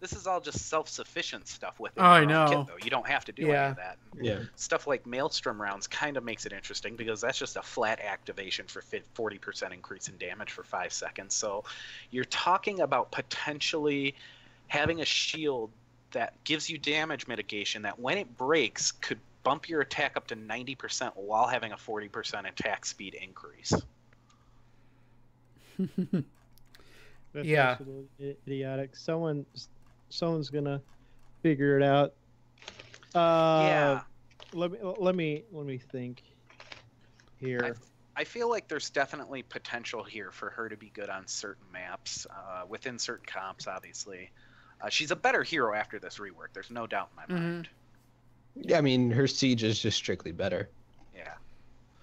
this 0.00 0.12
is 0.14 0.26
all 0.26 0.40
just 0.40 0.68
self-sufficient 0.68 1.46
stuff 1.46 1.78
with 1.78 1.92
Oh, 1.98 2.02
I 2.02 2.24
know. 2.24 2.46
Kit, 2.48 2.66
though. 2.68 2.84
You 2.84 2.90
don't 2.90 3.06
have 3.06 3.24
to 3.26 3.32
do 3.32 3.42
Yeah. 3.42 3.48
any 3.62 3.70
of 3.72 3.76
that. 3.76 3.98
Yeah. 4.20 4.38
Stuff 4.56 4.86
like 4.86 5.06
Maelstrom 5.06 5.60
rounds 5.60 5.86
kind 5.86 6.16
of 6.16 6.24
makes 6.24 6.46
it 6.46 6.52
interesting 6.54 6.96
because 6.96 7.20
that's 7.20 7.38
just 7.38 7.56
a 7.56 7.62
flat 7.62 8.00
activation 8.00 8.66
for 8.66 8.80
40% 8.82 9.72
increase 9.74 10.08
in 10.08 10.16
damage 10.16 10.50
for 10.52 10.62
five 10.64 10.92
seconds. 10.92 11.34
So 11.34 11.64
you're 12.10 12.24
talking 12.24 12.80
about 12.80 13.10
potentially 13.12 14.14
having 14.68 15.02
a 15.02 15.04
shield 15.04 15.70
that 16.12 16.32
gives 16.44 16.70
you 16.70 16.78
damage 16.78 17.28
mitigation 17.28 17.82
that 17.82 18.00
when 18.00 18.16
it 18.18 18.36
breaks 18.38 18.90
could 18.92 19.18
bump 19.42 19.68
your 19.68 19.80
attack 19.80 20.16
up 20.16 20.26
to 20.28 20.36
90% 20.36 21.12
while 21.16 21.46
having 21.46 21.72
a 21.72 21.76
40% 21.76 22.48
attack 22.48 22.84
speed 22.86 23.14
increase. 23.14 23.72
That's 27.32 27.48
Yeah. 27.48 27.72
absolutely 27.72 28.36
idiotic. 28.46 28.96
Someone, 28.96 29.46
someone's 30.10 30.50
gonna 30.50 30.82
figure 31.42 31.78
it 31.78 31.82
out. 31.82 32.12
Uh, 33.14 33.60
yeah. 33.68 34.00
Let 34.52 34.72
me 34.72 34.78
let 34.82 35.14
me 35.14 35.44
let 35.52 35.66
me 35.66 35.78
think. 35.78 36.22
Here. 37.38 37.78
I 38.16 38.24
feel 38.24 38.50
like 38.50 38.68
there's 38.68 38.90
definitely 38.90 39.42
potential 39.42 40.04
here 40.04 40.30
for 40.30 40.50
her 40.50 40.68
to 40.68 40.76
be 40.76 40.90
good 40.90 41.08
on 41.08 41.26
certain 41.26 41.70
maps, 41.72 42.26
uh, 42.26 42.64
within 42.68 42.98
certain 42.98 43.24
comps, 43.26 43.66
obviously. 43.66 44.30
Uh, 44.82 44.90
she's 44.90 45.10
a 45.10 45.16
better 45.16 45.42
hero 45.42 45.74
after 45.74 45.98
this 45.98 46.18
rework. 46.18 46.52
There's 46.52 46.70
no 46.70 46.86
doubt 46.86 47.10
in 47.12 47.16
my 47.16 47.26
Mhm. 47.26 47.54
mind. 47.54 47.68
Yeah, 48.56 48.78
I 48.78 48.80
mean, 48.82 49.10
her 49.12 49.26
siege 49.26 49.62
is 49.62 49.80
just 49.80 49.96
strictly 49.96 50.32
better. 50.32 50.68
Yeah. 51.14 51.34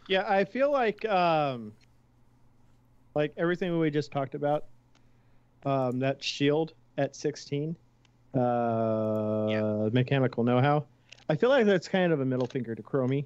Yeah, 0.07 0.23
I 0.27 0.45
feel 0.45 0.71
like 0.71 1.05
um, 1.05 1.73
like 3.13 3.33
everything 3.37 3.77
we 3.77 3.91
just 3.91 4.11
talked 4.11 4.33
about. 4.33 4.63
Um, 5.65 5.99
that 5.99 6.23
shield 6.23 6.73
at 6.97 7.15
16, 7.15 7.75
uh, 8.33 9.89
mechanical 9.91 10.43
know-how. 10.43 10.85
I 11.29 11.35
feel 11.35 11.49
like 11.49 11.65
that's 11.65 11.87
kind 11.87 12.13
of 12.13 12.21
a 12.21 12.25
middle 12.25 12.47
finger 12.47 12.73
to 12.75 12.81
Chromie 12.81 13.25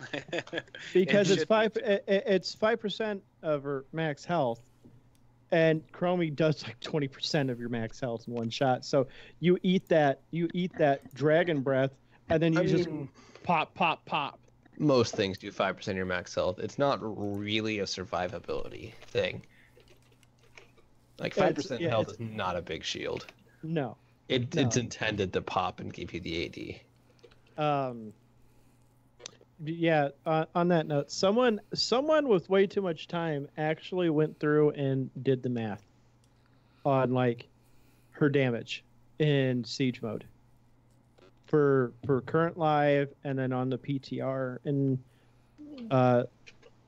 because 0.94 1.30
It 1.30 1.34
it's 1.40 1.44
five. 1.44 1.74
be. 1.74 1.84
i- 1.84 1.92
i- 2.08 2.22
It's 2.26 2.54
five 2.54 2.80
percent 2.80 3.22
of 3.42 3.62
her 3.64 3.84
max 3.92 4.24
health, 4.24 4.60
and 5.50 5.82
Chromie 5.92 6.34
does 6.34 6.62
like 6.64 6.80
20 6.80 7.08
percent 7.08 7.50
of 7.50 7.60
your 7.60 7.68
max 7.68 8.00
health 8.00 8.24
in 8.26 8.32
one 8.34 8.48
shot. 8.48 8.84
So 8.84 9.06
you 9.40 9.58
eat 9.62 9.86
that, 9.88 10.20
you 10.30 10.48
eat 10.54 10.72
that 10.78 11.12
dragon 11.14 11.60
breath, 11.60 11.92
and 12.30 12.42
then 12.42 12.54
you 12.54 12.60
I 12.60 12.66
just 12.66 12.88
mean, 12.88 13.08
pop, 13.42 13.74
pop, 13.74 14.04
pop. 14.06 14.40
most 14.78 15.14
things 15.14 15.36
do 15.36 15.50
5% 15.52 15.88
of 15.88 15.96
your 15.96 16.06
max 16.06 16.34
health. 16.34 16.58
It's 16.58 16.78
not 16.78 16.98
really 17.02 17.80
a 17.80 17.84
survivability 17.84 18.94
thing. 19.08 19.42
Like 21.20 21.34
5% 21.34 21.78
yeah, 21.78 21.90
health 21.90 22.12
is 22.12 22.18
not 22.18 22.56
a 22.56 22.62
big 22.62 22.82
shield. 22.82 23.26
No. 23.62 23.96
It, 24.28 24.54
No. 24.54 24.62
It's 24.62 24.76
intended 24.76 25.32
to 25.34 25.42
pop 25.42 25.80
and 25.80 25.92
give 25.92 26.14
you 26.14 26.20
the 26.20 26.80
AD. 27.58 27.64
um 27.64 28.12
yeah 29.62 30.08
uh, 30.24 30.46
on 30.54 30.68
that 30.68 30.86
note 30.86 31.10
someone 31.10 31.60
someone 31.74 32.28
with 32.28 32.48
way 32.48 32.66
too 32.66 32.80
much 32.80 33.06
time 33.08 33.46
actually 33.58 34.08
went 34.08 34.38
through 34.40 34.70
and 34.70 35.10
did 35.22 35.42
the 35.42 35.50
math 35.50 35.84
on 36.84 37.12
like 37.12 37.46
her 38.12 38.30
damage 38.30 38.82
in 39.18 39.62
siege 39.64 40.00
mode 40.00 40.24
for 41.46 41.92
for 42.06 42.22
current 42.22 42.56
live 42.56 43.12
and 43.24 43.38
then 43.38 43.52
on 43.52 43.68
the 43.68 43.76
ptr 43.76 44.56
and 44.64 44.98
uh 45.90 46.22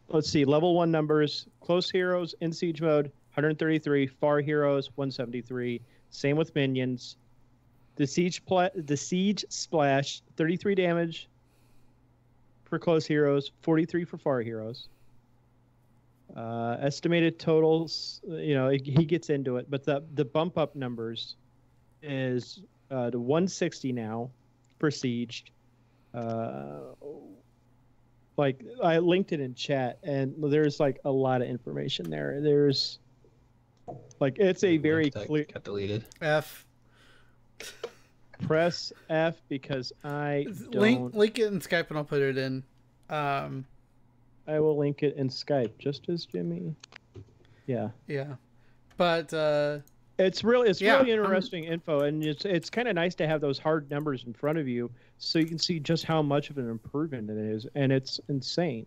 let's 0.08 0.30
see 0.30 0.46
level 0.46 0.74
one 0.74 0.90
numbers 0.90 1.46
close 1.60 1.90
heroes 1.90 2.34
in 2.40 2.52
siege 2.52 2.80
mode 2.80 3.12
133 3.34 4.06
far 4.06 4.40
heroes 4.40 4.90
173 4.94 5.80
same 6.10 6.36
with 6.36 6.54
minions 6.54 7.16
the 7.96 8.06
siege 8.06 8.44
pla- 8.44 8.70
the 8.74 8.96
siege 8.96 9.44
splash 9.48 10.22
33 10.36 10.74
damage 10.74 11.28
for 12.72 12.78
close 12.78 13.04
heroes, 13.04 13.52
43 13.60 14.06
for 14.06 14.16
far 14.16 14.40
heroes. 14.40 14.88
Uh, 16.34 16.78
estimated 16.80 17.38
totals, 17.38 18.22
you 18.26 18.54
know, 18.54 18.70
he 18.70 19.04
gets 19.04 19.28
into 19.28 19.58
it, 19.58 19.70
but 19.70 19.84
the 19.84 20.02
the 20.14 20.24
bump 20.24 20.56
up 20.56 20.74
numbers 20.74 21.36
is 22.02 22.62
uh, 22.90 23.10
to 23.10 23.20
160 23.20 23.92
now 23.92 24.30
for 24.78 24.90
siege. 24.90 25.52
Uh, 26.14 26.94
like 28.38 28.64
I 28.82 28.96
linked 29.00 29.32
it 29.32 29.40
in 29.40 29.54
chat, 29.54 29.98
and 30.02 30.34
there's 30.38 30.80
like 30.80 30.98
a 31.04 31.12
lot 31.12 31.42
of 31.42 31.48
information 31.48 32.08
there. 32.08 32.40
There's 32.40 33.00
like 34.20 34.38
it's 34.38 34.64
a 34.64 34.76
very 34.76 35.10
clear 35.10 35.44
Got 35.52 35.64
deleted. 35.64 36.04
F. 36.20 36.66
press 38.42 38.92
F 39.08 39.36
because 39.48 39.92
I 40.04 40.46
don't. 40.70 40.80
Link 40.80 41.14
link 41.14 41.38
it 41.38 41.46
in 41.52 41.60
Skype 41.60 41.88
and 41.88 41.98
I'll 41.98 42.04
put 42.04 42.22
it 42.22 42.36
in. 42.38 42.62
Um, 43.10 43.64
I 44.46 44.58
will 44.60 44.76
link 44.76 45.02
it 45.02 45.16
in 45.16 45.28
Skype, 45.28 45.70
just 45.78 46.08
as 46.08 46.24
Jimmy. 46.26 46.74
Yeah, 47.66 47.90
yeah, 48.08 48.34
but 48.96 49.32
uh, 49.32 49.78
it's 50.18 50.42
really 50.42 50.68
it's 50.68 50.80
Yeah, 50.80 50.98
really 50.98 51.12
I'm- 51.12 51.20
interesting 51.20 51.64
info, 51.64 52.00
and 52.00 52.24
it's 52.24 52.44
it's 52.44 52.68
kind 52.70 52.88
of 52.88 52.94
nice 52.94 53.14
to 53.16 53.26
have 53.26 53.40
those 53.40 53.58
hard 53.58 53.88
numbers 53.90 54.24
in 54.26 54.32
front 54.32 54.58
of 54.58 54.66
you, 54.66 54.90
so 55.18 55.38
you 55.38 55.46
can 55.46 55.58
see 55.58 55.78
just 55.78 56.04
how 56.04 56.22
much 56.22 56.50
of 56.50 56.58
an 56.58 56.68
improvement 56.68 57.30
it 57.30 57.36
is, 57.36 57.66
and 57.76 57.92
it's 57.92 58.20
insane. 58.28 58.86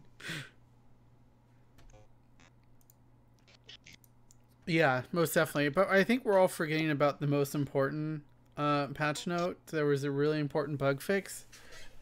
Yeah, 4.66 5.04
most 5.12 5.34
definitely. 5.34 5.70
But 5.70 5.90
I 5.90 6.04
think 6.04 6.26
we're 6.26 6.38
all 6.40 6.48
forgetting 6.48 6.90
about 6.92 7.20
the 7.20 7.28
most 7.28 7.56
important 7.56 8.24
uh, 8.58 8.88
patch 8.88 9.28
note. 9.28 9.58
There 9.68 9.86
was 9.86 10.04
a 10.04 10.12
really 10.12 10.40
important 10.40 10.78
bug 10.78 11.02
fix. 11.02 11.46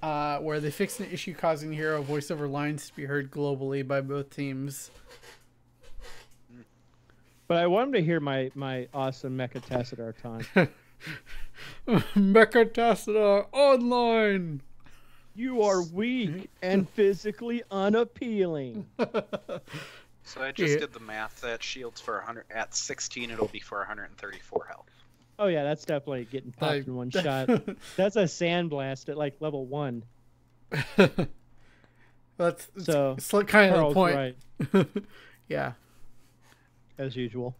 Uh, 0.01 0.37
where 0.39 0.59
they 0.59 0.69
fixed 0.69 0.99
an 0.99 1.09
issue 1.11 1.33
causing 1.33 1.71
hero 1.71 2.03
voiceover 2.03 2.51
lines 2.51 2.87
to 2.89 2.93
be 2.93 3.05
heard 3.05 3.31
globally 3.31 3.87
by 3.87 4.01
both 4.01 4.29
teams. 4.29 4.91
But 7.47 7.57
I 7.57 7.67
want 7.67 7.87
him 7.87 7.93
to 7.93 8.01
hear 8.03 8.19
my 8.19 8.51
my 8.55 8.87
awesome 8.93 9.37
Mecha 9.37 9.61
Tassadar 9.65 10.13
taunt. 10.21 10.45
Mecha 11.87 12.65
Tassadar 12.71 13.47
online. 13.53 14.61
you 15.35 15.61
are 15.61 15.81
weak 15.83 16.49
and 16.61 16.89
physically 16.95 17.63
unappealing. 17.71 18.87
So 20.25 20.41
I 20.41 20.51
just 20.51 20.73
Yeah. 20.73 20.79
did 20.79 20.93
the 20.93 20.99
math. 20.99 21.41
That 21.41 21.61
shields 21.61 21.99
for 22.01 22.15
100 22.17 22.45
at 22.49 22.73
16. 22.73 23.29
It'll 23.31 23.47
be 23.47 23.59
for 23.59 23.79
134 23.79 24.65
health. 24.67 24.85
Oh 25.39 25.47
yeah, 25.47 25.63
that's 25.63 25.83
definitely 25.85 26.25
getting 26.25 26.51
popped 26.51 26.71
I- 26.71 26.75
in 26.77 26.95
one 26.95 27.09
shot. 27.11 27.47
That's 27.97 28.15
a 28.15 28.23
sandblast 28.23 29.09
at 29.09 29.17
like 29.17 29.35
level 29.41 29.65
one. 29.65 30.03
That's 32.37 32.67
So, 32.79 33.13
it's 33.17 33.31
like 33.31 33.47
kind 33.47 33.73
of 33.75 33.89
the 33.89 33.93
point. 33.93 34.15
right 34.15 34.87
yeah. 35.47 35.73
as 36.97 37.15
usual. 37.15 37.55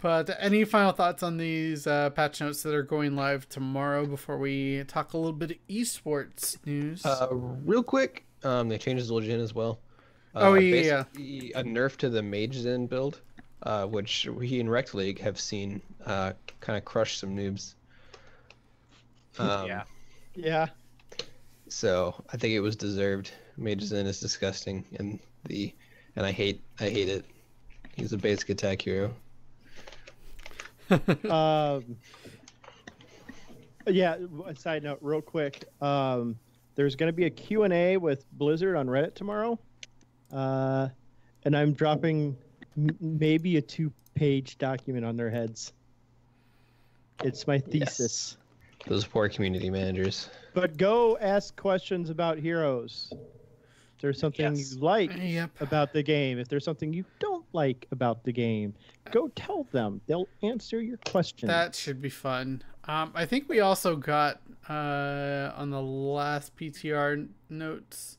But 0.00 0.30
any 0.38 0.64
final 0.64 0.92
thoughts 0.92 1.22
on 1.22 1.36
these 1.36 1.86
uh, 1.86 2.10
patch 2.10 2.40
notes 2.40 2.62
that 2.62 2.72
are 2.72 2.82
going 2.84 3.16
live 3.16 3.48
tomorrow 3.48 4.06
before 4.06 4.38
we 4.38 4.84
talk 4.84 5.12
a 5.12 5.18
little 5.18 5.32
bit 5.32 5.50
of 5.50 5.56
esports 5.68 6.56
news? 6.64 7.04
Uh, 7.04 7.26
real 7.32 7.82
quick, 7.82 8.24
um, 8.44 8.68
they 8.68 8.78
changed 8.78 9.10
Zul'jin 9.10 9.40
as 9.42 9.52
well. 9.54 9.80
Uh, 10.38 10.48
Oh, 10.50 10.54
yeah. 10.54 11.02
basically 11.04 11.52
A 11.52 11.64
nerf 11.64 11.96
to 11.98 12.08
the 12.08 12.22
Mage 12.22 12.54
Zen 12.54 12.86
build, 12.86 13.20
uh, 13.64 13.86
which 13.86 14.26
we 14.26 14.60
in 14.60 14.68
Rect 14.68 14.94
League 14.94 15.20
have 15.20 15.38
seen 15.38 15.80
uh, 16.06 16.32
kind 16.60 16.76
of 16.76 16.84
crush 16.84 17.18
some 17.18 17.36
noobs. 17.36 17.74
Um, 19.40 19.68
yeah. 19.68 19.82
Yeah. 20.34 20.66
So 21.68 22.12
I 22.32 22.36
think 22.36 22.54
it 22.54 22.60
was 22.60 22.74
deserved. 22.74 23.30
Mage 23.56 23.82
Zen 23.82 24.06
is 24.06 24.18
disgusting, 24.18 24.84
and 24.98 25.20
the 25.44 25.72
and 26.16 26.26
I 26.26 26.32
hate 26.32 26.60
I 26.80 26.88
hate 26.88 27.08
it. 27.08 27.24
He's 27.94 28.12
a 28.12 28.16
basic 28.16 28.48
attack 28.48 28.82
hero. 28.82 29.14
um, 31.30 31.96
yeah. 33.86 34.16
A 34.46 34.56
side 34.56 34.82
note, 34.82 34.98
real 35.02 35.20
quick. 35.20 35.64
Um, 35.80 36.36
there's 36.74 36.96
going 36.96 37.08
to 37.08 37.12
be 37.16 37.26
a 37.26 37.30
Q 37.30 37.62
and 37.62 37.72
A 37.72 37.96
with 37.96 38.24
Blizzard 38.32 38.74
on 38.76 38.86
Reddit 38.88 39.14
tomorrow, 39.14 39.56
uh, 40.32 40.88
and 41.44 41.56
I'm 41.56 41.72
dropping 41.72 42.36
m- 42.76 42.96
maybe 43.00 43.56
a 43.56 43.62
two-page 43.62 44.58
document 44.58 45.04
on 45.04 45.16
their 45.16 45.30
heads. 45.30 45.72
It's 47.24 47.46
my 47.46 47.58
thesis. 47.58 48.36
Those 48.86 49.04
poor 49.04 49.28
community 49.28 49.70
managers. 49.70 50.30
But 50.54 50.76
go 50.76 51.18
ask 51.18 51.56
questions 51.56 52.10
about 52.10 52.38
heroes. 52.38 53.12
If 53.12 54.02
there's 54.02 54.20
something 54.20 54.54
Yes. 54.54 54.74
you 54.74 54.80
like 54.80 55.10
yep. 55.16 55.50
about 55.60 55.92
the 55.92 56.02
game, 56.02 56.38
if 56.38 56.46
there's 56.48 56.64
something 56.64 56.92
you 56.92 57.04
don't 57.18 57.44
like 57.52 57.86
about 57.90 58.22
the 58.22 58.32
game, 58.32 58.72
go 59.10 59.28
tell 59.34 59.64
them. 59.72 60.00
They'll 60.06 60.28
answer 60.42 60.80
your 60.80 60.98
question. 61.06 61.48
That 61.48 61.74
should 61.74 62.00
be 62.00 62.08
fun. 62.08 62.62
Um, 62.84 63.10
I 63.14 63.26
think 63.26 63.48
we 63.48 63.58
also 63.60 63.96
got 63.96 64.40
uh, 64.68 65.50
on 65.56 65.70
the 65.70 65.82
last 65.82 66.54
PTR 66.56 67.28
notes, 67.50 68.18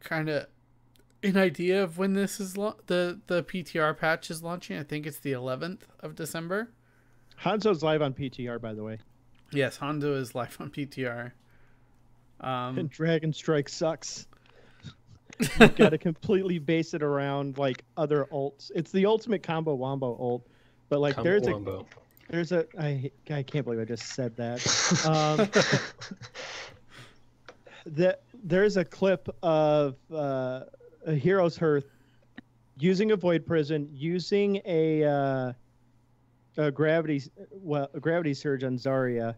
kind 0.00 0.30
of 0.30 0.46
an 1.26 1.36
idea 1.36 1.82
of 1.82 1.98
when 1.98 2.14
this 2.14 2.40
is 2.40 2.56
lo- 2.56 2.76
the 2.86 3.20
the 3.26 3.42
PTR 3.42 3.96
patch 3.96 4.30
is 4.30 4.42
launching. 4.42 4.78
I 4.78 4.82
think 4.82 5.06
it's 5.06 5.18
the 5.18 5.32
11th 5.32 5.80
of 6.00 6.14
December. 6.14 6.70
Hanzo's 7.42 7.82
live 7.82 8.02
on 8.02 8.14
PTR, 8.14 8.60
by 8.60 8.72
the 8.74 8.82
way. 8.82 8.98
Yes, 9.52 9.78
Hanzo 9.78 10.16
is 10.16 10.34
live 10.34 10.56
on 10.60 10.70
PTR. 10.70 11.32
And 12.40 12.78
Um, 12.78 12.86
Dragon 12.88 13.32
Strike 13.32 13.68
sucks. 13.68 14.26
You've 15.60 15.76
got 15.76 15.90
to 15.90 15.98
completely 15.98 16.58
base 16.58 16.94
it 16.94 17.02
around 17.02 17.58
like 17.58 17.84
other 17.96 18.26
ults. 18.32 18.70
It's 18.74 18.90
the 18.90 19.06
ultimate 19.06 19.42
combo 19.42 19.74
wombo 19.74 20.16
ult, 20.18 20.46
but 20.88 21.00
like 21.00 21.16
Combo 21.16 21.30
there's 21.30 21.46
a 21.46 21.84
there's 22.28 22.52
a 22.52 22.66
I 22.78 23.10
I 23.30 23.42
can't 23.42 23.64
believe 23.64 23.80
I 23.80 23.84
just 23.84 24.14
said 24.14 24.36
that. 24.36 24.62
Um, 25.06 25.48
that 27.86 28.22
there's 28.42 28.76
a 28.76 28.84
clip 28.84 29.28
of 29.42 29.96
uh, 30.12 30.60
a 31.06 31.14
Heroes 31.14 31.56
Hearth 31.56 31.86
using 32.78 33.12
a 33.12 33.16
void 33.16 33.46
prison, 33.46 33.88
using 33.92 34.60
a 34.66 35.04
uh, 35.04 35.52
a 36.58 36.70
gravity 36.70 37.22
well 37.50 37.88
a 37.94 38.00
gravity 38.00 38.34
surge 38.34 38.64
on 38.64 38.76
Zarya, 38.76 39.34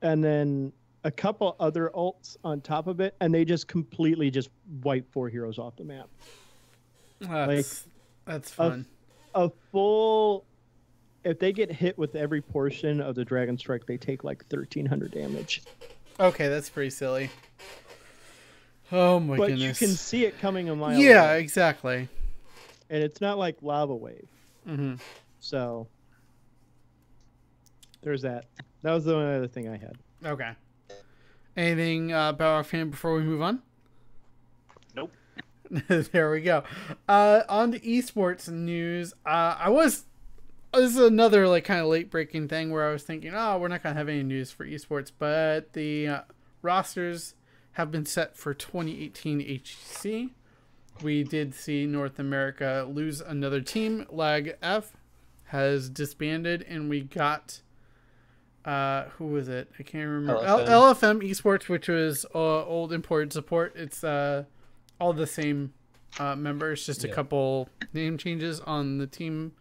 and 0.00 0.22
then 0.24 0.72
a 1.04 1.10
couple 1.10 1.56
other 1.58 1.90
ults 1.94 2.36
on 2.44 2.60
top 2.60 2.86
of 2.86 3.00
it, 3.00 3.14
and 3.20 3.34
they 3.34 3.44
just 3.44 3.66
completely 3.66 4.30
just 4.30 4.48
wipe 4.82 5.10
four 5.12 5.28
heroes 5.28 5.58
off 5.58 5.76
the 5.76 5.84
map. 5.84 6.08
that's 7.20 7.86
that's 8.24 8.50
fun. 8.50 8.86
A 9.34 9.50
full. 9.70 10.44
If 11.24 11.38
they 11.38 11.52
get 11.52 11.70
hit 11.70 11.96
with 11.96 12.16
every 12.16 12.40
portion 12.40 13.00
of 13.00 13.14
the 13.14 13.24
Dragon 13.24 13.56
Strike, 13.56 13.86
they 13.86 13.96
take 13.96 14.24
like 14.24 14.42
1300 14.50 15.12
damage. 15.12 15.62
Okay, 16.18 16.48
that's 16.48 16.68
pretty 16.68 16.90
silly. 16.90 17.30
Oh 18.92 19.18
my 19.18 19.36
but 19.38 19.48
goodness. 19.48 19.80
you 19.80 19.86
can 19.86 19.96
see 19.96 20.24
it 20.26 20.38
coming 20.38 20.68
a 20.68 20.76
mile 20.76 20.94
away. 20.94 21.04
yeah, 21.04 21.24
away. 21.24 21.40
exactly. 21.40 22.08
and 22.90 23.02
it's 23.02 23.20
not 23.20 23.38
like 23.38 23.56
lava 23.62 23.94
wave. 23.94 24.28
hmm 24.66 24.94
So 25.40 25.88
there's 28.02 28.22
that. 28.22 28.46
That 28.82 28.92
was 28.92 29.04
the 29.04 29.14
only 29.14 29.34
other 29.36 29.48
thing 29.48 29.68
I 29.68 29.76
had. 29.76 29.96
Okay. 30.24 30.50
Anything 31.56 32.12
uh, 32.12 32.30
about 32.30 32.54
our 32.54 32.64
fan 32.64 32.90
before 32.90 33.14
we 33.14 33.22
move 33.22 33.42
on? 33.42 33.62
Nope. 34.94 35.12
there 35.88 36.30
we 36.30 36.40
go. 36.40 36.64
Uh, 37.08 37.42
on 37.48 37.72
to 37.72 37.80
esports 37.80 38.48
news. 38.48 39.14
Uh, 39.24 39.56
I 39.58 39.68
was. 39.70 40.04
This 40.74 40.92
is 40.92 40.98
another 40.98 41.46
like 41.48 41.64
kind 41.64 41.80
of 41.80 41.86
late 41.86 42.10
breaking 42.10 42.48
thing 42.48 42.70
where 42.70 42.88
I 42.88 42.92
was 42.92 43.02
thinking, 43.02 43.32
oh, 43.34 43.58
we're 43.58 43.68
not 43.68 43.82
gonna 43.82 43.94
have 43.94 44.08
any 44.08 44.22
news 44.22 44.50
for 44.50 44.66
esports, 44.66 45.12
but 45.16 45.72
the 45.74 46.08
uh, 46.08 46.20
rosters 46.62 47.34
have 47.72 47.90
been 47.90 48.04
set 48.06 48.36
for 48.36 48.54
2018 48.54 49.40
HGC. 49.40 50.30
We 51.02 51.24
did 51.24 51.54
see 51.54 51.86
North 51.86 52.18
America 52.18 52.86
lose 52.88 53.20
another 53.20 53.60
team. 53.60 54.06
Lag 54.10 54.56
F 54.62 54.92
has 55.44 55.88
disbanded, 55.88 56.64
and 56.68 56.88
we 56.88 57.00
got 57.00 57.60
uh, 58.64 59.04
who 59.16 59.26
was 59.26 59.48
it? 59.48 59.70
I 59.78 59.82
can't 59.82 60.08
remember. 60.08 60.44
L- 60.44 60.60
LFM. 60.60 61.20
LFM 61.20 61.30
Esports, 61.30 61.68
which 61.68 61.88
was 61.88 62.24
uh, 62.34 62.64
old 62.64 62.92
imported 62.92 63.32
support. 63.32 63.72
It's 63.74 64.04
uh, 64.04 64.44
all 65.00 65.12
the 65.12 65.26
same 65.26 65.72
uh, 66.20 66.36
members, 66.36 66.86
just 66.86 67.02
a 67.04 67.08
couple 67.08 67.68
name 67.92 68.18
changes 68.18 68.60
on 68.60 68.98
the 68.98 69.06
team 69.06 69.52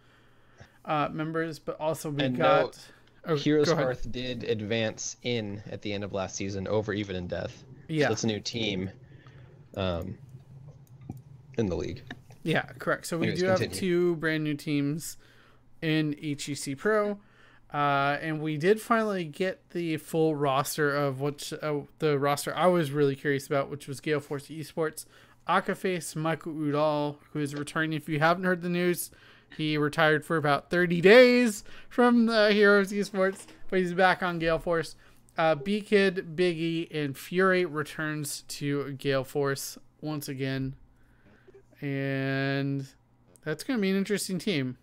uh, 0.85 1.09
members, 1.11 1.57
but 1.59 1.79
also 1.79 2.09
we 2.11 2.23
And 2.23 2.37
got. 2.37 2.61
note, 2.61 2.77
oh, 3.25 3.35
Heroes. 3.35 3.71
Hearth 3.71 4.11
did 4.11 4.43
advance 4.43 5.15
in 5.23 5.63
at 5.71 5.81
the 5.81 5.93
end 5.93 6.03
of 6.03 6.13
last 6.13 6.35
season 6.35 6.67
over 6.67 6.93
Even 6.93 7.15
in 7.15 7.27
Death. 7.27 7.63
Yeah, 7.91 8.07
So 8.07 8.13
it's 8.13 8.23
a 8.23 8.27
new 8.27 8.39
team 8.39 8.89
um, 9.75 10.17
in 11.57 11.67
the 11.67 11.75
league. 11.75 12.01
yeah, 12.43 12.63
correct. 12.79 13.05
So 13.07 13.17
we 13.17 13.27
Anyways, 13.27 13.39
do 13.41 13.45
have 13.47 13.71
two 13.71 14.15
brand 14.17 14.43
new 14.43 14.55
teams 14.55 15.17
in 15.81 16.13
HGC 16.15 16.77
Pro. 16.77 17.19
Uh, 17.73 18.17
and 18.21 18.41
we 18.41 18.57
did 18.57 18.81
finally 18.81 19.23
get 19.23 19.69
the 19.69 19.95
full 19.97 20.35
roster 20.35 20.93
of 20.93 21.21
which 21.21 21.53
uh, 21.61 21.79
the 21.99 22.19
roster 22.19 22.53
I 22.55 22.67
was 22.67 22.91
really 22.91 23.15
curious 23.15 23.47
about, 23.47 23.69
which 23.69 23.87
was 23.87 24.01
Gale 24.01 24.19
Force 24.19 24.47
Esports, 24.47 25.05
Akaface, 25.47 26.13
Michael 26.15 26.51
Udall, 26.53 27.19
who 27.31 27.39
is 27.39 27.55
returning. 27.55 27.93
If 27.93 28.09
you 28.09 28.19
haven't 28.19 28.43
heard 28.43 28.61
the 28.61 28.67
news, 28.69 29.09
he 29.55 29.77
retired 29.77 30.25
for 30.25 30.35
about 30.35 30.69
30 30.69 30.99
days 30.99 31.63
from 31.87 32.25
the 32.25 32.51
Heroes 32.51 32.91
Esports, 32.91 33.45
but 33.69 33.79
he's 33.79 33.93
back 33.93 34.21
on 34.21 34.37
Gale 34.37 34.59
Force. 34.59 34.95
Uh, 35.37 35.55
B 35.55 35.81
Kid, 35.81 36.35
Biggie, 36.35 36.87
and 36.93 37.17
Fury 37.17 37.65
returns 37.65 38.43
to 38.49 38.91
Gale 38.93 39.23
Force 39.23 39.77
once 40.01 40.27
again, 40.27 40.75
and 41.79 42.85
that's 43.43 43.63
going 43.63 43.77
to 43.77 43.81
be 43.81 43.89
an 43.89 43.95
interesting 43.97 44.37
team. 44.39 44.77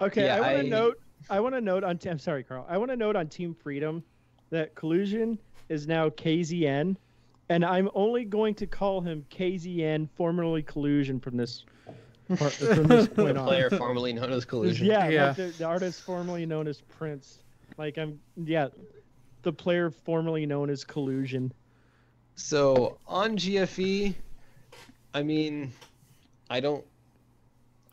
Okay, 0.00 0.26
Yeah, 0.26 0.36
I 0.36 0.40
want 0.40 0.52
to 0.54 0.58
I- 0.58 0.68
note. 0.68 1.00
I 1.30 1.40
want 1.40 1.54
to 1.56 1.60
note 1.60 1.84
on. 1.84 1.98
I'm 2.08 2.18
sorry, 2.18 2.42
Carl. 2.44 2.64
I 2.68 2.78
want 2.78 2.90
to 2.90 2.96
note 2.96 3.14
on 3.16 3.28
Team 3.28 3.54
Freedom 3.54 4.02
that 4.50 4.74
Collusion 4.74 5.38
is 5.68 5.86
now 5.86 6.08
KZN, 6.10 6.96
and 7.50 7.64
I'm 7.64 7.90
only 7.94 8.24
going 8.24 8.54
to 8.54 8.66
call 8.66 9.00
him 9.02 9.26
KZN, 9.30 10.08
formerly 10.16 10.62
Collusion, 10.62 11.20
from 11.20 11.36
this 11.36 11.64
part, 12.38 12.52
from 12.52 12.84
this 12.84 13.08
The 13.08 13.14
point 13.14 13.36
on. 13.36 13.44
player 13.46 13.68
formerly 13.68 14.12
known 14.14 14.32
as 14.32 14.44
Collusion. 14.46 14.86
Yeah, 14.86 15.08
Yeah. 15.08 15.26
Like 15.28 15.36
the, 15.36 15.46
the 15.58 15.64
artist 15.64 16.00
formerly 16.02 16.46
known 16.46 16.66
as 16.68 16.80
Prince. 16.80 17.40
Like 17.78 17.96
I'm, 17.96 18.18
yeah, 18.44 18.68
the 19.42 19.52
player 19.52 19.90
formerly 19.90 20.44
known 20.44 20.68
as 20.68 20.84
Collusion. 20.84 21.52
So 22.34 22.98
on 23.06 23.36
GFE, 23.36 24.14
I 25.14 25.22
mean, 25.22 25.72
I 26.50 26.60
don't, 26.60 26.84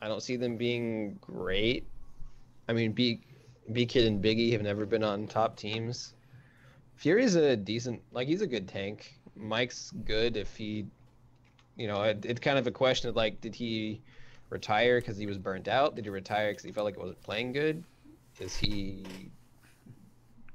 I 0.02 0.08
don't 0.08 0.22
see 0.22 0.36
them 0.36 0.56
being 0.56 1.18
great. 1.20 1.86
I 2.68 2.72
mean, 2.72 2.92
B, 2.92 3.20
B 3.72 3.86
Kid 3.86 4.06
and 4.06 4.22
Biggie 4.22 4.52
have 4.52 4.62
never 4.62 4.86
been 4.86 5.04
on 5.04 5.28
top 5.28 5.56
teams. 5.56 6.14
Fury's 6.96 7.36
a 7.36 7.56
decent, 7.56 8.02
like 8.12 8.26
he's 8.26 8.42
a 8.42 8.46
good 8.46 8.68
tank. 8.68 9.14
Mike's 9.36 9.92
good 10.04 10.36
if 10.36 10.56
he, 10.56 10.86
you 11.76 11.86
know, 11.86 12.02
it, 12.02 12.24
it's 12.24 12.40
kind 12.40 12.58
of 12.58 12.66
a 12.66 12.70
question 12.72 13.08
of 13.08 13.16
like, 13.16 13.40
did 13.40 13.54
he 13.54 14.00
retire 14.50 15.00
because 15.00 15.16
he 15.16 15.26
was 15.26 15.38
burnt 15.38 15.68
out? 15.68 15.94
Did 15.94 16.04
he 16.04 16.10
retire 16.10 16.50
because 16.50 16.64
he 16.64 16.72
felt 16.72 16.86
like 16.86 16.94
it 16.94 17.00
wasn't 17.00 17.22
playing 17.22 17.52
good? 17.52 17.84
Is 18.40 18.56
he 18.56 19.30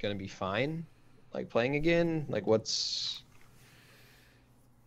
gonna 0.02 0.16
be 0.16 0.28
fine, 0.28 0.86
like 1.34 1.50
playing 1.50 1.76
again? 1.76 2.26
Like, 2.28 2.48
what's 2.48 3.24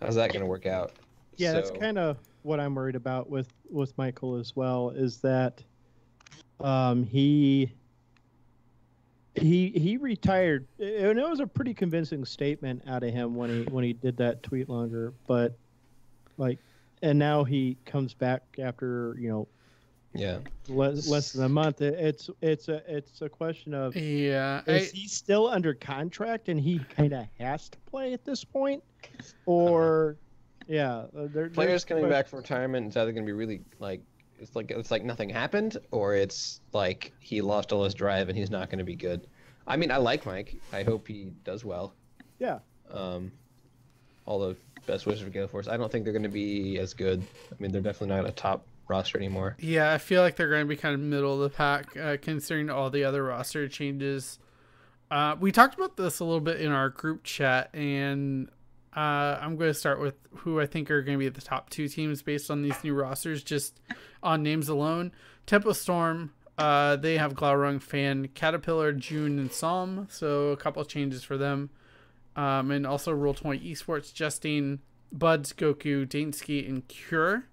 How's 0.05 0.17
that 0.17 0.33
going 0.33 0.41
to 0.41 0.47
work 0.47 0.67
out? 0.67 0.93
Yeah, 1.37 1.53
that's 1.53 1.71
kind 1.71 1.99
of 1.99 2.19
what 2.43 2.61
I'm 2.61 2.75
worried 2.75 2.95
about 2.95 3.31
with 3.31 3.49
with 3.71 3.97
Michael 3.97 4.37
as 4.37 4.55
well. 4.55 4.91
Is 4.91 5.19
that 5.19 5.63
um, 6.61 7.05
he 7.05 7.73
he 9.35 9.71
he 9.71 9.97
retired, 9.97 10.67
and 10.79 11.19
it 11.19 11.29
was 11.29 11.41
a 11.41 11.47
pretty 11.47 11.73
convincing 11.75 12.25
statement 12.25 12.83
out 12.87 13.03
of 13.03 13.13
him 13.13 13.35
when 13.35 13.51
he 13.51 13.63
when 13.65 13.83
he 13.83 13.95
did 13.95 14.17
that 14.19 14.43
tweet 14.43 14.69
longer. 14.69 15.15
But 15.27 15.57
like, 16.37 16.59
and 17.03 17.19
now 17.19 17.43
he 17.43 17.79
comes 17.87 18.13
back 18.15 18.43
after 18.59 19.17
you 19.19 19.31
know 19.31 19.49
Yeah. 20.15 20.39
less, 20.69 21.09
less 21.09 21.33
than 21.33 21.45
a 21.45 21.49
month. 21.49 21.83
It- 21.83 21.95
It's 21.99 22.31
it's 22.41 22.69
a 22.69 22.83
it's 22.87 23.21
a 23.23 23.29
question 23.29 23.75
of 23.75 23.97
Yeah, 23.97 24.63
I, 24.67 24.71
is 24.73 24.91
he 24.93 25.09
still 25.09 25.49
under 25.49 25.75
contract 25.75 26.49
and 26.49 26.59
he 26.61 26.79
kind 26.79 27.13
of 27.13 27.27
has 27.39 27.69
to 27.71 27.79
play 27.81 28.13
at 28.13 28.25
this 28.25 28.45
point, 28.45 28.83
or 29.47 30.17
yeah, 30.67 30.95
uh, 30.99 31.07
there, 31.15 31.29
there's 31.29 31.53
Players 31.55 31.85
coming 31.85 32.05
que- 32.05 32.11
back 32.11 32.29
from 32.29 32.39
retirement, 32.39 32.87
it's 32.87 32.97
either 32.97 33.13
gonna 33.13 33.27
be 33.27 33.33
really 33.33 33.61
like 33.81 34.01
it's 34.39 34.55
like 34.57 34.71
it's 34.71 34.91
like 34.91 35.05
nothing 35.05 35.29
happened, 35.31 35.77
or 35.91 36.15
it's 36.15 36.61
like 36.73 37.13
he 37.21 37.41
lost 37.41 37.73
all 37.73 37.85
his 37.85 37.95
drive 37.95 38.29
and 38.29 38.37
he's 38.39 38.51
not 38.51 38.71
gonna 38.71 38.85
be 38.85 38.97
good. 38.97 39.27
I 39.67 39.77
mean, 39.77 39.91
I 39.91 39.97
like 39.97 40.27
Mike. 40.27 40.57
I 40.73 40.83
hope 40.83 41.09
he 41.09 41.33
does 41.45 41.65
well. 41.65 41.95
Yeah, 42.39 42.59
Um, 42.91 43.33
all 44.27 44.39
the 44.41 44.57
best 44.87 45.07
wishes 45.07 45.23
for 45.23 45.31
Gale 45.31 45.47
Force. 45.49 45.69
I 45.69 45.77
don't 45.77 45.91
think 45.91 46.05
they're 46.05 46.13
gonna 46.13 46.29
be 46.29 46.79
as 46.79 46.93
good. 46.95 47.23
I 47.51 47.55
mean, 47.63 47.73
they're 47.73 47.81
definitely 47.81 48.15
not 48.15 48.27
a 48.29 48.33
top 48.33 48.67
roster 48.89 49.19
anymore. 49.19 49.57
yeah, 49.59 49.93
I 49.93 49.99
feel 49.99 50.23
like 50.23 50.37
they're 50.37 50.51
going 50.51 50.63
to 50.63 50.69
be 50.69 50.77
kind 50.77 50.95
of 50.95 51.01
middle 51.01 51.35
of 51.35 51.41
the 51.41 51.57
pack 51.57 51.97
uh, 51.97 52.17
considering 52.21 52.71
all 52.71 52.91
the 52.91 53.05
other 53.05 53.25
roster 53.25 53.69
changes. 53.69 54.39
Uh, 55.11 55.37
we 55.39 55.53
talked 55.53 55.75
about 55.75 55.97
this 55.97 56.21
a 56.21 56.25
little 56.25 56.41
bit 56.41 56.61
in 56.61 56.73
our 56.73 56.89
group 56.89 57.23
chat, 57.25 57.71
and 57.75 58.49
uh, 58.97 59.39
I'm 59.41 59.57
going 59.57 59.71
to 59.71 59.75
start 59.75 60.01
with 60.01 60.15
who 60.39 60.61
I 60.61 60.67
think 60.67 60.91
are 60.91 61.03
going 61.03 61.19
to 61.19 61.25
be 61.25 61.29
the 61.29 61.41
top 61.41 61.71
two 61.71 61.89
teams 61.89 62.23
based 62.23 62.51
on 62.51 62.63
these 62.63 62.83
new 62.83 62.95
rosters, 62.95 63.43
just 63.43 63.81
on 64.23 64.43
names 64.43 64.69
alone. 64.69 65.13
Tempo 65.47 65.73
Storm, 65.73 66.33
uh, 66.59 66.97
they 66.97 67.19
have 67.19 67.35
Glaurung, 67.35 67.83
Fan, 67.83 68.29
Caterpillar, 68.35 68.93
June, 68.93 69.39
and 69.39 69.53
Psalm, 69.53 70.09
so 70.11 70.49
a 70.49 70.57
couple 70.57 70.85
changes 70.85 71.23
for 71.23 71.37
them. 71.37 71.71
Um, 72.37 72.71
and 72.71 72.87
also 72.87 73.13
Roll 73.13 73.35
20 73.35 73.61
Esports, 73.61 74.13
Justing, 74.13 74.81
Buds, 75.13 75.53
Goku, 75.53 76.07
Dainsky, 76.07 76.69
and 76.69 76.87
Cure. 76.89 77.45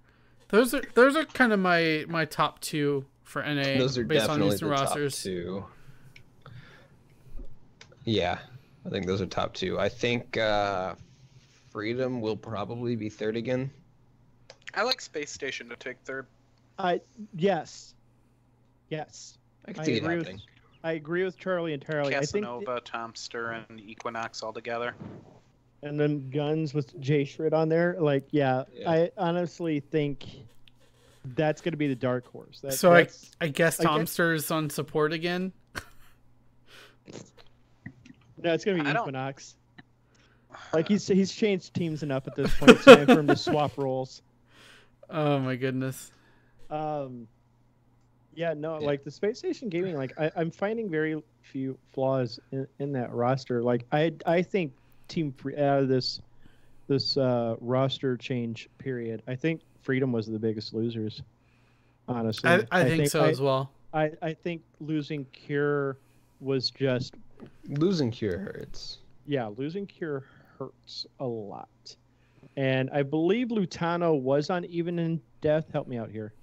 Those 0.52 0.74
are 0.74 0.82
those 0.94 1.16
are 1.16 1.24
kind 1.26 1.54
of 1.54 1.60
my 1.60 2.06
my 2.08 2.26
top 2.26 2.60
two 2.60 3.06
for 3.24 3.42
NA 3.42 3.78
Those 3.78 3.98
are 3.98 4.04
based 4.04 4.30
on 4.30 4.40
definitely 4.40 4.52
these 4.52 4.60
the 4.60 4.66
new 4.66 4.72
top 4.74 4.82
rosters. 4.82 5.24
two. 5.24 5.66
Yeah, 8.04 8.40
I 8.86 8.90
think 8.90 9.06
those 9.06 9.22
are 9.22 9.26
top 9.26 9.54
two. 9.54 9.80
I 9.80 9.88
think 9.88 10.38
uh, 10.38 10.96
Freedom 11.72 12.20
will 12.20 12.36
probably 12.36 12.98
be 12.98 13.10
third 13.10 13.38
again. 13.38 13.72
I 14.74 14.84
like 14.84 15.00
Space 15.00 15.32
Station 15.32 15.70
to 15.70 15.76
take 15.78 15.98
third. 16.04 16.28
I 16.78 17.00
yes, 17.36 17.94
yes, 18.90 19.38
I 19.66 19.72
can 19.72 19.82
I 19.82 19.86
see 19.86 19.94
it 19.94 20.04
agree 20.04 20.18
with. 20.18 20.42
I 20.84 20.94
agree 20.94 21.24
with 21.24 21.38
Charlie 21.38 21.74
entirely. 21.74 22.16
I 22.16 22.22
think, 22.26 22.44
Casanova, 22.44 22.82
Tomster, 22.82 23.64
and 23.70 23.80
Equinox 23.80 24.44
all 24.44 24.52
together. 24.52 24.96
And 25.84 26.00
then 26.00 26.30
guns 26.30 26.74
with 26.74 27.00
J 27.00 27.24
Shred 27.26 27.54
on 27.54 27.70
there, 27.70 27.98
like 28.00 28.28
yeah, 28.32 28.64
Yeah. 28.74 28.90
I 28.92 29.12
honestly 29.18 29.80
think 29.80 30.26
that's 31.36 31.62
gonna 31.62 31.78
be 31.78 31.88
the 31.88 31.96
dark 31.96 32.28
horse. 32.32 32.60
That, 32.62 32.74
So 32.74 32.94
I 32.94 33.08
I 33.40 33.48
guess 33.48 33.80
I 33.80 33.84
get- 33.84 33.90
Tomster's 33.90 34.52
on 34.52 34.70
support 34.70 35.14
again. 35.14 35.52
no, 38.38 38.54
it's 38.54 38.66
gonna 38.66 38.84
be 38.84 38.90
Equinox. 38.90 39.56
Like 40.74 40.88
he's 40.88 41.08
he's 41.08 41.32
changed 41.32 41.74
teams 41.74 42.04
enough 42.04 42.28
at 42.28 42.36
this 42.36 42.54
point. 42.58 42.72
It's 42.72 42.86
time 42.86 43.06
for 43.06 43.20
him 43.20 43.28
to 43.28 43.36
swap 43.36 43.78
roles. 43.78 44.22
Oh 45.14 45.40
my 45.40 45.58
goodness. 45.58 46.10
Um, 46.70 47.28
yeah, 48.34 48.54
no, 48.54 48.80
Yeah. 48.80 48.86
like 48.88 49.04
the 49.04 49.12
Space 49.12 49.40
Station 49.40 49.68
Gaming, 49.68 49.98
like 49.98 50.18
I, 50.18 50.32
I'm 50.38 50.50
finding 50.52 50.90
very 50.90 51.22
few 51.42 51.78
flaws 51.92 52.40
in, 52.54 52.66
in 52.80 52.94
that 52.94 53.12
roster. 53.12 53.62
Like 53.62 53.86
I, 53.92 54.14
I 54.26 54.42
think 54.42 54.72
Team 55.12 55.32
Free 55.32 55.58
out 55.58 55.84
of 55.84 55.88
this 55.88 56.22
this 56.88 57.16
uh, 57.18 57.56
roster 57.62 58.18
change 58.18 58.70
period, 58.78 59.22
I 59.28 59.36
think 59.36 59.62
Freedom 59.82 60.12
was 60.12 60.28
the 60.28 60.40
biggest 60.40 60.74
losers. 60.74 61.22
Honestly, 62.08 62.50
I, 62.50 62.66
I, 62.72 62.84
think, 62.84 63.08
so 63.08 63.24
I, 63.24 63.30
as 63.30 63.40
well. 63.40 63.72
I, 63.94 64.12
I 64.22 64.34
think 64.34 64.64
losing 64.80 65.26
Cure 65.26 65.98
was 66.40 66.72
just 66.72 67.14
Losing 67.68 68.12
Cure 68.12 68.38
hurts. 68.38 68.98
yeah, 69.26 69.48
losing 69.58 69.86
Cure 69.86 70.24
hurts 70.58 71.06
a 71.20 71.26
lot. 71.26 71.96
And 72.58 72.90
I 72.92 73.04
believe 73.04 73.48
Lutano 73.48 74.20
was 74.20 74.50
on 74.50 74.66
even 74.66 75.00
in 75.00 75.22
death. 75.40 75.66
Help 75.72 75.88
me 75.88 75.98
out 75.98 76.10
here. 76.10 76.34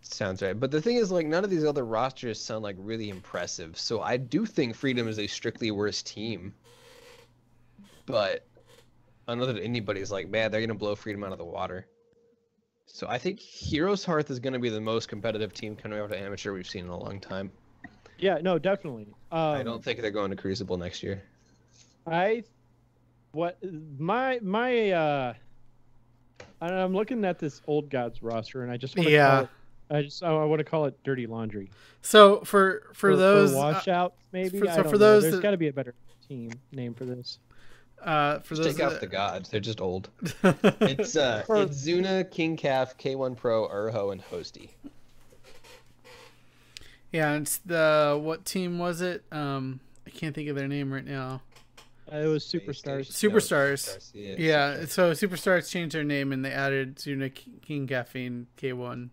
Sounds 0.00 0.40
right. 0.40 0.58
But 0.58 0.70
the 0.70 0.80
thing 0.80 0.96
is, 0.96 1.10
like, 1.10 1.26
none 1.26 1.44
of 1.44 1.50
these 1.50 1.64
other 1.64 1.84
rosters 1.84 2.40
sound 2.40 2.62
like 2.62 2.76
really 2.78 3.10
impressive. 3.10 3.78
So 3.78 4.00
I 4.00 4.16
do 4.16 4.46
think 4.46 4.74
Freedom 4.74 5.06
is 5.08 5.18
a 5.18 5.26
strictly 5.26 5.70
worse 5.70 6.02
team. 6.02 6.54
But 8.10 8.46
I 9.28 9.32
don't 9.32 9.38
know 9.38 9.46
that 9.46 9.62
anybody's 9.62 10.10
like, 10.10 10.28
man, 10.28 10.50
they're 10.50 10.60
gonna 10.60 10.74
blow 10.74 10.94
Freedom 10.94 11.24
out 11.24 11.32
of 11.32 11.38
the 11.38 11.44
water. 11.44 11.86
So 12.86 13.06
I 13.08 13.18
think 13.18 13.38
Heroes 13.38 14.04
Hearth 14.04 14.30
is 14.30 14.38
gonna 14.40 14.58
be 14.58 14.68
the 14.68 14.80
most 14.80 15.08
competitive 15.08 15.52
team 15.52 15.76
coming 15.76 15.98
out 15.98 16.04
of 16.06 16.12
amateur 16.12 16.52
we've 16.52 16.68
seen 16.68 16.84
in 16.86 16.90
a 16.90 16.98
long 16.98 17.20
time. 17.20 17.50
Yeah, 18.18 18.38
no, 18.42 18.58
definitely. 18.58 19.06
Um, 19.32 19.38
I 19.40 19.62
don't 19.62 19.82
think 19.82 20.00
they're 20.00 20.10
going 20.10 20.30
to 20.30 20.36
Crucible 20.36 20.76
next 20.76 21.02
year. 21.02 21.22
I 22.06 22.42
what 23.32 23.58
my 23.98 24.40
my 24.42 24.90
uh 24.90 25.34
I- 26.60 26.72
I'm 26.72 26.92
looking 26.92 27.24
at 27.24 27.38
this 27.38 27.62
old 27.66 27.88
gods 27.90 28.22
roster 28.22 28.62
and 28.62 28.70
I 28.72 28.76
just 28.76 28.96
want 28.96 29.06
to 29.06 29.12
Yeah. 29.14 29.42
it 29.42 29.48
I 29.92 30.02
just 30.02 30.22
I 30.22 30.32
want 30.44 30.58
to 30.58 30.64
call 30.64 30.84
it 30.86 30.98
dirty 31.04 31.26
laundry. 31.26 31.70
So 32.02 32.40
for 32.42 32.88
for, 32.94 33.16
those 33.16 33.52
uh, 33.54 33.56
washouts 33.56 34.16
maybe 34.32 34.58
for- 34.58 34.68
I 34.68 34.74
so 34.76 34.82
don't 34.82 34.90
for 34.92 34.92
know. 34.92 34.98
those 34.98 35.22
there's 35.22 35.34
that- 35.36 35.42
got 35.42 35.50
to 35.52 35.56
be 35.56 35.68
a 35.68 35.72
better 35.72 35.94
team 36.28 36.50
name 36.72 36.94
for 36.94 37.04
this. 37.04 37.38
Uh, 38.02 38.38
for 38.40 38.54
Just 38.54 38.62
those 38.62 38.74
take 38.76 38.84
out 38.84 38.92
that- 38.92 39.00
the 39.00 39.06
gods. 39.06 39.48
They're 39.50 39.60
just 39.60 39.80
old. 39.80 40.08
It's 40.80 41.16
uh, 41.16 41.42
For- 41.46 41.62
it's 41.62 41.76
Zuna, 41.86 42.30
King 42.30 42.56
Calf, 42.56 42.96
K1 42.98 43.36
Pro, 43.36 43.68
Urho, 43.68 44.12
and 44.12 44.22
Hosty. 44.22 44.70
yeah, 47.12 47.34
it's 47.34 47.58
the 47.58 48.18
what 48.20 48.44
team 48.44 48.78
was 48.78 49.00
it? 49.00 49.24
Um, 49.32 49.80
I 50.06 50.10
can't 50.10 50.34
think 50.34 50.48
of 50.48 50.56
their 50.56 50.68
name 50.68 50.92
right 50.92 51.04
now. 51.04 51.42
Uh, 52.12 52.16
it 52.18 52.26
was 52.26 52.44
Space 52.44 52.62
superstars. 52.62 53.06
Station. 53.06 53.30
Superstars. 53.30 54.10
Yeah. 54.14 54.34
Yeah, 54.38 54.84
so 54.86 55.12
Superstars 55.12 55.70
changed 55.70 55.94
their 55.94 56.04
name 56.04 56.32
and 56.32 56.44
they 56.44 56.50
added 56.52 56.96
Zuna 56.96 57.32
King 57.62 57.86
Caffeine 57.86 58.46
K1. 58.58 59.10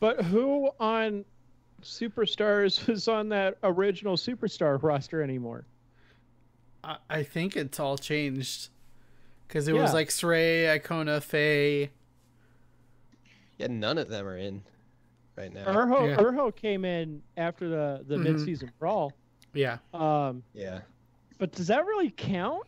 But 0.00 0.22
who 0.24 0.70
on 0.78 1.24
superstars 1.82 2.86
was 2.88 3.08
on 3.08 3.30
that 3.30 3.56
original 3.62 4.16
superstar 4.16 4.82
roster 4.82 5.22
anymore? 5.22 5.64
I, 6.88 6.96
I 7.10 7.22
think 7.22 7.56
it's 7.56 7.78
all 7.78 7.98
changed 7.98 8.70
because 9.46 9.68
it 9.68 9.74
was 9.74 9.92
like 9.92 10.08
Srey, 10.08 10.64
Icona, 10.80 11.22
Faye. 11.22 11.90
Yeah, 13.58 13.66
none 13.68 13.98
of 13.98 14.08
them 14.08 14.26
are 14.26 14.36
in 14.38 14.62
right 15.36 15.52
now. 15.52 15.64
Urho 15.66 16.08
Yeah. 16.08 16.16
Urho 16.16 16.54
came 16.54 16.84
in 16.84 17.22
after 17.36 17.68
the 17.68 18.04
the 18.06 18.16
Mhm. 18.16 18.22
mid-season 18.24 18.72
brawl. 18.78 19.12
Yeah, 19.54 19.78
Um, 19.92 20.42
Yeah. 20.54 20.80
but 21.38 21.52
does 21.52 21.66
that 21.68 21.84
really 21.86 22.10
count? 22.10 22.64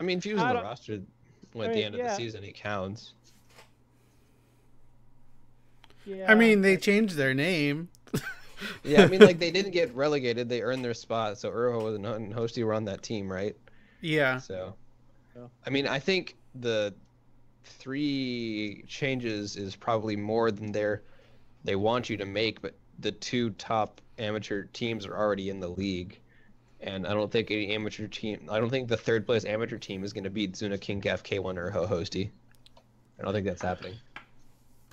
I 0.00 0.02
mean, 0.04 0.18
if 0.18 0.24
he 0.24 0.32
was 0.32 0.42
I 0.42 0.50
on 0.50 0.56
the 0.56 0.62
roster 0.62 1.00
well, 1.54 1.64
at 1.64 1.70
I 1.70 1.72
the 1.72 1.76
mean, 1.78 1.86
end 1.86 1.94
of 1.96 2.00
the 2.02 2.14
season, 2.14 2.42
he 2.42 2.52
counts. 2.52 3.14
Yeah. 6.06 6.30
I 6.30 6.34
mean 6.34 6.62
they 6.62 6.76
changed 6.76 7.16
their 7.16 7.34
name. 7.34 7.88
Yeah, 8.82 9.02
I 9.02 9.06
mean, 9.06 9.20
like 9.20 9.38
they 9.38 9.50
didn't 9.50 9.72
get 9.72 9.94
relegated; 9.94 10.48
they 10.48 10.62
earned 10.62 10.84
their 10.84 10.94
spot. 10.94 11.38
So 11.38 11.50
Urho 11.50 11.94
and 11.94 12.06
and 12.06 12.34
Hosty 12.34 12.64
were 12.64 12.74
on 12.74 12.84
that 12.86 13.02
team, 13.02 13.30
right? 13.30 13.56
Yeah, 14.00 14.38
So, 14.38 14.74
I 15.66 15.70
mean, 15.70 15.86
I 15.86 15.98
think 15.98 16.36
the 16.54 16.94
three 17.64 18.84
changes 18.86 19.56
is 19.56 19.76
probably 19.76 20.16
more 20.16 20.50
than 20.50 20.72
they're 20.72 21.02
they 21.64 21.76
want 21.76 22.08
you 22.08 22.16
to 22.16 22.24
make, 22.24 22.62
but 22.62 22.74
the 22.98 23.12
two 23.12 23.50
top 23.50 24.00
amateur 24.18 24.64
teams 24.72 25.06
are 25.06 25.16
already 25.16 25.50
in 25.50 25.60
the 25.60 25.68
league. 25.68 26.18
And 26.80 27.06
I 27.06 27.12
don't 27.12 27.30
think 27.30 27.50
any 27.50 27.74
amateur 27.74 28.06
team. 28.06 28.48
I 28.50 28.60
don't 28.60 28.70
think 28.70 28.88
the 28.88 28.96
third 28.96 29.26
place 29.26 29.44
amateur 29.44 29.78
team 29.78 30.04
is 30.04 30.12
going 30.12 30.24
to 30.24 30.30
beat 30.30 30.52
Zuna 30.52 30.80
King 30.80 31.00
Gaf 31.00 31.24
K1 31.24 31.56
or 31.56 31.70
Ho 31.70 31.86
Hosty. 31.86 32.30
I 33.18 33.22
don't 33.22 33.32
think 33.32 33.46
that's 33.46 33.62
happening. 33.62 33.94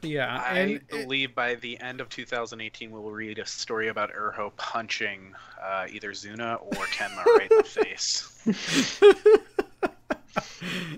Yeah, 0.05 0.41
I 0.45 0.59
and 0.59 0.71
it- 0.71 0.89
believe 0.89 1.35
by 1.35 1.55
the 1.55 1.79
end 1.79 2.01
of 2.01 2.09
2018, 2.09 2.91
we 2.91 2.99
will 2.99 3.11
read 3.11 3.39
a 3.39 3.45
story 3.45 3.87
about 3.89 4.11
Urho 4.13 4.55
punching 4.55 5.33
uh, 5.61 5.87
either 5.91 6.11
Zuna 6.11 6.61
or 6.61 6.85
Kenma 6.85 7.25
right 7.25 7.51
in 7.51 7.57
the 7.57 7.63
face. 7.63 8.31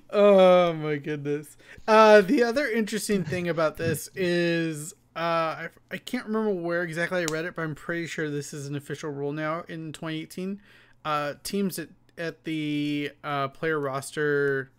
oh 0.12 0.74
my 0.74 0.98
goodness. 0.98 1.58
Uh, 1.88 2.22
the 2.22 2.44
other 2.44 2.68
interesting 2.70 3.24
thing 3.24 3.50
about 3.50 3.78
this 3.78 4.10
is 4.16 4.94
uh, 5.16 5.20
I, 5.20 5.70
I 5.92 5.98
can't 5.98 6.26
remember 6.26 6.52
where 6.54 6.84
exactly 6.84 7.22
I 7.22 7.26
read 7.32 7.46
it, 7.46 7.56
but 7.56 7.64
I'm 7.64 7.76
pretty 7.76 8.08
sure 8.08 8.30
this 8.30 8.54
is 8.54 8.68
an 8.68 8.76
official 8.76 9.10
rule 9.10 9.32
now 9.34 9.64
in 9.68 9.92
2018. 9.92 10.62
Uh, 11.06 11.34
teams 11.44 11.80
at, 11.80 11.90
at 12.18 12.44
the 12.44 13.12
uh, 13.24 13.48
player 13.48 13.80
roster 13.80 14.72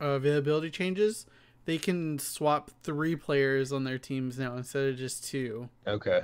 availability 0.00 0.70
changes, 0.70 1.26
they 1.64 1.78
can 1.78 2.18
swap 2.18 2.70
three 2.82 3.16
players 3.16 3.72
on 3.72 3.84
their 3.84 3.98
teams 3.98 4.38
now 4.38 4.56
instead 4.56 4.88
of 4.88 4.96
just 4.96 5.24
two. 5.24 5.68
Okay. 5.86 6.22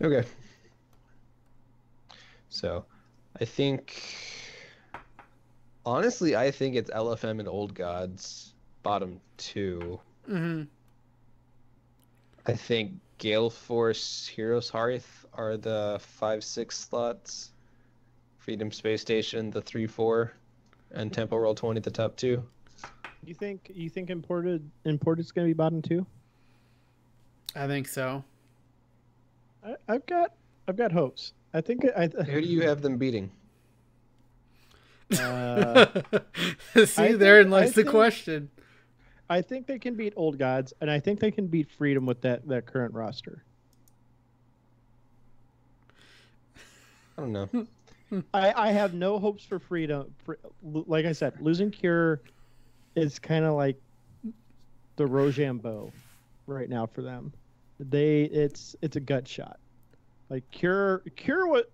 Okay. 0.00 0.26
So, 2.48 2.84
I 3.40 3.44
think. 3.44 4.02
Honestly, 5.84 6.36
I 6.36 6.52
think 6.52 6.76
it's 6.76 6.90
LFM 6.90 7.40
and 7.40 7.48
Old 7.48 7.74
Gods 7.74 8.54
bottom 8.82 9.20
two. 9.36 9.98
Mm-hmm. 10.28 10.62
I 12.46 12.52
think 12.52 12.92
Gale 13.18 13.50
Force 13.50 14.26
Heroes 14.26 14.68
Hearth 14.68 15.26
are 15.34 15.56
the 15.56 15.98
five 16.00 16.44
six 16.44 16.78
slots. 16.78 17.50
Freedom 18.38 18.72
Space 18.72 19.00
Station 19.00 19.50
the 19.50 19.62
three 19.62 19.86
four, 19.86 20.32
and 20.90 21.12
Tempo 21.12 21.36
Roll 21.36 21.54
twenty 21.54 21.80
the 21.80 21.90
top 21.90 22.16
two. 22.16 22.44
You 23.24 23.34
think 23.34 23.70
you 23.74 23.88
think 23.88 24.10
imported 24.10 24.68
imported's 24.84 25.30
gonna 25.32 25.46
be 25.46 25.52
bottom 25.52 25.80
two? 25.82 26.06
I 27.54 27.66
think 27.66 27.86
so. 27.88 28.24
I, 29.64 29.76
I've 29.88 30.04
got 30.06 30.32
I've 30.66 30.76
got 30.76 30.90
hopes. 30.92 31.32
I 31.54 31.60
think 31.60 31.84
I. 31.96 32.06
Who 32.08 32.40
do 32.40 32.46
you 32.48 32.62
have 32.62 32.82
them 32.82 32.96
beating? 32.98 33.30
Uh, 35.12 36.00
See, 36.86 37.02
I 37.02 37.12
therein 37.12 37.44
think- 37.44 37.52
lies 37.52 37.64
I 37.64 37.68
the 37.68 37.72
think- 37.74 37.88
question. 37.88 38.50
I 39.28 39.40
think 39.42 39.66
they 39.66 39.78
can 39.78 39.94
beat 39.94 40.14
old 40.16 40.38
gods, 40.38 40.72
and 40.80 40.90
I 40.90 41.00
think 41.00 41.20
they 41.20 41.30
can 41.30 41.46
beat 41.48 41.70
freedom 41.70 42.06
with 42.06 42.22
that 42.22 42.48
that 42.48 42.64
current 42.66 42.94
roster. 42.94 43.44
I 47.18 47.20
don't 47.20 47.32
know. 47.32 47.66
I, 48.34 48.52
I 48.68 48.72
have 48.72 48.94
no 48.94 49.18
hopes 49.18 49.44
for 49.44 49.58
freedom. 49.58 50.14
For, 50.24 50.38
like 50.62 51.04
I 51.06 51.12
said, 51.12 51.34
losing 51.40 51.70
cure 51.70 52.20
is 52.94 53.18
kind 53.18 53.44
of 53.44 53.54
like 53.54 53.76
the 54.96 55.06
Rochambeau 55.06 55.92
right 56.46 56.68
now 56.68 56.86
for 56.86 57.02
them. 57.02 57.32
They 57.80 58.22
it's 58.24 58.76
it's 58.82 58.96
a 58.96 59.00
gut 59.00 59.26
shot. 59.26 59.58
Like 60.28 60.48
cure 60.50 61.02
cure 61.16 61.46
what? 61.46 61.70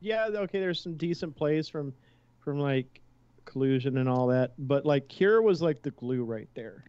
Yeah, 0.00 0.28
okay. 0.32 0.60
There's 0.60 0.80
some 0.80 0.94
decent 0.94 1.34
plays 1.36 1.68
from 1.68 1.92
from 2.40 2.58
like 2.58 3.00
collusion 3.44 3.98
and 3.98 4.08
all 4.08 4.26
that, 4.28 4.52
but 4.58 4.84
like 4.84 5.08
cure 5.08 5.42
was 5.42 5.62
like 5.62 5.82
the 5.82 5.90
glue 5.92 6.24
right 6.24 6.48
there. 6.54 6.84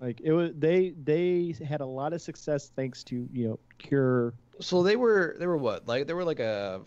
Like 0.00 0.20
it 0.22 0.32
was 0.32 0.52
they 0.58 0.94
they 1.04 1.54
had 1.66 1.82
a 1.82 1.86
lot 1.86 2.14
of 2.14 2.22
success 2.22 2.70
thanks 2.74 3.04
to 3.04 3.28
you 3.32 3.48
know 3.48 3.58
cure 3.78 4.32
So 4.60 4.82
they 4.82 4.96
were 4.96 5.36
they 5.38 5.46
were 5.46 5.58
what 5.58 5.86
like 5.86 6.06
they 6.06 6.14
were 6.14 6.24
like 6.24 6.40
a 6.40 6.80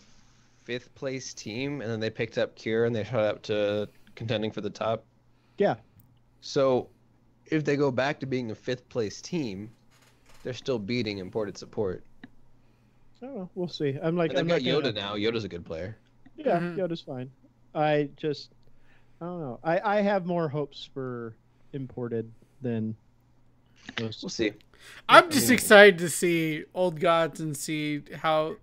fifth 0.64 0.94
place 0.94 1.32
team, 1.34 1.80
and 1.80 1.90
then 1.90 2.00
they 2.00 2.10
picked 2.10 2.38
up 2.38 2.56
Cure 2.56 2.86
and 2.86 2.94
they 2.94 3.04
shot 3.04 3.24
up 3.24 3.42
to 3.42 3.88
contending 4.14 4.50
for 4.50 4.60
the 4.60 4.70
top. 4.70 5.04
Yeah. 5.58 5.76
So 6.40 6.88
if 7.46 7.64
they 7.64 7.76
go 7.76 7.90
back 7.90 8.20
to 8.20 8.26
being 8.26 8.50
a 8.50 8.54
fifth 8.54 8.88
place 8.88 9.20
team, 9.20 9.70
they're 10.42 10.52
still 10.54 10.78
beating 10.78 11.18
imported 11.18 11.56
support. 11.56 12.02
I 13.22 13.26
don't. 13.26 13.48
We'll 13.54 13.68
see. 13.68 13.96
I'm 14.02 14.16
like 14.16 14.30
I'm 14.32 14.36
they've 14.36 14.48
got 14.48 14.62
not 14.62 14.62
Yoda 14.62 14.82
gonna- 14.82 14.92
now. 14.92 15.14
Yoda's 15.14 15.44
a 15.44 15.48
good 15.48 15.64
player. 15.64 15.96
Yeah, 16.36 16.58
Mhm. 16.58 16.76
Yoda's 16.76 17.00
fine. 17.00 17.30
I 17.74 18.08
just, 18.16 18.50
I 19.20 19.24
don't 19.26 19.40
know. 19.40 19.60
I, 19.64 19.98
I 19.98 20.00
have 20.02 20.26
more 20.26 20.48
hopes 20.48 20.88
for 20.92 21.34
imported 21.72 22.30
than 22.60 22.94
most. 24.00 24.22
We'll 24.22 24.28
see. 24.30 24.52
I'm 25.08 25.30
just 25.30 25.50
excited 25.50 25.98
to 25.98 26.10
see 26.10 26.64
old 26.74 27.00
gods 27.00 27.40
and 27.40 27.56
see 27.56 28.02
how 28.14 28.56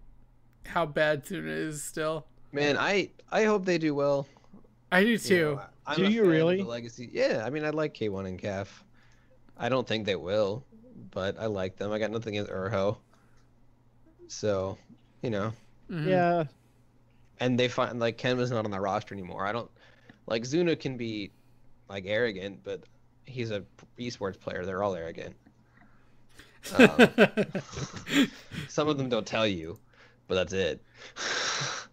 how 0.66 0.86
bad 0.86 1.26
Tuna 1.26 1.50
is 1.50 1.84
still. 1.84 2.26
Man, 2.52 2.78
I 2.78 3.10
I 3.32 3.46
hope 3.46 3.66
they 3.66 3.78
do 3.80 3.96
well. 3.96 4.28
I 4.92 5.04
do 5.04 5.10
You 5.12 5.18
too. 5.18 5.56
know, 5.56 5.62
I'm 5.92 5.98
Do 5.98 6.04
a 6.04 6.12
you 6.12 6.24
fan 6.24 6.48
of 6.48 6.56
really? 6.56 6.58
The 6.58 6.64
legacy. 6.64 7.10
Yeah, 7.12 7.44
I 7.46 7.50
mean, 7.50 7.66
I 7.66 7.70
like 7.72 7.94
K1 7.94 8.26
and 8.26 8.40
CAF. 8.40 8.68
I 9.58 9.70
don't 9.70 9.88
think 9.88 10.06
they 10.06 10.16
will, 10.16 10.66
but 11.12 11.40
I 11.40 11.48
like 11.48 11.78
them. 11.78 11.92
I 11.92 12.00
got 12.00 12.12
nothing 12.12 12.36
against 12.38 12.52
Urho. 12.52 12.98
So, 14.28 14.78
you 15.22 15.30
know, 15.30 15.54
Mhm. 15.90 16.08
Yeah, 16.10 16.46
and 17.40 17.60
they 17.60 17.68
find 17.68 18.00
like 18.00 18.18
Ken 18.18 18.38
was 18.38 18.52
not 18.52 18.66
on 18.66 18.72
the 18.72 18.80
roster 18.80 19.14
anymore. 19.16 19.46
I 19.46 19.52
don't 19.52 19.70
like 20.28 20.44
Zuna 20.44 20.80
can 20.80 20.98
be 20.98 21.32
like 21.90 22.06
arrogant, 22.08 22.64
but 22.64 22.84
he's 23.26 23.52
a 23.52 23.64
esports 24.00 24.40
player. 24.40 24.66
They're 24.66 24.84
all 24.84 24.96
arrogant. 24.96 25.36
Um, 26.72 27.16
some 28.68 28.88
of 28.88 28.98
them 28.98 29.10
don't 29.10 29.26
tell 29.28 29.48
you, 29.48 29.80
but 30.28 30.36
that's 30.36 30.54
it. 30.54 30.84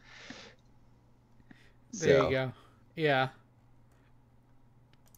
There 1.93 2.09
So, 2.09 2.23
you 2.23 2.29
go. 2.31 2.53
Yeah. 2.97 3.29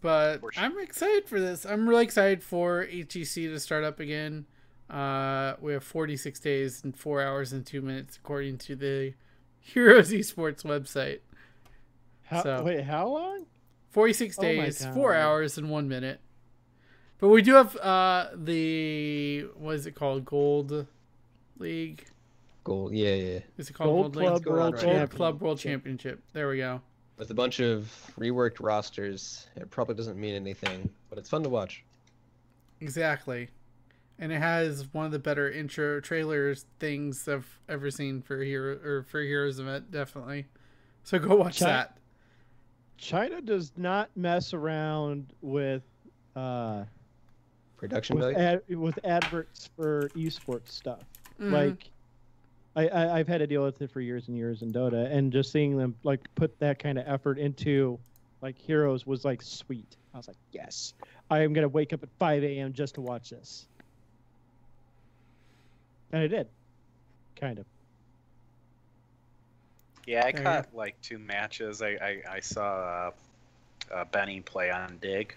But 0.01 0.39
sure. 0.41 0.51
I'm 0.57 0.79
excited 0.79 1.27
for 1.29 1.39
this. 1.41 1.65
I'm 1.67 1.89
really 1.89 2.05
excited 2.05 2.43
for 2.43 2.87
HGC 2.87 3.49
to 3.53 3.61
start 3.61 3.85
up 3.85 4.01
again. 4.01 4.47
Uh, 4.89 5.55
we 5.61 5.73
have 5.73 5.85
46 5.85 6.41
days 6.41 6.83
and 6.83 6.97
4 6.97 7.23
hours 7.23 7.53
and 7.53 7.65
2 7.65 7.81
minutes 7.83 8.17
according 8.17 8.59
to 8.59 8.75
the 8.77 9.15
Heroes 9.61 10.11
Esports 10.11 10.63
website. 10.65 11.21
how, 12.25 12.43
So- 12.43 12.63
wait, 12.65 12.85
how 12.85 13.09
long? 13.09 13.47
46 13.91 14.39
Oh 14.39 14.43
days, 14.43 14.87
4 14.95 15.15
hours 15.15 15.59
and 15.59 15.69
1 15.71 15.89
minute. 15.89 16.21
But 17.19 17.29
we 17.29 17.43
do 17.43 17.55
have 17.55 17.77
uh 17.77 18.29
the 18.35 19.47
what 19.57 19.75
is 19.75 19.87
it 19.87 19.95
called? 19.95 20.25
Gold 20.25 20.87
League. 21.59 22.07
Gold, 22.65 22.95
yeah, 22.95 23.15
yeah. 23.15 23.39
Is 23.59 23.69
it 23.69 23.75
called 23.75 23.91
Gold 23.91 24.15
Gold, 24.15 24.17
League? 24.17 24.27
Club 24.29 24.45
going 24.45 24.57
on 24.57 24.63
World 24.73 24.75
right 24.83 24.97
Gold. 24.97 25.11
Club 25.11 25.41
World 25.43 25.59
Championship. 25.59 26.23
There 26.33 26.49
we 26.49 26.57
go. 26.59 26.81
With 27.21 27.31
a 27.31 27.35
bunch 27.35 27.61
of 27.61 27.93
reworked 28.19 28.61
rosters, 28.61 29.47
it 29.55 29.69
probably 29.71 29.95
doesn't 29.95 30.19
mean 30.19 30.35
anything, 30.35 30.89
but 31.11 31.19
it's 31.19 31.29
fun 31.29 31.43
to 31.43 31.51
watch. 31.51 31.85
Exactly. 32.81 33.51
And 34.19 34.33
it 34.33 34.39
has 34.39 34.89
one 34.95 35.05
of 35.05 35.13
the 35.13 35.19
better 35.19 35.51
intro 35.51 36.01
trailers 36.01 36.65
things 36.79 37.29
I've 37.29 37.47
ever 37.69 37.91
seen 37.91 38.23
for 38.23 38.39
hero 38.43 38.79
or 38.83 39.03
for 39.03 39.21
Heroes 39.21 39.59
event, 39.59 39.91
definitely. 39.91 40.47
So 41.05 41.19
go 41.19 41.37
watch 41.37 41.59
Chi- 41.59 41.67
that. 41.67 41.99
China 42.97 43.43
does 43.43 43.73
not 43.77 44.09
mess 44.17 44.55
around 44.55 45.35
with 45.43 45.83
uh 46.35 46.85
Production 47.77 48.17
with 48.17 48.35
value. 48.35 48.39
ad, 48.39 48.63
with 48.79 48.99
adverts 49.05 49.69
for 49.77 50.09
esports 50.17 50.69
stuff. 50.71 51.01
Mhm. 51.39 51.53
Like, 51.53 51.91
I, 52.81 52.87
I 52.89 53.19
I've 53.19 53.29
had 53.29 53.39
to 53.39 53.47
deal 53.47 53.63
with 53.63 53.81
it 53.83 53.91
for 53.91 54.01
years 54.01 54.29
and 54.29 54.37
years 54.37 54.63
in 54.63 54.73
Dota, 54.73 55.11
and 55.11 55.33
just 55.33 55.53
seeing 55.53 55.77
them 55.77 55.95
like 56.03 56.21
put 56.35 56.59
that 56.61 56.79
kind 56.79 56.99
of 56.99 57.07
effort 57.07 57.39
into 57.39 57.99
like 58.41 58.57
heroes 58.59 59.07
was 59.07 59.25
like 59.25 59.43
sweet. 59.43 59.97
I 60.15 60.17
was 60.17 60.29
like, 60.29 60.37
yes, 60.53 60.95
I 61.31 61.41
am 61.41 61.53
gonna 61.53 61.69
wake 61.69 61.93
up 61.93 62.03
at 62.03 62.09
5 62.19 62.43
a.m. 62.43 62.73
just 62.73 62.95
to 62.95 63.01
watch 63.01 63.31
this, 63.31 63.67
and 66.13 66.23
I 66.23 66.27
did, 66.27 66.49
kind 67.37 67.59
of. 67.59 67.67
Yeah, 70.07 70.25
I 70.25 70.33
There 70.33 70.41
you 70.41 70.45
caught 70.45 70.75
like 70.75 71.01
two 71.03 71.19
matches. 71.19 71.83
I 71.83 71.91
I, 71.91 72.23
I 72.37 72.41
saw 72.41 73.11
uh, 73.91 73.95
uh, 73.95 74.05
Benny 74.11 74.41
play 74.41 74.71
on 74.71 74.99
Dig, 75.01 75.35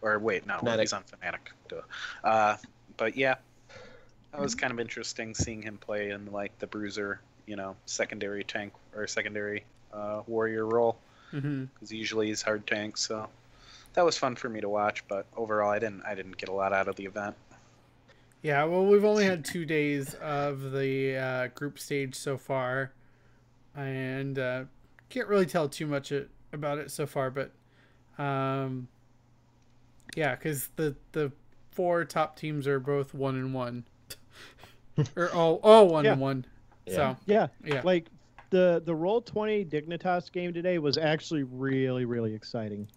or 0.00 0.18
wait, 0.18 0.46
no, 0.46 0.54
Fnatic. 0.54 0.80
he's 0.80 0.92
on 0.92 1.04
Fnatic. 1.04 1.38
Duh. 1.68 1.82
Uh, 2.24 2.56
but 2.96 3.16
yeah, 3.16 3.36
that 4.32 4.40
was 4.40 4.54
kind 4.54 4.72
of 4.72 4.80
interesting 4.80 5.34
seeing 5.34 5.62
him 5.62 5.78
play 5.78 6.10
in 6.10 6.30
like 6.32 6.58
the 6.58 6.66
Bruiser, 6.66 7.20
you 7.46 7.56
know, 7.56 7.76
secondary 7.86 8.44
tank 8.44 8.72
or 8.94 9.06
secondary 9.06 9.64
uh, 9.92 10.22
warrior 10.26 10.66
role 10.66 10.98
because 11.30 11.92
usually 11.92 12.28
he's 12.28 12.42
hard 12.42 12.66
tank. 12.66 12.96
So 12.96 13.28
that 13.94 14.04
was 14.04 14.16
fun 14.16 14.36
for 14.36 14.48
me 14.48 14.60
to 14.60 14.68
watch. 14.68 15.06
But 15.08 15.26
overall, 15.36 15.70
I 15.70 15.78
didn't 15.78 16.02
I 16.06 16.14
didn't 16.14 16.36
get 16.36 16.48
a 16.48 16.52
lot 16.52 16.72
out 16.72 16.88
of 16.88 16.96
the 16.96 17.04
event. 17.04 17.36
Yeah, 18.42 18.64
well, 18.64 18.86
we've 18.86 19.04
only 19.04 19.24
had 19.24 19.44
two 19.44 19.64
days 19.64 20.14
of 20.14 20.70
the 20.70 21.16
uh, 21.16 21.46
group 21.48 21.78
stage 21.78 22.14
so 22.14 22.36
far, 22.36 22.92
and 23.74 24.38
uh, 24.38 24.64
can't 25.08 25.26
really 25.26 25.46
tell 25.46 25.68
too 25.68 25.88
much 25.88 26.12
it, 26.12 26.30
about 26.52 26.78
it 26.78 26.92
so 26.92 27.04
far. 27.04 27.32
But 27.32 27.50
um, 28.22 28.86
yeah, 30.16 30.36
because 30.36 30.68
the 30.76 30.94
the 31.12 31.32
four 31.70 32.04
top 32.04 32.36
teams 32.36 32.66
are 32.66 32.78
both 32.78 33.12
one 33.12 33.34
and 33.34 33.52
one, 33.52 33.84
or 35.16 35.30
oh 35.32 35.60
oh 35.62 35.84
one 35.84 36.06
and 36.06 36.18
Yeah. 36.18 36.22
one. 36.22 36.44
Yeah. 36.86 36.94
So 36.94 37.16
Yeah, 37.26 37.46
yeah, 37.64 37.82
like 37.84 38.08
the 38.50 38.82
the 38.84 38.94
roll 38.94 39.20
20 39.20 39.64
dignitas 39.66 40.32
game 40.32 40.52
today 40.54 40.78
was 40.78 40.96
actually 40.96 41.42
really 41.42 42.06
really 42.06 42.32
exciting 42.32 42.88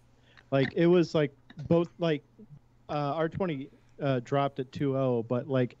like 0.50 0.72
it 0.74 0.86
was 0.86 1.14
like 1.14 1.30
both 1.68 1.88
like 1.98 2.24
uh 2.88 3.14
r20 3.20 3.68
uh 4.00 4.20
dropped 4.24 4.60
at 4.60 4.70
2-0 4.72 5.28
but 5.28 5.46
like 5.48 5.76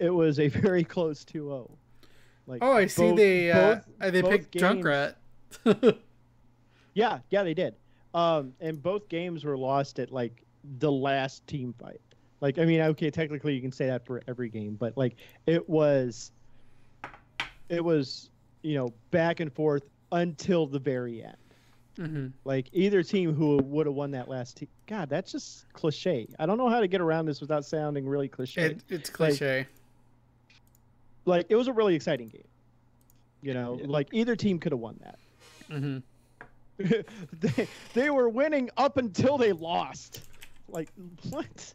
it 0.00 0.10
was 0.10 0.40
a 0.40 0.48
very 0.64 0.82
close 0.82 1.24
2-0 1.24 1.70
like 2.48 2.58
oh, 2.64 2.72
I 2.72 2.86
see 2.86 3.12
they 3.12 3.52
uh, 3.52 3.56
both- 3.76 3.84
uh, 4.00 4.10
they 4.10 4.22
picked 4.22 4.50
games- 4.50 4.84
Junkrat. 4.84 5.14
yeah 6.94 7.20
yeah 7.30 7.42
they 7.44 7.54
did 7.54 7.76
um 8.14 8.52
and 8.60 8.82
both 8.82 9.08
games 9.08 9.44
were 9.44 9.56
lost 9.56 10.00
at 10.00 10.10
like 10.10 10.42
the 10.80 10.90
last 10.90 11.46
team 11.46 11.72
fight 11.78 12.00
like 12.40 12.58
i 12.58 12.64
mean 12.64 12.80
okay 12.80 13.10
technically 13.10 13.54
you 13.54 13.60
can 13.60 13.72
say 13.72 13.86
that 13.86 14.04
for 14.04 14.22
every 14.28 14.48
game 14.48 14.74
but 14.74 14.96
like 14.96 15.16
it 15.46 15.68
was 15.68 16.32
it 17.68 17.84
was 17.84 18.30
you 18.62 18.74
know 18.74 18.92
back 19.10 19.40
and 19.40 19.52
forth 19.52 19.82
until 20.12 20.66
the 20.66 20.78
very 20.78 21.22
end. 21.22 21.36
Hmm 21.96 22.26
like 22.44 22.68
either 22.72 23.02
team 23.02 23.34
who 23.34 23.56
would 23.56 23.86
have 23.86 23.94
won 23.94 24.10
that 24.10 24.28
last 24.28 24.58
team 24.58 24.68
god 24.86 25.08
that's 25.08 25.32
just 25.32 25.72
cliche. 25.72 26.28
I 26.38 26.46
don't 26.46 26.58
know 26.58 26.68
how 26.68 26.80
to 26.80 26.88
get 26.88 27.00
around 27.00 27.26
this 27.26 27.40
without 27.40 27.64
sounding 27.64 28.06
really 28.06 28.28
cliche. 28.28 28.62
It, 28.62 28.84
it's 28.88 29.10
cliche. 29.10 29.66
like 31.24 31.46
it 31.48 31.56
was 31.56 31.68
a 31.68 31.72
really 31.72 31.94
exciting 31.94 32.28
game 32.28 32.44
you 33.42 33.54
know? 33.54 33.78
Yeah. 33.80 33.86
like 33.88 34.08
either 34.12 34.36
team 34.36 34.58
could 34.58 34.72
have 34.72 34.80
won 34.80 35.00
that. 35.02 35.18
Hmm 35.70 35.98
they, 37.32 37.68
they 37.94 38.10
were 38.10 38.28
winning 38.28 38.68
up 38.76 38.96
until 38.96 39.38
they 39.38 39.52
lost. 39.52 40.22
Like 40.68 40.90
what? 41.30 41.74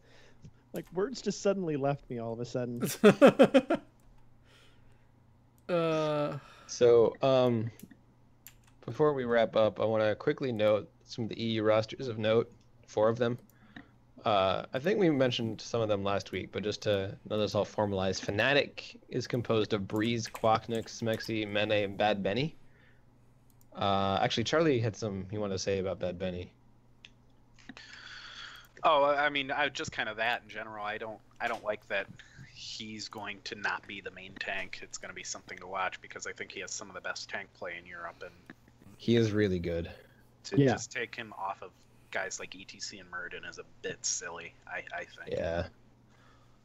Like 0.74 0.86
words 0.93 1.22
just 1.22 1.41
suddenly 1.41 1.76
left 1.76 2.09
me 2.09 2.19
all 2.19 2.34
of 2.34 2.39
a 2.39 2.45
sudden. 2.45 2.82
uh, 5.69 6.38
So, 6.67 7.15
um, 7.22 7.69
before 8.86 9.13
we 9.13 9.26
wrap 9.26 9.55
up, 9.55 9.80
I 9.80 9.86
want 9.86 10.03
to 10.03 10.15
quickly 10.15 10.51
note 10.51 10.89
some 11.03 11.26
of 11.26 11.30
the 11.30 11.41
EU 11.41 11.63
rosters 11.63 12.07
of 12.07 12.17
note, 12.17 12.51
four 12.88 13.09
of 13.09 13.17
them. 13.17 13.38
Uh, 14.24 14.65
I 14.74 14.80
think 14.80 14.99
we 14.99 15.09
mentioned 15.09 15.59
some 15.59 15.82
of 15.82 15.89
them 15.89 16.03
last 16.03 16.32
week, 16.32 16.51
but 16.51 16.63
just 16.63 16.84
to 16.84 17.17
know 17.30 17.38
this 17.38 17.55
all 17.55 17.65
formalized, 17.65 18.24
Fnatic 18.24 18.95
is 19.09 19.28
composed 19.28 19.74
of 19.74 19.88
Breeze, 19.88 20.28
Quackniix, 20.28 21.01
Smexy, 21.01 21.47
Mene, 21.47 21.84
and 21.84 21.97
Bad 21.97 22.22
Benny. 22.22 22.55
Uh, 23.76 24.19
actually, 24.22 24.43
Charlie 24.43 24.80
had 24.80 24.95
some 24.95 25.26
he 25.32 25.38
wanted 25.38 25.55
to 25.55 25.59
say 25.59 25.80
about 25.80 25.99
Bad 25.99 26.19
Benny. 26.19 26.51
Oh, 28.84 29.05
I 29.05 29.29
mean, 29.29 29.51
I 29.51 29.69
just 29.69 29.91
kind 29.91 30.09
of 30.09 30.17
that 30.17 30.41
in 30.43 30.49
general. 30.49 30.84
I 30.86 30.97
don't, 30.97 31.19
I 31.39 31.47
don't 31.47 31.63
like 31.63 31.88
that 31.89 32.07
he's 32.53 33.07
going 33.07 33.38
to 33.45 33.55
not 33.55 33.86
be 33.88 34.01
the 34.01 34.11
main 34.11 34.34
tank. 34.39 34.79
It's 34.82 34.97
going 34.97 35.09
to 35.09 35.15
be 35.15 35.23
something 35.23 35.57
to 35.59 35.67
watch 35.67 35.99
because 36.01 36.27
I 36.27 36.32
think 36.34 36.51
he 36.51 36.59
has 36.61 36.71
some 36.71 36.89
of 36.89 36.95
the 36.95 37.01
best 37.01 37.29
tank 37.29 37.47
play 37.57 37.73
in 37.79 37.86
Europe, 37.86 38.21
and 38.23 38.32
He 38.97 39.15
is 39.15 39.32
really 39.32 39.59
good. 39.59 39.89
to 40.45 40.57
Yeah. 40.59 40.71
just 40.73 40.91
take 40.91 41.15
him 41.15 41.34
off 41.38 41.61
of 41.61 41.71
guys 42.11 42.39
like 42.39 42.51
ETC 42.51 42.99
and 42.99 43.09
Muradin 43.11 43.47
is 43.49 43.57
a 43.59 43.63
bit 43.84 44.03
silly. 44.05 44.53
I, 44.67 44.84
I 44.93 45.05
think. 45.05 45.38
Yeah. 45.38 45.67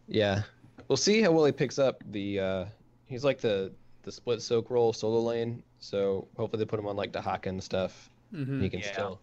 Yeah. 0.08 0.42
We'll 0.88 0.96
see 0.96 1.20
how 1.22 1.30
well 1.32 1.44
he 1.44 1.52
picks 1.52 1.78
up 1.78 2.02
the 2.10 2.40
uh 2.40 2.64
he's 3.06 3.24
like 3.24 3.40
the 3.40 3.72
the 4.02 4.12
split 4.12 4.40
soak 4.42 4.70
roll 4.70 4.92
solo 4.92 5.20
lane, 5.20 5.62
so 5.80 6.26
hopefully 6.36 6.62
they 6.64 6.66
put 6.68 6.78
him 6.78 6.86
on 6.86 6.96
like 6.96 7.12
Dehaka 7.12 7.46
and 7.46 7.62
stuff. 7.62 8.08
mhm. 8.32 8.60
He 8.62 8.68
can 8.70 8.80
Yeah. 8.80 8.92
still 8.92 9.20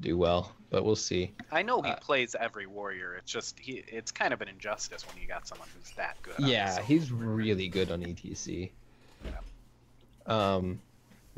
do 0.00 0.16
well, 0.18 0.52
but 0.70 0.84
we'll 0.84 0.96
see. 0.96 1.32
I 1.50 1.62
know 1.62 1.80
he 1.82 1.90
Uh, 1.90 1.96
plays 1.96 2.34
every 2.38 2.66
warrior. 2.66 3.14
It's 3.14 3.30
just 3.32 3.58
he. 3.58 3.84
It's 3.88 4.12
kind 4.12 4.32
of 4.34 4.42
an 4.42 4.48
injustice 4.48 5.06
when 5.06 5.20
you 5.20 5.26
got 5.26 5.46
someone 5.46 5.68
who's 5.76 5.90
that 5.92 6.16
good. 6.22 6.34
Yeah, 6.38 6.80
he's 6.82 7.10
really 7.12 7.68
good 7.68 7.90
on 7.90 8.02
ETC. 8.02 8.70
Yeah. 9.24 9.38
Um 10.26 10.80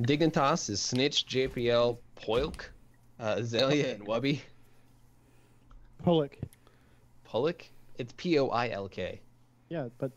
Dignitas 0.01 0.71
is 0.71 0.81
Snitch, 0.81 1.27
JPL, 1.27 1.99
Poilk, 2.17 2.67
uh, 3.19 3.35
Azalea, 3.39 3.95
and 3.95 4.07
Wubby. 4.07 4.41
Pollock. 6.05 6.39
Pollock? 7.25 7.65
It's 7.99 8.13
P 8.17 8.39
O 8.39 8.49
I 8.49 8.69
L 8.71 8.89
K. 8.89 9.21
Yeah, 9.69 9.89
but 9.99 10.13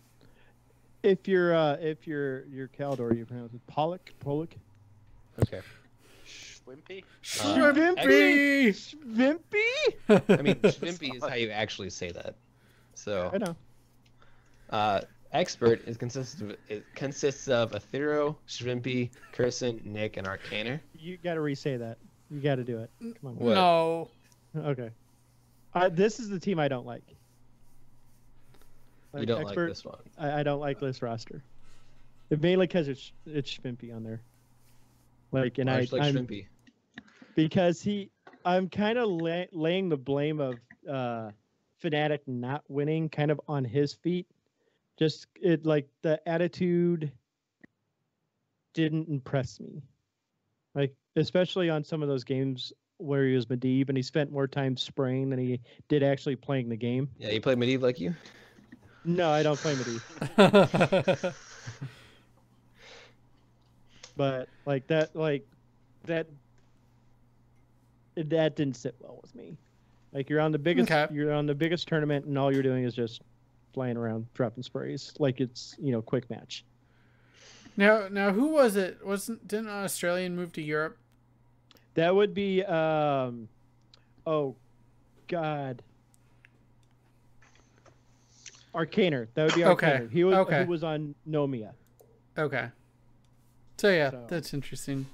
if 1.04 1.28
you're 1.28 1.56
uh 1.56 1.74
if 1.82 2.06
you're 2.08 2.46
you're 2.46 2.68
Khaldor, 2.70 3.16
you 3.18 3.26
pronounce 3.26 3.54
it 3.54 3.66
Pollock. 3.68 4.12
Pollock. 4.20 4.54
Okay. 5.42 5.62
Schwimpy. 6.66 7.04
Shrimpy! 7.24 8.96
Vimpy. 9.08 9.94
I 10.10 10.42
mean, 10.42 10.56
Shrimpy 10.64 11.16
is 11.16 11.24
how 11.24 11.36
you 11.36 11.50
actually 11.50 11.90
say 11.90 12.12
that. 12.12 12.36
So 12.96 13.32
I 13.34 13.38
know. 13.38 13.56
Uh, 14.70 15.02
expert 15.34 15.82
is 15.88 15.98
consists 15.98 16.42
of 16.42 16.56
it 16.70 16.86
consists 16.96 17.48
of 17.48 17.72
Athero, 17.72 18.36
Shrimpy, 18.48 19.10
Curson, 19.34 19.84
Nick, 19.86 20.18
and 20.18 20.28
Arcaner. 20.28 20.80
You 20.94 21.18
got 21.18 21.36
to 21.36 21.42
re-say 21.42 21.78
that. 21.78 21.98
You 22.30 22.40
got 22.40 22.56
to 22.56 22.64
do 22.64 22.80
it. 22.80 22.90
Come 23.00 23.32
on. 23.32 23.36
What? 23.36 23.54
No. 23.54 24.10
Okay. 24.56 24.92
Uh, 25.74 25.90
this 25.90 26.20
is 26.20 26.30
the 26.30 26.40
team 26.40 26.60
I 26.60 26.68
don't 26.68 26.86
like. 26.86 27.04
you 29.18 29.26
don't 29.26 29.42
expert, 29.42 29.62
like 29.62 29.70
this 29.70 29.86
one. 29.86 30.00
I, 30.18 30.40
I 30.40 30.44
don't 30.44 30.60
like 30.60 30.80
this 30.80 31.02
roster. 31.02 31.44
It, 32.30 32.42
mainly 32.42 32.68
because 32.68 32.88
it's 32.88 33.12
it's 33.26 33.58
Schmimpy 33.58 33.96
on 33.96 34.04
there. 34.04 34.22
Like, 35.32 35.58
and 35.58 35.70
Why 35.70 35.78
I, 35.78 35.88
like 35.92 36.02
I'm, 36.02 36.16
Shrimpy. 36.16 36.48
because 37.36 37.82
he, 37.82 38.10
I'm 38.46 38.70
kind 38.70 38.98
of 38.98 39.10
lay, 39.10 39.48
laying 39.52 39.90
the 39.90 39.98
blame 39.98 40.40
of 40.40 40.56
uh, 40.90 41.32
Fnatic 41.82 42.20
not 42.28 42.64
winning 42.68 43.10
kind 43.10 43.32
of 43.32 43.40
on 43.48 43.64
his 43.64 43.94
feet. 43.94 44.28
Just 45.00 45.28
it 45.36 45.66
like 45.66 45.88
the 46.02 46.20
attitude 46.28 47.12
didn't 48.74 49.10
impress 49.10 49.60
me. 49.60 49.82
Like 50.76 50.94
especially 51.16 51.70
on 51.70 51.84
some 51.84 52.02
of 52.02 52.08
those 52.08 52.24
games 52.24 52.72
where 52.98 53.26
he 53.26 53.36
was 53.36 53.48
Medivh 53.48 53.90
and 53.90 53.98
he 53.98 54.04
spent 54.04 54.32
more 54.32 54.48
time 54.48 54.78
spraying 54.78 55.30
than 55.30 55.40
he 55.40 55.60
did 55.88 56.04
actually 56.04 56.36
playing 56.36 56.70
the 56.70 56.78
game. 56.78 57.10
Yeah, 57.18 57.30
you 57.32 57.42
play 57.42 57.56
Medivh 57.56 57.82
like 57.82 58.00
you. 58.00 58.14
No, 59.04 59.32
I 59.32 59.42
don't 59.42 59.58
play 59.58 59.76
Medivh. 59.76 61.36
but 64.16 64.50
like 64.66 64.86
that 64.88 65.16
like 65.16 65.46
that 66.06 66.28
that 68.16 68.56
didn't 68.56 68.76
sit 68.76 68.96
well 69.00 69.20
with 69.22 69.34
me 69.36 69.58
like 70.14 70.30
you're 70.30 70.40
on 70.42 70.52
the 70.52 70.60
biggest 70.60 70.92
Okay. 70.92 71.14
you're 71.14 71.32
on 71.34 71.46
the 71.46 71.56
biggest 71.56 71.88
tournament 71.88 72.26
and 72.26 72.38
all 72.38 72.52
you're 72.52 72.64
doing 72.64 72.84
is 72.84 72.94
just 72.94 73.22
flying 73.74 73.96
around 73.98 74.26
dropping 74.34 74.64
sprays 74.64 75.14
like 75.20 75.40
it's 75.40 75.76
you 75.80 75.92
know 75.92 76.02
quick 76.02 76.30
match 76.30 76.66
now, 77.78 78.10
now, 78.12 78.34
who 78.34 78.50
was 78.50 78.76
it? 78.76 78.98
Wasn't 79.04 79.48
didn't 79.48 79.68
an 79.70 79.86
Australian 79.86 80.36
move 80.36 80.52
to 80.54 80.62
Europe? 80.62 80.98
that 81.94 82.14
would 82.14 82.34
be 82.34 82.64
um 82.66 83.48
oh 84.28 84.56
god 85.30 85.82
arcaner 88.76 89.28
that 89.34 89.46
would 89.46 89.56
be 89.56 89.66
Okay, 89.66 90.00
arcaner 90.00 90.12
he 90.12 90.24
was 90.24 90.36
okay. 90.36 90.60
he 90.60 90.66
was 90.66 90.84
on 90.84 91.16
nomia 91.28 91.72
Okay. 92.38 92.68
So 93.82 93.90
yeah, 93.90 94.12
So- 94.12 94.26
that's 94.28 94.54
interesting. 94.54 95.08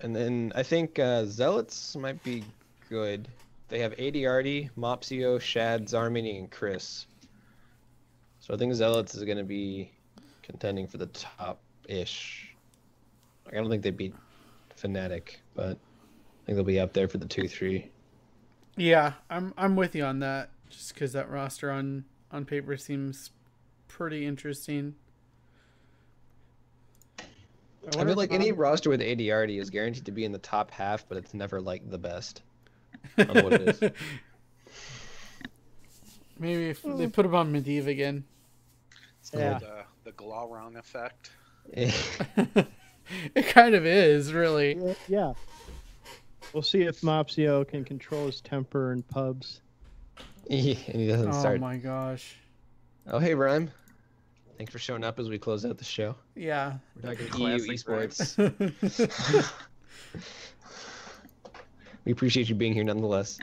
And 0.00 0.14
then 0.14 0.50
I 0.56 0.64
think 0.64 0.98
uh, 0.98 1.24
Zealots 1.24 1.94
might 1.94 2.20
be 2.24 2.42
good. 2.90 3.28
They 3.68 3.78
have 3.78 3.92
ADRD, 3.92 4.70
Mopsio, 4.76 5.40
Shad, 5.40 5.86
Zarmini, 5.86 6.36
and 6.36 6.50
Chris. 6.50 7.06
So 8.40 8.52
I 8.52 8.56
think 8.56 8.74
Zealots 8.74 9.14
is 9.14 9.22
going 9.22 9.38
to 9.38 9.44
be 9.44 9.92
contending 10.42 10.88
for 10.88 10.98
the 10.98 11.06
top-ish. 11.06 12.56
Like, 13.44 13.54
I 13.54 13.58
don't 13.58 13.70
think 13.70 13.84
they 13.84 13.92
beat 13.92 14.14
Fnatic, 14.76 15.36
but 15.54 15.78
I 15.78 16.46
think 16.46 16.56
they'll 16.56 16.64
be 16.64 16.80
up 16.80 16.92
there 16.92 17.06
for 17.06 17.18
the 17.18 17.26
two, 17.26 17.46
three. 17.46 17.88
Yeah, 18.76 19.12
I'm 19.30 19.54
I'm 19.56 19.76
with 19.76 19.94
you 19.94 20.02
on 20.04 20.18
that. 20.18 20.50
Just 20.70 20.92
because 20.92 21.12
that 21.12 21.30
roster 21.30 21.70
on 21.70 22.04
on 22.32 22.46
paper 22.46 22.76
seems 22.76 23.30
pretty 23.86 24.26
interesting. 24.26 24.96
I 27.86 28.04
feel 28.04 28.14
like 28.14 28.32
any 28.32 28.52
roster 28.52 28.90
with 28.90 29.00
ADRD 29.00 29.60
is 29.60 29.70
guaranteed 29.70 30.06
to 30.06 30.12
be 30.12 30.24
in 30.24 30.32
the 30.32 30.38
top 30.38 30.70
half, 30.70 31.08
but 31.08 31.18
it's 31.18 31.34
never 31.34 31.60
like 31.60 31.88
the 31.88 31.98
best. 31.98 32.42
I 33.16 33.24
don't 33.24 33.36
know 33.36 33.44
what 33.44 33.52
it 33.54 33.68
is. 33.68 33.80
Maybe 36.38 36.68
if 36.68 36.82
they 36.82 36.90
hmm. 36.90 37.08
put 37.08 37.24
him 37.24 37.34
on 37.34 37.52
Medivh 37.52 37.86
again. 37.86 38.24
yeah 39.32 39.56
uh, 39.56 39.58
The 39.58 39.84
the 40.04 40.12
Glaurung 40.12 40.76
effect. 40.76 41.30
it 41.72 42.66
kind 43.48 43.74
of 43.74 43.86
is, 43.86 44.32
really. 44.32 44.76
Yeah, 44.76 44.94
yeah. 45.08 45.32
We'll 46.52 46.62
see 46.62 46.82
if 46.82 47.00
Mopsio 47.00 47.66
can 47.66 47.84
control 47.84 48.26
his 48.26 48.40
temper 48.40 48.92
in 48.92 49.02
pubs. 49.02 49.60
Yeah, 50.48 50.76
and 50.88 51.00
he 51.00 51.08
doesn't 51.08 51.34
Oh 51.34 51.40
start. 51.40 51.60
my 51.60 51.76
gosh. 51.76 52.36
Oh, 53.08 53.18
hey, 53.18 53.34
Rhyme. 53.34 53.70
Thanks 54.56 54.72
for 54.72 54.78
showing 54.78 55.04
up 55.04 55.18
as 55.18 55.28
we 55.28 55.38
close 55.38 55.64
out 55.66 55.76
the 55.78 55.84
show. 55.84 56.14
Yeah. 56.34 56.74
We're 57.02 57.14
talking 57.14 57.40
EU 57.42 57.58
esports. 57.58 58.36
we 62.04 62.12
appreciate 62.12 62.48
you 62.48 62.54
being 62.54 62.72
here 62.72 62.84
nonetheless. 62.84 63.38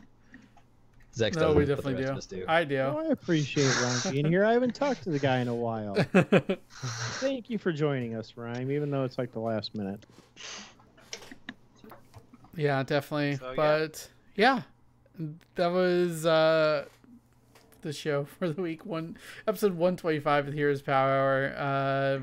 Zex 1.16 1.36
no, 1.36 1.53
we 1.53 1.66
definitely 1.66 1.93
rest 1.93 2.05
do. 2.05 2.11
of 2.11 2.18
us 2.18 2.26
do. 2.26 2.45
I 2.47 2.61
Oh, 2.61 2.66
do. 2.66 2.78
I 2.80 3.05
appreciate 3.11 3.72
Ron 3.84 4.11
being 4.11 4.26
here. 4.26 4.43
I 4.45 4.53
haven't 4.53 4.74
talked 4.74 5.03
to 5.03 5.11
the 5.11 5.20
guy 5.20 5.39
in 5.39 5.47
a 5.47 5.53
while. 5.53 5.93
Thank 7.20 7.51
you 7.51 7.59
for 7.59 7.72
joining 7.72 8.16
us, 8.16 8.34
Rhyme, 8.36 8.72
even 8.72 8.89
though 8.89 9.03
it's 9.03 9.20
like 9.20 9.32
the 9.32 9.39
last 9.39 9.76
minute. 9.76 10.03
yeah, 12.55 12.82
definitely. 12.82 13.36
So, 13.36 13.49
yeah. 13.51 13.55
but 13.55 14.09
yeah, 14.36 14.61
that 15.53 15.68
was 15.68 16.26
uh 16.26 16.86
the 17.84 17.93
show 17.93 18.25
for 18.39 18.49
the 18.49 18.61
week. 18.61 18.86
One 18.86 19.17
episode 19.47 19.73
125 19.73 20.47
of 20.49 20.53
Heroes 20.53 20.81
Power. 20.81 21.53
Uh, 21.57 22.19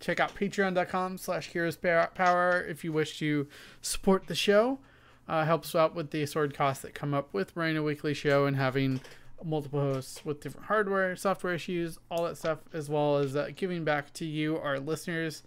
check 0.00 0.20
out 0.20 0.34
patreon.com 0.34 1.18
slash 1.18 1.48
heroes 1.48 1.76
power 1.76 2.64
if 2.68 2.84
you 2.84 2.92
wish 2.92 3.18
to 3.18 3.46
support 3.80 4.26
the 4.26 4.34
show. 4.34 4.78
Uh, 5.28 5.44
helps 5.44 5.74
out 5.74 5.94
with 5.94 6.10
the 6.10 6.24
sword 6.26 6.54
costs 6.54 6.82
that 6.82 6.94
come 6.94 7.12
up 7.12 7.34
with 7.34 7.56
running 7.56 7.76
a 7.76 7.82
weekly 7.82 8.14
show 8.14 8.46
and 8.46 8.56
having 8.56 9.00
multiple 9.44 9.80
hosts 9.80 10.24
with 10.24 10.40
different 10.40 10.66
hardware 10.66 11.14
software 11.14 11.52
issues 11.52 11.98
all 12.10 12.24
that 12.24 12.38
stuff 12.38 12.58
as 12.72 12.88
well 12.88 13.18
as 13.18 13.36
uh, 13.36 13.50
giving 13.54 13.84
back 13.84 14.12
to 14.12 14.24
you 14.24 14.56
our 14.58 14.78
listeners. 14.78 15.42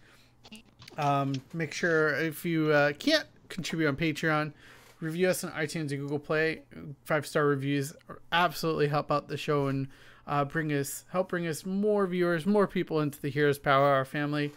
Um, 0.97 1.33
make 1.53 1.73
sure 1.73 2.09
if 2.15 2.45
you 2.45 2.71
uh, 2.71 2.93
can't 2.93 3.25
contribute 3.47 3.87
on 3.87 3.95
patreon 3.95 4.53
review 4.99 5.29
us 5.29 5.43
on 5.43 5.51
itunes 5.51 5.91
and 5.91 5.99
google 5.99 6.19
play. 6.19 6.61
Five 7.03 7.25
star 7.25 7.45
reviews 7.45 7.93
absolutely 8.31 8.87
help 8.87 9.11
out 9.11 9.27
the 9.27 9.37
show 9.37 9.67
and 9.67 9.87
uh, 10.27 10.45
bring 10.45 10.71
us 10.71 11.05
help 11.11 11.29
bring 11.29 11.47
us 11.47 11.65
more 11.65 12.05
viewers 12.05 12.45
more 12.45 12.67
people 12.67 12.99
into 12.99 13.19
the 13.21 13.29
heroes 13.29 13.59
power 13.59 13.95
hour 13.95 14.05
family. 14.05 14.51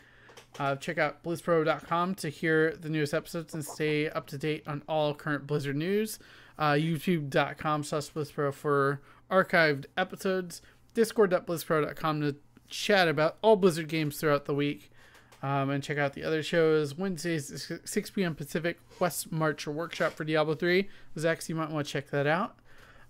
Uh, 0.58 0.76
check 0.76 0.98
out 0.98 1.22
blizzpro.com 1.22 2.14
to 2.14 2.28
hear 2.28 2.76
the 2.76 2.90
newest 2.90 3.14
episodes 3.14 3.54
and 3.54 3.64
stay 3.64 4.08
up 4.10 4.26
to 4.26 4.36
date 4.36 4.62
on 4.66 4.82
all 4.86 5.14
current 5.14 5.46
blizzard 5.46 5.76
news. 5.76 6.18
Uh, 6.58 6.72
youtube.com 6.72 7.82
slash 7.82 8.10
BlizzPro 8.10 8.52
for 8.52 9.00
archived 9.30 9.86
episodes, 9.96 10.60
discord.blizzpro.com 10.92 12.20
to 12.20 12.36
chat 12.68 13.08
about 13.08 13.38
all 13.42 13.56
Blizzard 13.56 13.88
games 13.88 14.18
throughout 14.18 14.44
the 14.44 14.54
week. 14.54 14.91
Um, 15.42 15.70
and 15.70 15.82
check 15.82 15.98
out 15.98 16.12
the 16.12 16.22
other 16.22 16.42
shows. 16.42 16.96
Wednesdays, 16.96 17.72
6 17.84 18.10
p.m. 18.10 18.36
Pacific, 18.36 18.78
West 19.00 19.32
March 19.32 19.66
Workshop 19.66 20.12
for 20.12 20.24
Diablo 20.24 20.54
3. 20.54 20.88
Zach, 21.18 21.48
you 21.48 21.56
might 21.56 21.70
want 21.70 21.86
to 21.86 21.92
check 21.92 22.10
that 22.10 22.28
out. 22.28 22.56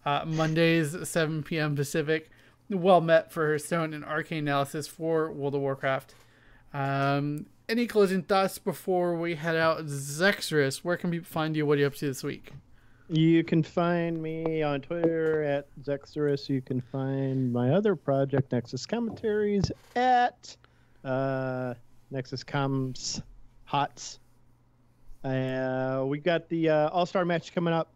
Uh, 0.07 0.25
Mondays, 0.27 0.97
7 1.09 1.43
p.m. 1.43 1.77
Pacific, 1.77 2.31
well 2.71 3.03
met 3.03 3.31
for 3.31 3.47
Hearthstone 3.47 3.93
and 3.93 4.05
Arcane 4.05 4.39
Analysis 4.39 4.89
for 4.89 5.31
World 5.31 5.55
of 5.55 5.61
Warcraft. 5.61 6.15
Um, 6.73 7.47
any 7.69 7.87
closing 7.87 8.23
thoughts 8.23 8.59
before 8.59 9.15
we 9.17 9.35
head 9.35 9.57
out? 9.57 9.85
Zexrus, 9.87 10.79
where 10.79 10.97
can 10.97 11.11
people 11.11 11.27
find 11.27 11.55
you? 11.55 11.67
What 11.67 11.79
are 11.79 11.83
you 11.83 11.87
up 11.87 11.95
to 11.97 12.07
this 12.07 12.23
week? 12.23 12.53
You 13.09 13.45
can 13.45 13.63
find 13.63 14.23
me 14.23 14.63
on 14.63 14.81
Twitter 14.81 15.43
at 15.43 15.67
Zexrus. 15.83 16.49
You 16.49 16.63
can 16.63 16.81
find 16.81 17.53
my 17.53 17.71
other 17.71 17.95
project, 17.95 18.53
Nexus 18.53 18.87
Commentaries, 18.87 19.71
at 19.95 20.57
uh, 21.05 21.75
Nexus 22.13 22.45
Comms 22.45 23.23
Hots. 23.65 24.21
Uh, 25.25 26.05
we 26.07 26.19
got 26.19 26.49
the 26.51 26.69
uh, 26.69 26.89
All 26.91 27.07
Star 27.07 27.25
match 27.25 27.55
coming 27.55 27.73
up 27.73 27.89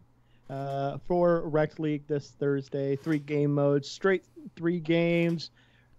uh, 0.49 0.97
for 1.05 1.41
Rex 1.47 1.77
League 1.77 2.07
this 2.07 2.31
Thursday. 2.39 2.95
Three 2.95 3.19
game 3.19 3.53
modes, 3.53 3.89
straight 3.89 4.25
three 4.55 4.79
games, 4.79 5.51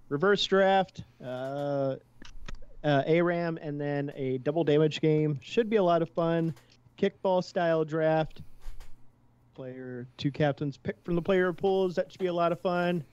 reverse 0.09 0.45
draft, 0.45 1.05
uh, 1.25 1.97
uh, 2.83 3.03
ARAM, 3.07 3.57
and 3.63 3.81
then 3.81 4.11
a 4.17 4.39
double 4.39 4.65
damage 4.65 5.01
game. 5.01 5.39
Should 5.41 5.71
be 5.71 5.77
a 5.77 5.83
lot 5.83 6.03
of 6.03 6.11
fun. 6.11 6.55
Kickball 6.99 7.45
style 7.45 7.85
draft. 7.85 8.43
Player 9.55 10.09
two 10.17 10.33
captains 10.33 10.77
pick 10.77 10.97
from 11.05 11.15
the 11.15 11.23
player 11.23 11.53
pools. 11.53 11.95
That 11.95 12.11
should 12.11 12.21
be 12.21 12.27
a 12.27 12.33
lot 12.33 12.51
of 12.51 12.61
fun. 12.61 13.05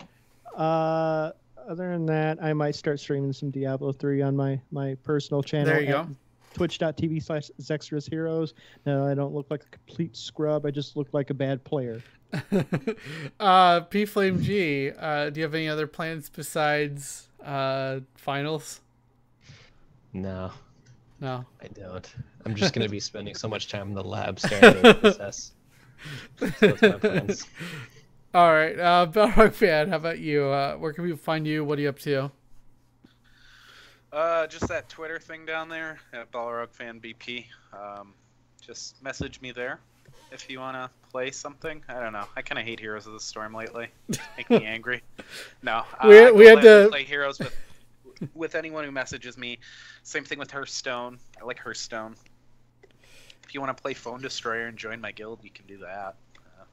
Uh, 0.55 1.31
other 1.67 1.91
than 1.91 2.05
that, 2.07 2.37
I 2.41 2.53
might 2.53 2.75
start 2.75 2.99
streaming 2.99 3.33
some 3.33 3.49
Diablo 3.49 3.91
3 3.91 4.21
on 4.21 4.35
my, 4.35 4.59
my 4.71 4.95
personal 5.03 5.41
channel. 5.43 5.67
There 5.67 5.81
you 5.81 5.87
go. 5.87 6.07
Twitch.tv 6.53 7.21
slash 7.21 7.49
Zextrus 7.61 8.09
Heroes. 8.09 8.53
No, 8.85 9.05
I 9.05 9.13
don't 9.13 9.33
look 9.33 9.47
like 9.49 9.63
a 9.63 9.69
complete 9.69 10.15
scrub. 10.15 10.65
I 10.65 10.71
just 10.71 10.95
look 10.95 11.09
like 11.13 11.29
a 11.29 11.33
bad 11.33 11.63
player. 11.63 12.01
uh, 13.39 13.81
P 13.81 14.05
Flame 14.05 14.41
G, 14.41 14.91
uh, 14.97 15.29
do 15.29 15.39
you 15.39 15.43
have 15.43 15.53
any 15.53 15.67
other 15.67 15.87
plans 15.87 16.29
besides 16.29 17.27
uh, 17.43 17.99
finals? 18.15 18.81
No, 20.13 20.51
No. 21.19 21.45
I 21.61 21.67
don't. 21.67 22.09
I'm 22.45 22.55
just 22.55 22.73
gonna 22.73 22.87
be 22.89 22.99
spending 23.01 23.35
so 23.35 23.47
much 23.47 23.67
time 23.69 23.89
in 23.89 23.93
the 23.93 24.03
lab 24.03 24.39
staring 24.39 24.85
at 24.85 25.03
SS. 25.05 25.51
So 26.39 26.47
that's 26.47 26.81
my 26.81 26.91
plans. 26.91 27.47
All 28.35 28.51
right, 28.51 28.77
uh, 28.77 29.07
Balrog 29.13 29.53
fan, 29.53 29.87
how 29.87 29.95
about 29.95 30.19
you? 30.19 30.43
Uh, 30.43 30.75
where 30.75 30.91
can 30.91 31.05
people 31.05 31.17
find 31.17 31.47
you? 31.47 31.63
What 31.63 31.79
are 31.79 31.81
you 31.83 31.87
up 31.87 31.99
to? 31.99 32.29
Uh, 34.11 34.45
just 34.47 34.67
that 34.67 34.89
Twitter 34.89 35.19
thing 35.19 35.45
down 35.45 35.69
there 35.69 35.99
at 36.11 36.33
Balrog 36.33 36.73
Fan 36.73 36.99
BP. 36.99 37.45
Um, 37.71 38.13
just 38.61 39.01
message 39.01 39.39
me 39.39 39.53
there 39.53 39.79
if 40.33 40.49
you 40.49 40.59
want 40.59 40.75
to 40.75 40.89
play 41.11 41.31
something. 41.31 41.81
I 41.87 42.01
don't 42.01 42.11
know. 42.11 42.25
I 42.35 42.41
kind 42.41 42.59
of 42.59 42.65
hate 42.65 42.77
Heroes 42.81 43.07
of 43.07 43.13
the 43.13 43.21
Storm 43.21 43.53
lately. 43.53 43.87
Make 44.35 44.49
me 44.49 44.65
angry. 44.65 45.01
No, 45.63 45.83
uh, 46.01 46.07
We- 46.07 46.25
I 46.25 46.31
we 46.31 46.45
had 46.45 46.61
to- 46.61 46.87
play 46.89 47.05
Heroes 47.05 47.39
with 47.39 47.55
with 48.33 48.55
anyone 48.55 48.83
who 48.83 48.91
messages 48.91 49.37
me. 49.37 49.59
Same 50.03 50.25
thing 50.25 50.39
with 50.39 50.51
Hearthstone. 50.51 51.19
I 51.41 51.45
like 51.45 51.59
Hearthstone. 51.59 52.15
If 53.45 53.53
you 53.53 53.61
want 53.61 53.75
to 53.75 53.81
play 53.81 53.93
Phone 53.93 54.21
Destroyer 54.21 54.67
and 54.67 54.77
join 54.77 54.99
my 54.99 55.11
guild, 55.13 55.39
you 55.41 55.51
can 55.51 55.65
do 55.67 55.77
that. 55.77 56.15
Uh, 56.37 56.63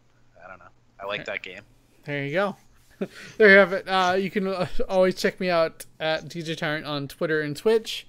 I 0.45 0.49
don't 0.49 0.59
know. 0.59 0.65
I 1.03 1.07
like 1.07 1.25
that 1.25 1.43
game. 1.43 1.63
There 2.05 2.25
you 2.25 2.33
go. 2.33 2.57
there 3.37 3.51
you 3.51 3.57
have 3.57 3.73
it. 3.73 3.89
Uh, 3.89 4.17
you 4.19 4.31
can 4.31 4.47
uh, 4.47 4.67
always 4.89 5.17
check 5.17 5.41
me 5.41 5.51
out 5.51 5.85
at 5.99 6.27
DJ 6.27 6.57
Tyrant 6.57 6.87
on 6.87 7.09
Twitter 7.09 7.41
and 7.41 7.57
Twitch. 7.57 8.07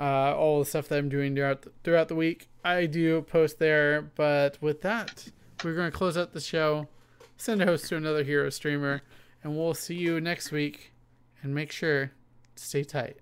Uh, 0.00 0.34
all 0.34 0.60
the 0.60 0.64
stuff 0.64 0.88
that 0.88 0.98
I'm 0.98 1.10
doing 1.10 1.34
throughout 1.34 1.62
the, 1.62 1.72
throughout 1.84 2.08
the 2.08 2.14
week, 2.14 2.48
I 2.64 2.86
do 2.86 3.20
post 3.22 3.58
there. 3.58 4.02
But 4.02 4.56
with 4.62 4.80
that, 4.82 5.28
we're 5.62 5.74
going 5.74 5.90
to 5.90 5.96
close 5.96 6.16
out 6.16 6.32
the 6.32 6.40
show, 6.40 6.88
send 7.36 7.60
a 7.62 7.66
host 7.66 7.88
to 7.90 7.96
another 7.96 8.24
hero 8.24 8.48
streamer, 8.48 9.02
and 9.44 9.56
we'll 9.56 9.74
see 9.74 9.96
you 9.96 10.20
next 10.20 10.50
week. 10.50 10.92
And 11.42 11.54
make 11.54 11.72
sure 11.72 12.12
to 12.54 12.64
stay 12.64 12.84
tight. 12.84 13.16